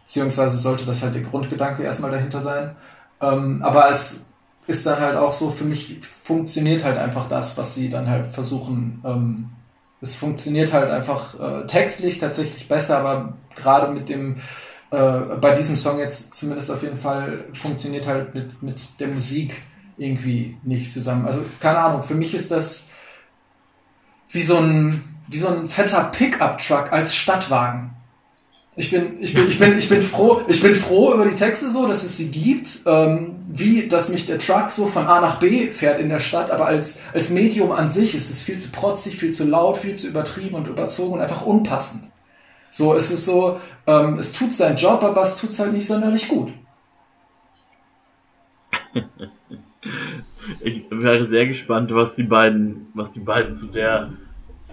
[0.05, 2.75] Beziehungsweise sollte das halt der Grundgedanke erstmal dahinter sein.
[3.21, 4.27] Ähm, aber es
[4.67, 8.27] ist dann halt auch so, für mich funktioniert halt einfach das, was sie dann halt
[8.27, 9.01] versuchen.
[9.05, 9.49] Ähm,
[10.01, 14.37] es funktioniert halt einfach äh, textlich tatsächlich besser, aber gerade mit dem,
[14.91, 19.61] äh, bei diesem Song jetzt zumindest auf jeden Fall funktioniert halt mit, mit der Musik
[19.97, 21.25] irgendwie nicht zusammen.
[21.25, 22.89] Also keine Ahnung, für mich ist das
[24.29, 27.91] wie so ein, wie so ein fetter Pickup-Truck als Stadtwagen.
[28.77, 31.69] Ich bin, ich bin, ich bin, ich bin froh, ich bin froh über die Texte
[31.69, 35.39] so, dass es sie gibt, ähm, wie, dass mich der Truck so von A nach
[35.39, 38.71] B fährt in der Stadt, aber als, als Medium an sich ist es viel zu
[38.71, 42.05] protzig, viel zu laut, viel zu übertrieben und überzogen und einfach unpassend.
[42.69, 45.87] So, es ist so, ähm, es tut seinen Job, aber es tut es halt nicht
[45.87, 46.53] sonderlich gut.
[50.61, 54.09] Ich wäre sehr gespannt, was die beiden, was die beiden zu der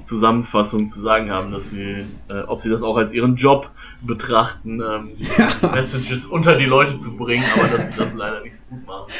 [0.08, 3.70] Zusammenfassung zu sagen haben, dass sie, äh, ob sie das auch als ihren Job
[4.00, 5.74] betrachten, ähm, die ja.
[5.74, 9.12] Messages unter die Leute zu bringen, aber dass sie das leider nicht so gut machen.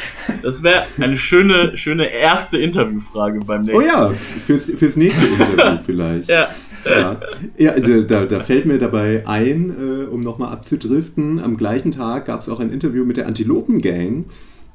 [0.43, 3.77] Das wäre eine schöne, schöne erste Interviewfrage beim nächsten.
[3.77, 6.31] Oh ja, fürs, fürs nächste Interview vielleicht.
[6.31, 6.49] Ja.
[6.85, 7.17] Ja,
[7.59, 12.41] ja da, da fällt mir dabei ein, äh, um nochmal abzudriften, am gleichen Tag gab
[12.41, 14.27] es auch ein Interview mit der Antilopen Gang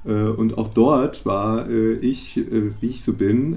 [0.10, 3.56] und auch dort war äh, ich, äh, wie ich so bin,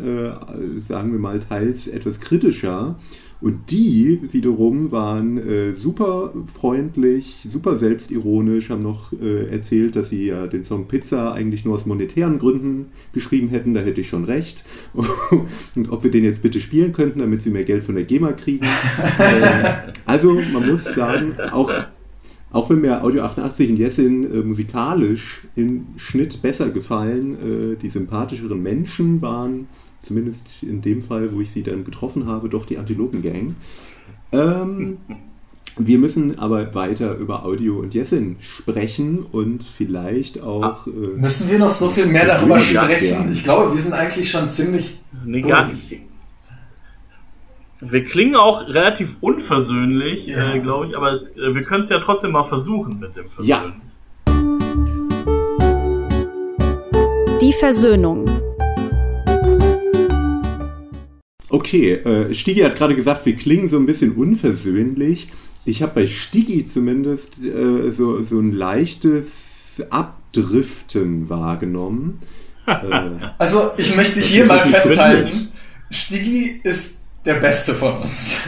[0.86, 2.97] sagen wir mal teils etwas kritischer
[3.40, 10.27] Und die wiederum waren äh, super freundlich, super selbstironisch, haben noch äh, erzählt, dass sie
[10.27, 14.24] ja den Song Pizza eigentlich nur aus monetären Gründen geschrieben hätten, da hätte ich schon
[14.24, 14.64] recht.
[15.74, 18.32] Und ob wir den jetzt bitte spielen könnten, damit sie mehr Geld von der GEMA
[18.32, 18.64] kriegen.
[19.18, 21.70] äh, also man muss sagen, auch,
[22.52, 27.90] auch wenn mir Audio 88 und Jessin äh, musikalisch im Schnitt besser gefallen, äh, die
[27.90, 29.66] sympathischeren Menschen waren
[30.06, 33.56] zumindest in dem Fall, wo ich sie dann getroffen habe, doch die Antilopen-Gang.
[34.32, 34.98] Ähm,
[35.78, 40.86] wir müssen aber weiter über Audio und Jessin sprechen und vielleicht auch.
[40.86, 43.31] Äh, müssen wir noch so viel mehr darüber sprechen?
[43.32, 44.98] Ich glaube, wir sind eigentlich schon ziemlich.
[45.24, 46.01] Nee, gar nicht.
[47.88, 50.54] Wir klingen auch relativ unversöhnlich, ja.
[50.54, 53.30] äh, glaube ich, aber es, äh, wir können es ja trotzdem mal versuchen mit dem
[53.30, 53.48] Versöhnen.
[53.48, 53.74] Ja.
[57.40, 58.28] Die Versöhnung.
[61.48, 65.28] Okay, äh, Stigi hat gerade gesagt, wir klingen so ein bisschen unversöhnlich.
[65.64, 72.18] Ich habe bei Stigi zumindest äh, so, so ein leichtes Abdriften wahrgenommen.
[72.68, 75.52] Äh, also ich möchte hier mal festhalten,
[75.88, 78.38] Stigi ist der Beste von uns.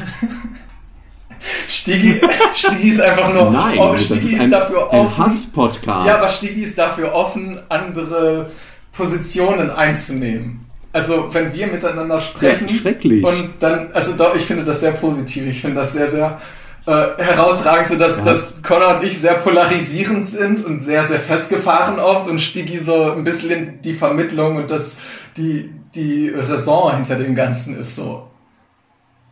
[1.66, 2.20] Stigi,
[2.55, 3.50] Stigi ist einfach nur.
[3.50, 5.18] Nein, oh, Stigi ist, ein, dafür offen.
[5.18, 6.06] Hass-Podcast.
[6.06, 8.50] Ja, aber Stigi ist dafür offen, andere
[8.92, 10.60] Positionen einzunehmen.
[10.92, 12.66] Also, wenn wir miteinander sprechen.
[12.68, 13.24] Ja, schrecklich.
[13.24, 15.46] Und dann, also doch, ich finde das sehr positiv.
[15.46, 16.40] Ich finde das sehr, sehr
[16.86, 21.98] äh, herausragend, so dass, dass Connor und ich sehr polarisierend sind und sehr, sehr festgefahren
[21.98, 24.96] oft und Stigi so ein bisschen die Vermittlung und das,
[25.36, 28.27] die, die Raison hinter dem Ganzen ist so.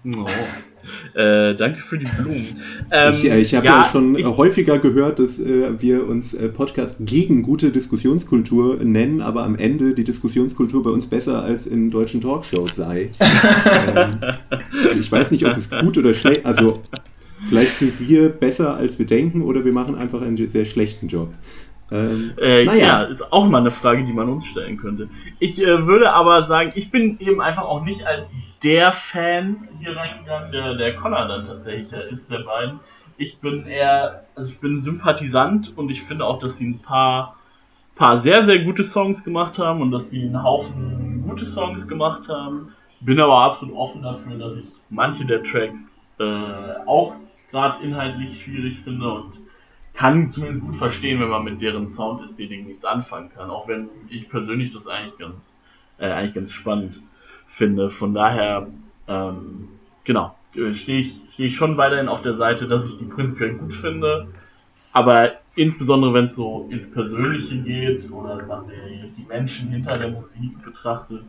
[0.07, 0.27] Oh.
[1.15, 2.61] Äh, danke für die Blumen.
[2.93, 6.35] Ähm, ich, äh, ich habe ja, ja, schon ich, häufiger gehört, dass äh, wir uns
[6.35, 11.67] äh, Podcast gegen gute Diskussionskultur nennen, aber am Ende die Diskussionskultur bei uns besser als
[11.67, 13.11] in deutschen Talkshows sei.
[13.97, 14.11] ähm,
[14.93, 16.83] ich weiß nicht, ob es gut oder schlecht, also
[17.49, 21.33] vielleicht sind wir besser, als wir denken, oder wir machen einfach einen sehr schlechten Job.
[21.91, 22.79] Ähm, äh, naja.
[22.79, 25.09] Ja, ist auch mal eine Frage, die man uns stellen könnte.
[25.39, 28.31] Ich äh, würde aber sagen, ich bin eben einfach auch nicht als
[28.63, 32.81] der Fan hier reingegangen, der, der Connor dann tatsächlich ist, der beiden.
[33.19, 37.37] Ich bin eher, also ich bin Sympathisant und ich finde auch, dass sie ein paar,
[37.95, 42.29] paar sehr, sehr gute Songs gemacht haben und dass sie einen Haufen gute Songs gemacht
[42.29, 42.73] haben.
[43.01, 46.25] Bin aber absolut offen dafür, dass ich manche der Tracks äh,
[46.87, 47.15] auch
[47.51, 49.39] gerade inhaltlich schwierig finde und
[49.93, 53.51] kann zumindest gut verstehen, wenn man mit deren Soundästhetik nichts anfangen kann.
[53.51, 55.59] Auch wenn ich persönlich das eigentlich ganz,
[55.99, 57.01] äh, eigentlich ganz spannend
[57.57, 57.91] finde.
[57.91, 58.69] Von daher,
[59.09, 59.69] ähm,
[60.05, 63.55] genau, äh, stehe ich, stehe ich schon weiterhin auf der Seite, dass ich die prinzipiell
[63.55, 64.29] gut finde.
[64.93, 70.11] Aber insbesondere wenn es so ins Persönliche geht oder man die, die Menschen hinter der
[70.11, 71.23] Musik betrachtet,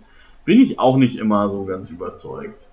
[0.46, 2.68] bin ich auch nicht immer so ganz überzeugt.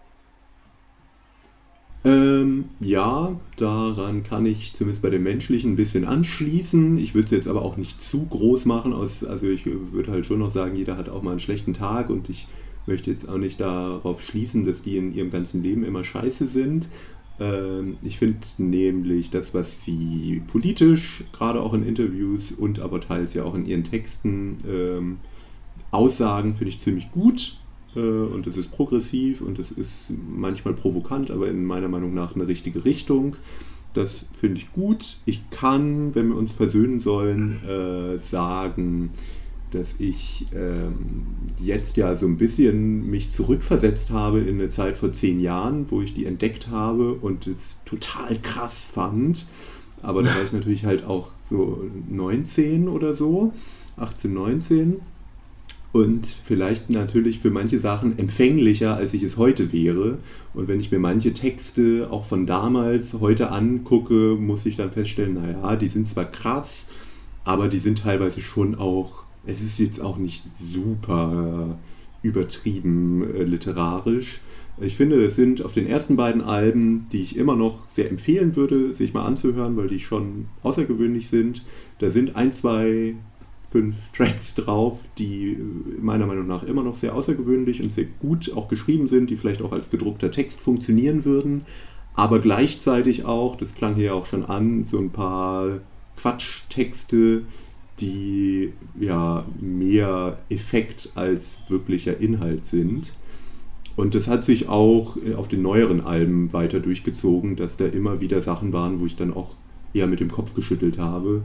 [2.04, 6.98] Ähm, ja, daran kann ich zumindest bei dem Menschlichen ein bisschen anschließen.
[6.98, 8.92] Ich würde es jetzt aber auch nicht zu groß machen.
[8.92, 12.10] Aus, also ich würde halt schon noch sagen, jeder hat auch mal einen schlechten Tag
[12.10, 12.46] und ich
[12.86, 16.88] möchte jetzt auch nicht darauf schließen, dass die in ihrem ganzen Leben immer scheiße sind.
[17.40, 23.34] Ähm, ich finde nämlich das, was sie politisch, gerade auch in Interviews und aber teils
[23.34, 25.18] ja auch in ihren Texten ähm,
[25.90, 27.58] aussagen, finde ich ziemlich gut
[27.96, 32.34] äh, und es ist progressiv und es ist manchmal provokant, aber in meiner Meinung nach
[32.34, 33.36] eine richtige Richtung.
[33.94, 35.18] Das finde ich gut.
[35.24, 39.10] Ich kann, wenn wir uns versöhnen sollen, äh, sagen,
[39.74, 41.26] dass ich ähm,
[41.60, 46.00] jetzt ja so ein bisschen mich zurückversetzt habe in eine Zeit vor zehn Jahren, wo
[46.00, 49.46] ich die entdeckt habe und es total krass fand.
[50.02, 53.52] Aber da war ich natürlich halt auch so 19 oder so,
[53.96, 55.00] 18, 19
[55.94, 60.18] und vielleicht natürlich für manche Sachen empfänglicher, als ich es heute wäre.
[60.52, 65.34] Und wenn ich mir manche Texte auch von damals heute angucke, muss ich dann feststellen,
[65.34, 66.86] naja, die sind zwar krass,
[67.44, 71.78] aber die sind teilweise schon auch, es ist jetzt auch nicht super
[72.22, 74.40] übertrieben äh, literarisch.
[74.80, 78.56] Ich finde, es sind auf den ersten beiden Alben, die ich immer noch sehr empfehlen
[78.56, 81.62] würde, sich mal anzuhören, weil die schon außergewöhnlich sind.
[82.00, 83.14] Da sind ein, zwei
[83.70, 85.58] fünf Tracks drauf, die
[86.00, 89.62] meiner Meinung nach immer noch sehr außergewöhnlich und sehr gut auch geschrieben sind, die vielleicht
[89.62, 91.62] auch als gedruckter Text funktionieren würden,
[92.14, 95.80] aber gleichzeitig auch, das klang hier auch schon an, so ein paar
[96.16, 97.42] Quatschtexte,
[98.00, 103.14] die ja mehr Effekt als wirklicher Inhalt sind.
[103.96, 108.42] Und das hat sich auch auf den neueren Alben weiter durchgezogen, dass da immer wieder
[108.42, 109.54] Sachen waren, wo ich dann auch
[109.92, 111.42] eher mit dem Kopf geschüttelt habe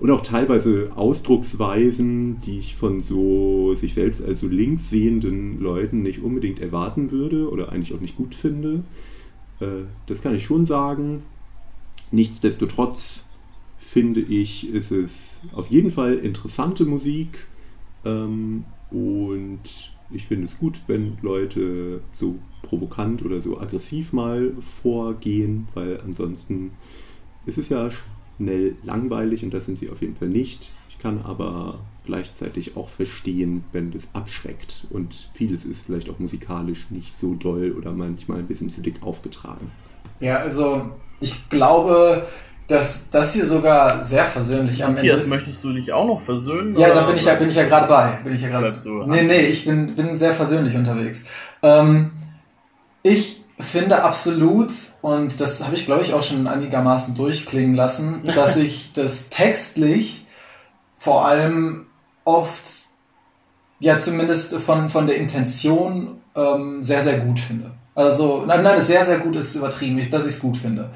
[0.00, 6.02] und auch teilweise Ausdrucksweisen, die ich von so sich selbst als so links sehenden Leuten
[6.02, 8.82] nicht unbedingt erwarten würde oder eigentlich auch nicht gut finde.
[9.60, 11.22] Äh, das kann ich schon sagen.
[12.12, 13.28] Nichtsdestotrotz
[13.90, 17.48] finde ich, ist es auf jeden Fall interessante Musik
[18.04, 19.62] ähm, und
[20.12, 26.70] ich finde es gut, wenn Leute so provokant oder so aggressiv mal vorgehen, weil ansonsten
[27.46, 27.90] ist es ja
[28.36, 30.70] schnell langweilig und das sind sie auf jeden Fall nicht.
[30.88, 36.90] Ich kann aber gleichzeitig auch verstehen, wenn das abschreckt und vieles ist vielleicht auch musikalisch
[36.90, 39.72] nicht so doll oder manchmal ein bisschen zu dick aufgetragen.
[40.20, 42.24] Ja, also ich glaube,
[42.70, 45.28] dass das hier sogar sehr versöhnlich am Ende ist.
[45.28, 46.78] möchtest du dich auch noch versöhnen?
[46.78, 48.20] Ja, da bin ich ja, bin ich ja gerade bei.
[48.22, 48.80] Bin ich ja gerade.
[49.06, 51.26] Nee, nee, ich bin, bin sehr versöhnlich unterwegs.
[51.62, 52.12] Ähm,
[53.02, 54.72] ich finde absolut,
[55.02, 60.26] und das habe ich glaube ich auch schon einigermaßen durchklingen lassen, dass ich das textlich
[60.96, 61.86] vor allem
[62.24, 62.62] oft,
[63.80, 67.72] ja zumindest von, von der Intention ähm, sehr, sehr gut finde.
[67.96, 70.90] Also, nein, nein, sehr, sehr gut ist übertrieben, dass ich es gut finde.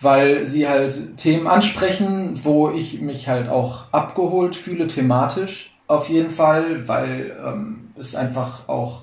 [0.00, 6.30] Weil sie halt Themen ansprechen, wo ich mich halt auch abgeholt fühle, thematisch auf jeden
[6.30, 9.02] Fall, weil ähm, es einfach auch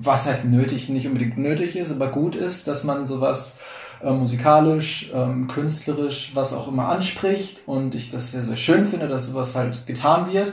[0.00, 3.58] was heißt nötig, nicht unbedingt nötig ist, aber gut ist, dass man sowas
[4.02, 9.08] äh, musikalisch, ähm, künstlerisch, was auch immer anspricht und ich das sehr, sehr schön finde,
[9.08, 10.52] dass sowas halt getan wird.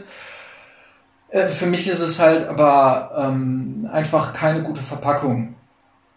[1.30, 5.56] Äh, für mich ist es halt aber ähm, einfach keine gute Verpackung.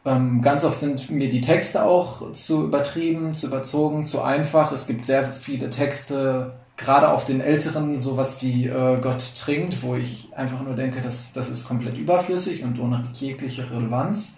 [0.08, 4.72] Ähm, ganz oft sind mir die Texte auch zu übertrieben, zu überzogen, zu einfach.
[4.72, 9.96] Es gibt sehr viele Texte, gerade auf den älteren, sowas wie äh, Gott trinkt, wo
[9.96, 14.32] ich einfach nur denke, das, das ist komplett überflüssig und ohne jegliche Relevanz.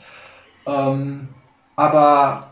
[0.66, 1.28] Ähm,
[1.76, 2.48] aber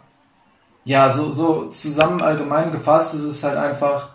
[0.85, 4.11] ja, so, so zusammen allgemein gefasst ist es halt einfach,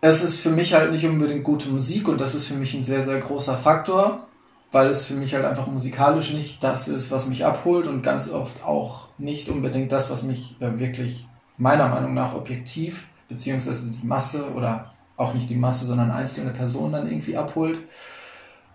[0.00, 2.84] es ist für mich halt nicht unbedingt gute Musik und das ist für mich ein
[2.84, 4.27] sehr, sehr großer Faktor,
[4.70, 8.30] weil es für mich halt einfach musikalisch nicht das ist, was mich abholt und ganz
[8.30, 11.26] oft auch nicht unbedingt das, was mich äh, wirklich
[11.56, 16.92] meiner Meinung nach objektiv beziehungsweise die Masse oder auch nicht die Masse, sondern einzelne Personen
[16.92, 17.80] dann irgendwie abholt.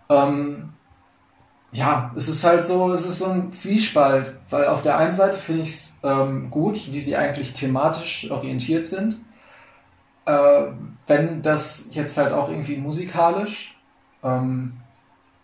[0.10, 0.74] Ähm,
[1.72, 5.38] ja, es ist halt so, es ist so ein Zwiespalt, weil auf der einen Seite
[5.38, 9.22] finde ich es ähm, gut, wie sie eigentlich thematisch orientiert sind.
[10.26, 10.68] Äh,
[11.08, 13.76] wenn das jetzt halt auch irgendwie musikalisch
[14.24, 14.74] ähm,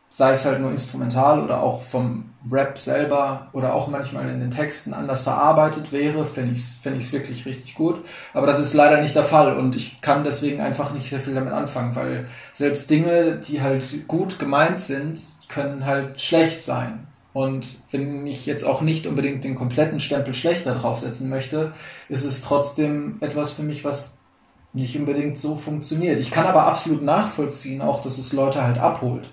[0.10, 4.52] sei es halt nur instrumental oder auch vom Rap selber oder auch manchmal in den
[4.52, 8.04] Texten anders verarbeitet wäre, finde ich es find ich's wirklich richtig gut.
[8.34, 11.36] Aber das ist leider nicht der Fall und ich kann deswegen einfach nicht sehr viel
[11.36, 17.08] damit anfangen, weil selbst Dinge, die halt gut gemeint sind, können halt schlecht sein.
[17.32, 21.74] Und wenn ich jetzt auch nicht unbedingt den kompletten Stempel schlechter draufsetzen möchte,
[22.08, 24.18] ist es trotzdem etwas für mich, was
[24.74, 26.20] nicht unbedingt so funktioniert.
[26.20, 29.30] Ich kann aber absolut nachvollziehen, auch dass es Leute halt abholt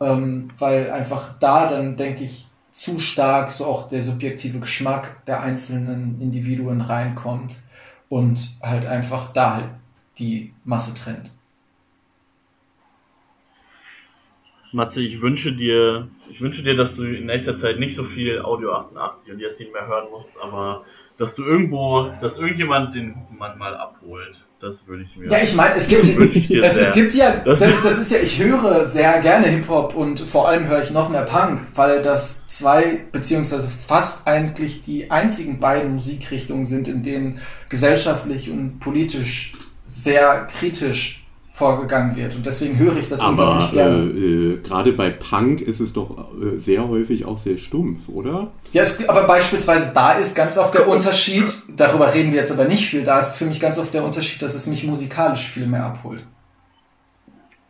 [0.00, 5.42] ähm, weil einfach da dann, denke ich, zu stark so auch der subjektive Geschmack der
[5.42, 7.62] einzelnen Individuen reinkommt
[8.08, 9.70] und halt einfach da halt
[10.18, 11.30] die Masse trennt.
[14.72, 18.40] Matze, ich wünsche dir, ich wünsche dir, dass du in nächster Zeit nicht so viel
[18.40, 20.84] Audio 88 und nicht mehr hören musst, aber
[21.16, 24.44] dass du irgendwo, dass irgendjemand den Mann mal abholt.
[24.60, 25.28] Das würde ich mir.
[25.28, 28.84] Ja, ich meine, es gibt, es, es, gibt ja, das, das, ist ja, ich höre
[28.86, 33.68] sehr gerne Hip-Hop und vor allem höre ich noch mehr Punk, weil das zwei, beziehungsweise
[33.68, 39.52] fast eigentlich die einzigen beiden Musikrichtungen sind, in denen gesellschaftlich und politisch
[39.84, 41.23] sehr kritisch
[41.54, 42.34] vorgegangen wird.
[42.34, 44.10] Und deswegen höre ich das Aber, unglaublich gerne.
[44.10, 48.50] Äh, äh, gerade bei Punk ist es doch äh, sehr häufig auch sehr stumpf, oder?
[48.72, 52.64] Ja, es, aber beispielsweise da ist ganz oft der Unterschied, darüber reden wir jetzt aber
[52.64, 55.66] nicht viel, da ist für mich ganz oft der Unterschied, dass es mich musikalisch viel
[55.66, 56.26] mehr abholt.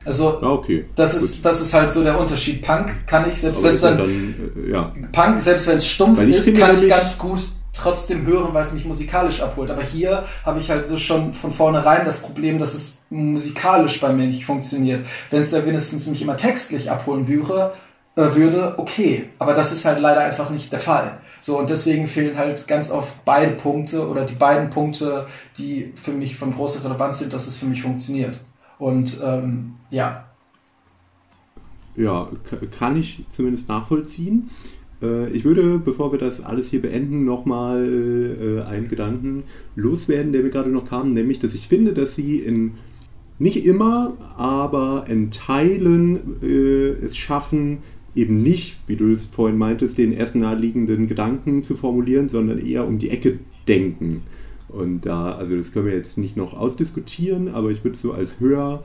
[0.06, 2.62] Also, ah, okay, das, ist, das ist halt so der Unterschied.
[2.62, 4.34] Punk kann ich, selbst wenn es dann, dann
[4.66, 4.94] äh, ja.
[5.12, 7.40] Punk, selbst wenn es stumpf ist, kann ich ganz gut
[7.74, 9.70] trotzdem hören, weil es mich musikalisch abholt.
[9.70, 14.12] Aber hier habe ich halt so schon von vornherein das Problem, dass es musikalisch bei
[14.12, 15.04] mir nicht funktioniert.
[15.30, 17.72] Wenn es da wenigstens mich immer textlich abholen würde,
[18.16, 19.28] äh, würde, okay.
[19.38, 21.20] Aber das ist halt leider einfach nicht der Fall.
[21.40, 25.26] So, und deswegen fehlen halt ganz oft beide Punkte oder die beiden Punkte,
[25.58, 28.40] die für mich von großer Relevanz sind, dass es für mich funktioniert.
[28.78, 30.24] Und ähm, ja.
[31.96, 32.28] Ja,
[32.78, 34.48] kann ich zumindest nachvollziehen.
[35.02, 39.44] Äh, ich würde, bevor wir das alles hier beenden, nochmal äh, einen Gedanken
[39.76, 42.72] loswerden, der mir gerade noch kam, nämlich, dass ich finde, dass sie in
[43.38, 47.78] nicht immer, aber in Teilen äh, es schaffen,
[48.14, 52.86] eben nicht, wie du es vorhin meintest, den ersten naheliegenden Gedanken zu formulieren, sondern eher
[52.86, 54.22] um die Ecke denken.
[54.68, 58.40] Und da, also das können wir jetzt nicht noch ausdiskutieren, aber ich würde so als
[58.40, 58.84] Hörer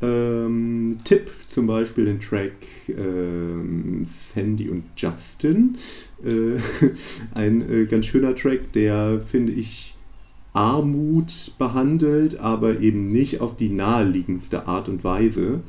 [0.00, 2.52] Ähm, Tipp zum Beispiel den Track
[2.88, 5.76] ähm, Sandy und Justin.
[6.24, 6.60] Äh,
[7.34, 9.96] ein äh, ganz schöner Track, der finde ich
[10.52, 15.60] Armut behandelt, aber eben nicht auf die naheliegendste Art und Weise.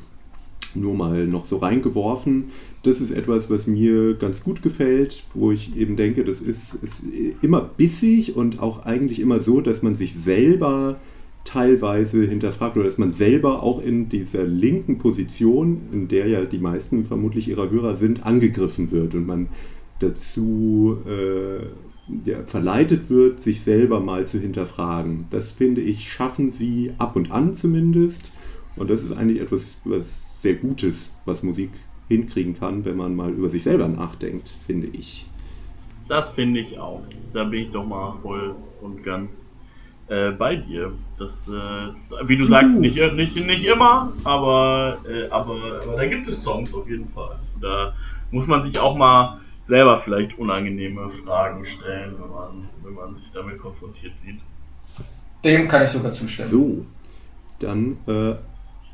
[0.74, 2.44] Nur mal noch so reingeworfen.
[2.84, 7.02] Das ist etwas, was mir ganz gut gefällt, wo ich eben denke, das ist, ist
[7.42, 11.00] immer bissig und auch eigentlich immer so, dass man sich selber
[11.44, 16.58] teilweise hinterfragt oder dass man selber auch in dieser linken Position, in der ja die
[16.58, 19.48] meisten vermutlich ihrer Hörer sind, angegriffen wird und man
[19.98, 21.66] dazu äh,
[22.24, 25.26] ja, verleitet wird, sich selber mal zu hinterfragen.
[25.30, 28.30] Das finde ich, schaffen sie ab und an zumindest.
[28.76, 31.70] Und das ist eigentlich etwas was sehr Gutes, was Musik
[32.08, 35.26] hinkriegen kann, wenn man mal über sich selber nachdenkt, finde ich.
[36.08, 37.02] Das finde ich auch.
[37.32, 39.49] Da bin ich doch mal voll und ganz
[40.10, 40.92] äh, bei dir.
[41.18, 46.28] Das, äh, wie du sagst, nicht, nicht, nicht immer, aber, äh, aber, aber da gibt
[46.28, 47.38] es Songs auf jeden Fall.
[47.60, 47.94] Da
[48.30, 53.30] muss man sich auch mal selber vielleicht unangenehme Fragen stellen, wenn man, wenn man sich
[53.32, 54.40] damit konfrontiert sieht.
[55.44, 56.48] Dem kann ich sogar zustimmen.
[56.48, 56.86] So,
[57.60, 57.96] dann.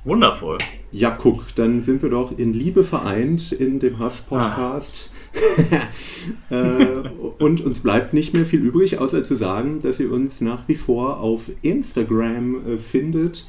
[0.07, 0.59] Wundervoll.
[0.93, 5.11] Ja, guck, dann sind wir doch in Liebe vereint in dem Hass-Podcast.
[6.49, 6.55] Ah.
[6.55, 7.03] äh,
[7.39, 10.77] und uns bleibt nicht mehr viel übrig, außer zu sagen, dass ihr uns nach wie
[10.77, 13.49] vor auf Instagram äh, findet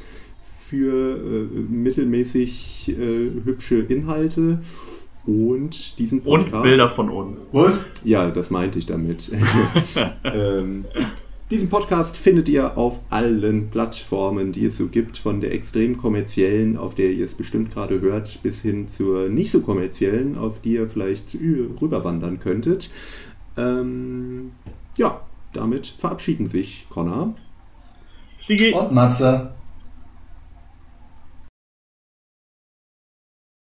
[0.59, 4.59] für äh, mittelmäßig äh, hübsche Inhalte
[5.27, 6.55] und diesen Podcast.
[6.55, 7.47] Und Bilder von uns.
[7.51, 7.85] Was?
[8.03, 9.31] Ja, das meinte ich damit.
[10.23, 10.85] ähm,
[11.49, 16.77] diesen Podcast findet ihr auf allen Plattformen, die es so gibt, von der extrem kommerziellen,
[16.77, 20.73] auf der ihr es bestimmt gerade hört, bis hin zur nicht so kommerziellen, auf die
[20.73, 22.91] ihr vielleicht rüberwandern könntet.
[23.55, 24.51] Ähm,
[24.97, 25.21] ja,
[25.53, 27.33] damit verabschieden sich Connor
[28.41, 29.51] Stigi und Matze.